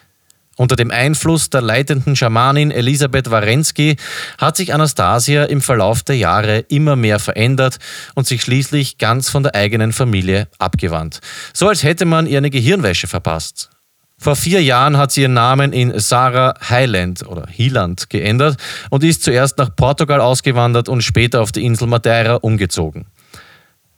Unter 0.60 0.76
dem 0.76 0.92
Einfluss 0.92 1.50
der 1.50 1.62
leitenden 1.62 2.18
Schamanin 2.18 2.70
Elisabeth 2.70 3.32
Warensky 3.32 3.96
hat 4.38 4.58
sich 4.58 4.74
Anastasia 4.74 5.46
im 5.46 5.62
Verlauf 5.62 6.04
der 6.04 6.18
Jahre 6.18 6.66
immer 6.68 6.98
mehr 6.98 7.20
verändert 7.20 7.78
und 8.14 8.28
sich 8.28 8.42
schließlich 8.42 8.98
ganz 8.98 9.30
von 9.30 9.44
der 9.44 9.56
eigenen 9.56 9.94
Familie 9.94 10.50
abgewandt. 10.58 11.22
So 11.54 11.70
als 11.70 11.84
hätte 11.84 12.04
man 12.04 12.28
ihr 12.28 12.40
eine 12.40 12.50
Gehirnwäsche 12.50 13.08
verpasst. 13.08 13.70
Vor 14.18 14.36
vier 14.36 14.62
Jahren 14.62 14.98
hat 14.98 15.14
sie 15.14 15.22
ihren 15.22 15.34
Namen 15.34 15.72
in 15.72 15.98
Sarah 15.98 16.54
Highland 16.70 17.26
oder 17.26 17.48
Hieland 17.50 18.10
geändert 18.10 18.58
und 18.90 19.06
ist 19.06 19.24
zuerst 19.24 19.58
nach 19.60 19.74
Portugal 19.74 20.20
ausgewandert 20.20 20.90
und 20.90 21.04
später 21.04 21.40
auf 21.40 21.54
die 21.54 21.64
Insel 21.64 21.88
Madeira 21.88 22.34
umgezogen. 22.36 23.06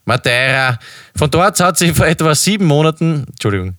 Madeira. 0.06 0.78
Von 1.16 1.32
dort 1.32 1.60
hat 1.60 1.80
sie 1.80 1.92
vor 1.92 2.06
etwa 2.06 2.36
sieben 2.36 2.66
Monaten, 2.66 3.26
Entschuldigung, 3.32 3.78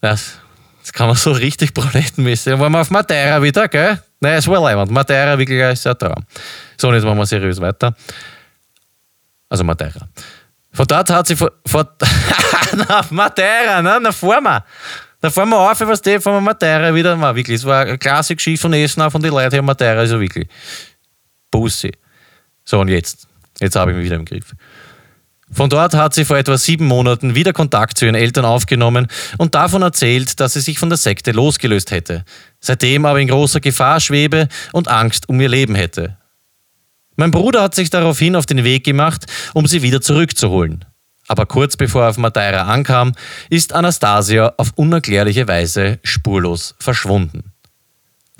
das 0.00 0.40
das 0.88 0.94
kann 0.94 1.06
man 1.06 1.16
so 1.16 1.32
richtig 1.32 1.74
prolettenmäßig. 1.74 2.52
Dann 2.52 2.60
waren 2.60 2.72
wir 2.72 2.80
auf 2.80 2.90
Madeira 2.90 3.42
wieder, 3.42 3.68
gell? 3.68 4.02
Nein, 4.20 4.38
es 4.38 4.48
war 4.48 4.58
leibend. 4.58 4.90
Madeira 4.90 5.38
wirklich 5.38 5.62
ein 5.62 5.76
sehr 5.76 5.96
Traum. 5.96 6.24
So, 6.80 6.88
und 6.88 6.94
jetzt 6.94 7.04
machen 7.04 7.18
wir 7.18 7.26
seriös 7.26 7.60
weiter. 7.60 7.94
Also 9.50 9.64
Madeira. 9.64 10.08
Von 10.72 10.86
dort 10.86 11.10
hat 11.10 11.26
sie 11.26 11.36
vor, 11.36 11.52
vor 11.66 11.94
na, 12.74 13.04
Madeira, 13.10 13.82
ne? 13.82 13.98
Na, 14.00 14.12
fahren 14.12 14.44
wir. 14.44 14.64
Da 15.20 15.28
fahren 15.28 15.50
wir 15.50 15.58
auf, 15.58 15.78
was 15.80 16.00
die 16.00 16.18
von 16.20 16.42
Madeira 16.42 16.94
wieder 16.94 17.20
war. 17.20 17.36
Wirklich, 17.36 17.56
es 17.56 17.66
war 17.66 17.82
eine 17.82 17.98
klasse 17.98 18.34
Geschichte 18.34 18.62
von 18.62 18.72
Essen, 18.72 19.02
auch 19.02 19.12
von 19.12 19.20
den 19.20 19.30
Leuten 19.30 19.50
hier 19.50 19.62
Madeira, 19.62 20.00
also 20.00 20.18
wirklich. 20.18 20.48
Bussi. 21.50 21.92
So, 22.64 22.80
und 22.80 22.88
jetzt. 22.88 23.28
Jetzt 23.60 23.76
habe 23.76 23.90
ich 23.90 23.96
mich 23.98 24.06
wieder 24.06 24.16
im 24.16 24.24
Griff. 24.24 24.54
Von 25.50 25.70
dort 25.70 25.94
hat 25.94 26.14
sie 26.14 26.24
vor 26.24 26.36
etwa 26.36 26.58
sieben 26.58 26.86
Monaten 26.86 27.34
wieder 27.34 27.52
Kontakt 27.52 27.98
zu 27.98 28.04
ihren 28.04 28.14
Eltern 28.14 28.44
aufgenommen 28.44 29.08
und 29.38 29.54
davon 29.54 29.82
erzählt, 29.82 30.40
dass 30.40 30.52
sie 30.52 30.60
sich 30.60 30.78
von 30.78 30.90
der 30.90 30.98
Sekte 30.98 31.32
losgelöst 31.32 31.90
hätte, 31.90 32.24
seitdem 32.60 33.06
aber 33.06 33.20
in 33.20 33.28
großer 33.28 33.60
Gefahr 33.60 34.00
schwebe 34.00 34.48
und 34.72 34.88
Angst 34.88 35.28
um 35.28 35.40
ihr 35.40 35.48
Leben 35.48 35.74
hätte. 35.74 36.18
Mein 37.16 37.30
Bruder 37.30 37.62
hat 37.62 37.74
sich 37.74 37.90
daraufhin 37.90 38.36
auf 38.36 38.46
den 38.46 38.62
Weg 38.62 38.84
gemacht, 38.84 39.26
um 39.54 39.66
sie 39.66 39.82
wieder 39.82 40.00
zurückzuholen. 40.00 40.84
Aber 41.26 41.46
kurz 41.46 41.76
bevor 41.76 42.04
er 42.04 42.10
auf 42.10 42.18
Madeira 42.18 42.62
ankam, 42.62 43.12
ist 43.50 43.72
Anastasia 43.72 44.54
auf 44.56 44.72
unerklärliche 44.76 45.48
Weise 45.48 45.98
spurlos 46.02 46.74
verschwunden. 46.78 47.52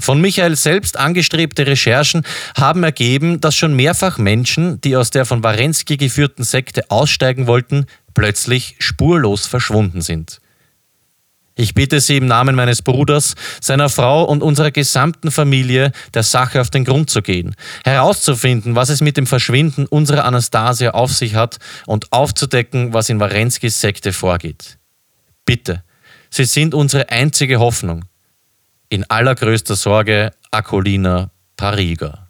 Von 0.00 0.20
Michael 0.20 0.56
selbst 0.56 0.96
angestrebte 0.96 1.66
Recherchen 1.66 2.22
haben 2.56 2.84
ergeben, 2.84 3.40
dass 3.40 3.56
schon 3.56 3.74
mehrfach 3.74 4.18
Menschen, 4.18 4.80
die 4.80 4.96
aus 4.96 5.10
der 5.10 5.24
von 5.24 5.42
Warensky 5.42 5.96
geführten 5.96 6.44
Sekte 6.44 6.90
aussteigen 6.90 7.46
wollten, 7.46 7.86
plötzlich 8.14 8.76
spurlos 8.78 9.46
verschwunden 9.46 10.00
sind. 10.00 10.40
Ich 11.60 11.74
bitte 11.74 12.00
Sie 12.00 12.16
im 12.16 12.26
Namen 12.26 12.54
meines 12.54 12.82
Bruders, 12.82 13.34
seiner 13.60 13.88
Frau 13.88 14.22
und 14.22 14.44
unserer 14.44 14.70
gesamten 14.70 15.32
Familie 15.32 15.90
der 16.14 16.22
Sache 16.22 16.60
auf 16.60 16.70
den 16.70 16.84
Grund 16.84 17.10
zu 17.10 17.20
gehen, 17.20 17.56
herauszufinden, 17.84 18.76
was 18.76 18.90
es 18.90 19.00
mit 19.00 19.16
dem 19.16 19.26
Verschwinden 19.26 19.86
unserer 19.86 20.24
Anastasia 20.24 20.92
auf 20.92 21.12
sich 21.12 21.34
hat 21.34 21.58
und 21.86 22.12
aufzudecken, 22.12 22.92
was 22.92 23.08
in 23.08 23.18
Warenskis 23.18 23.80
Sekte 23.80 24.12
vorgeht. 24.12 24.78
Bitte, 25.44 25.82
Sie 26.30 26.44
sind 26.44 26.74
unsere 26.74 27.08
einzige 27.08 27.58
Hoffnung. 27.58 28.04
In 28.90 29.04
allergrößter 29.10 29.76
Sorge, 29.76 30.32
Akolina 30.50 31.30
Pariga. 31.56 32.27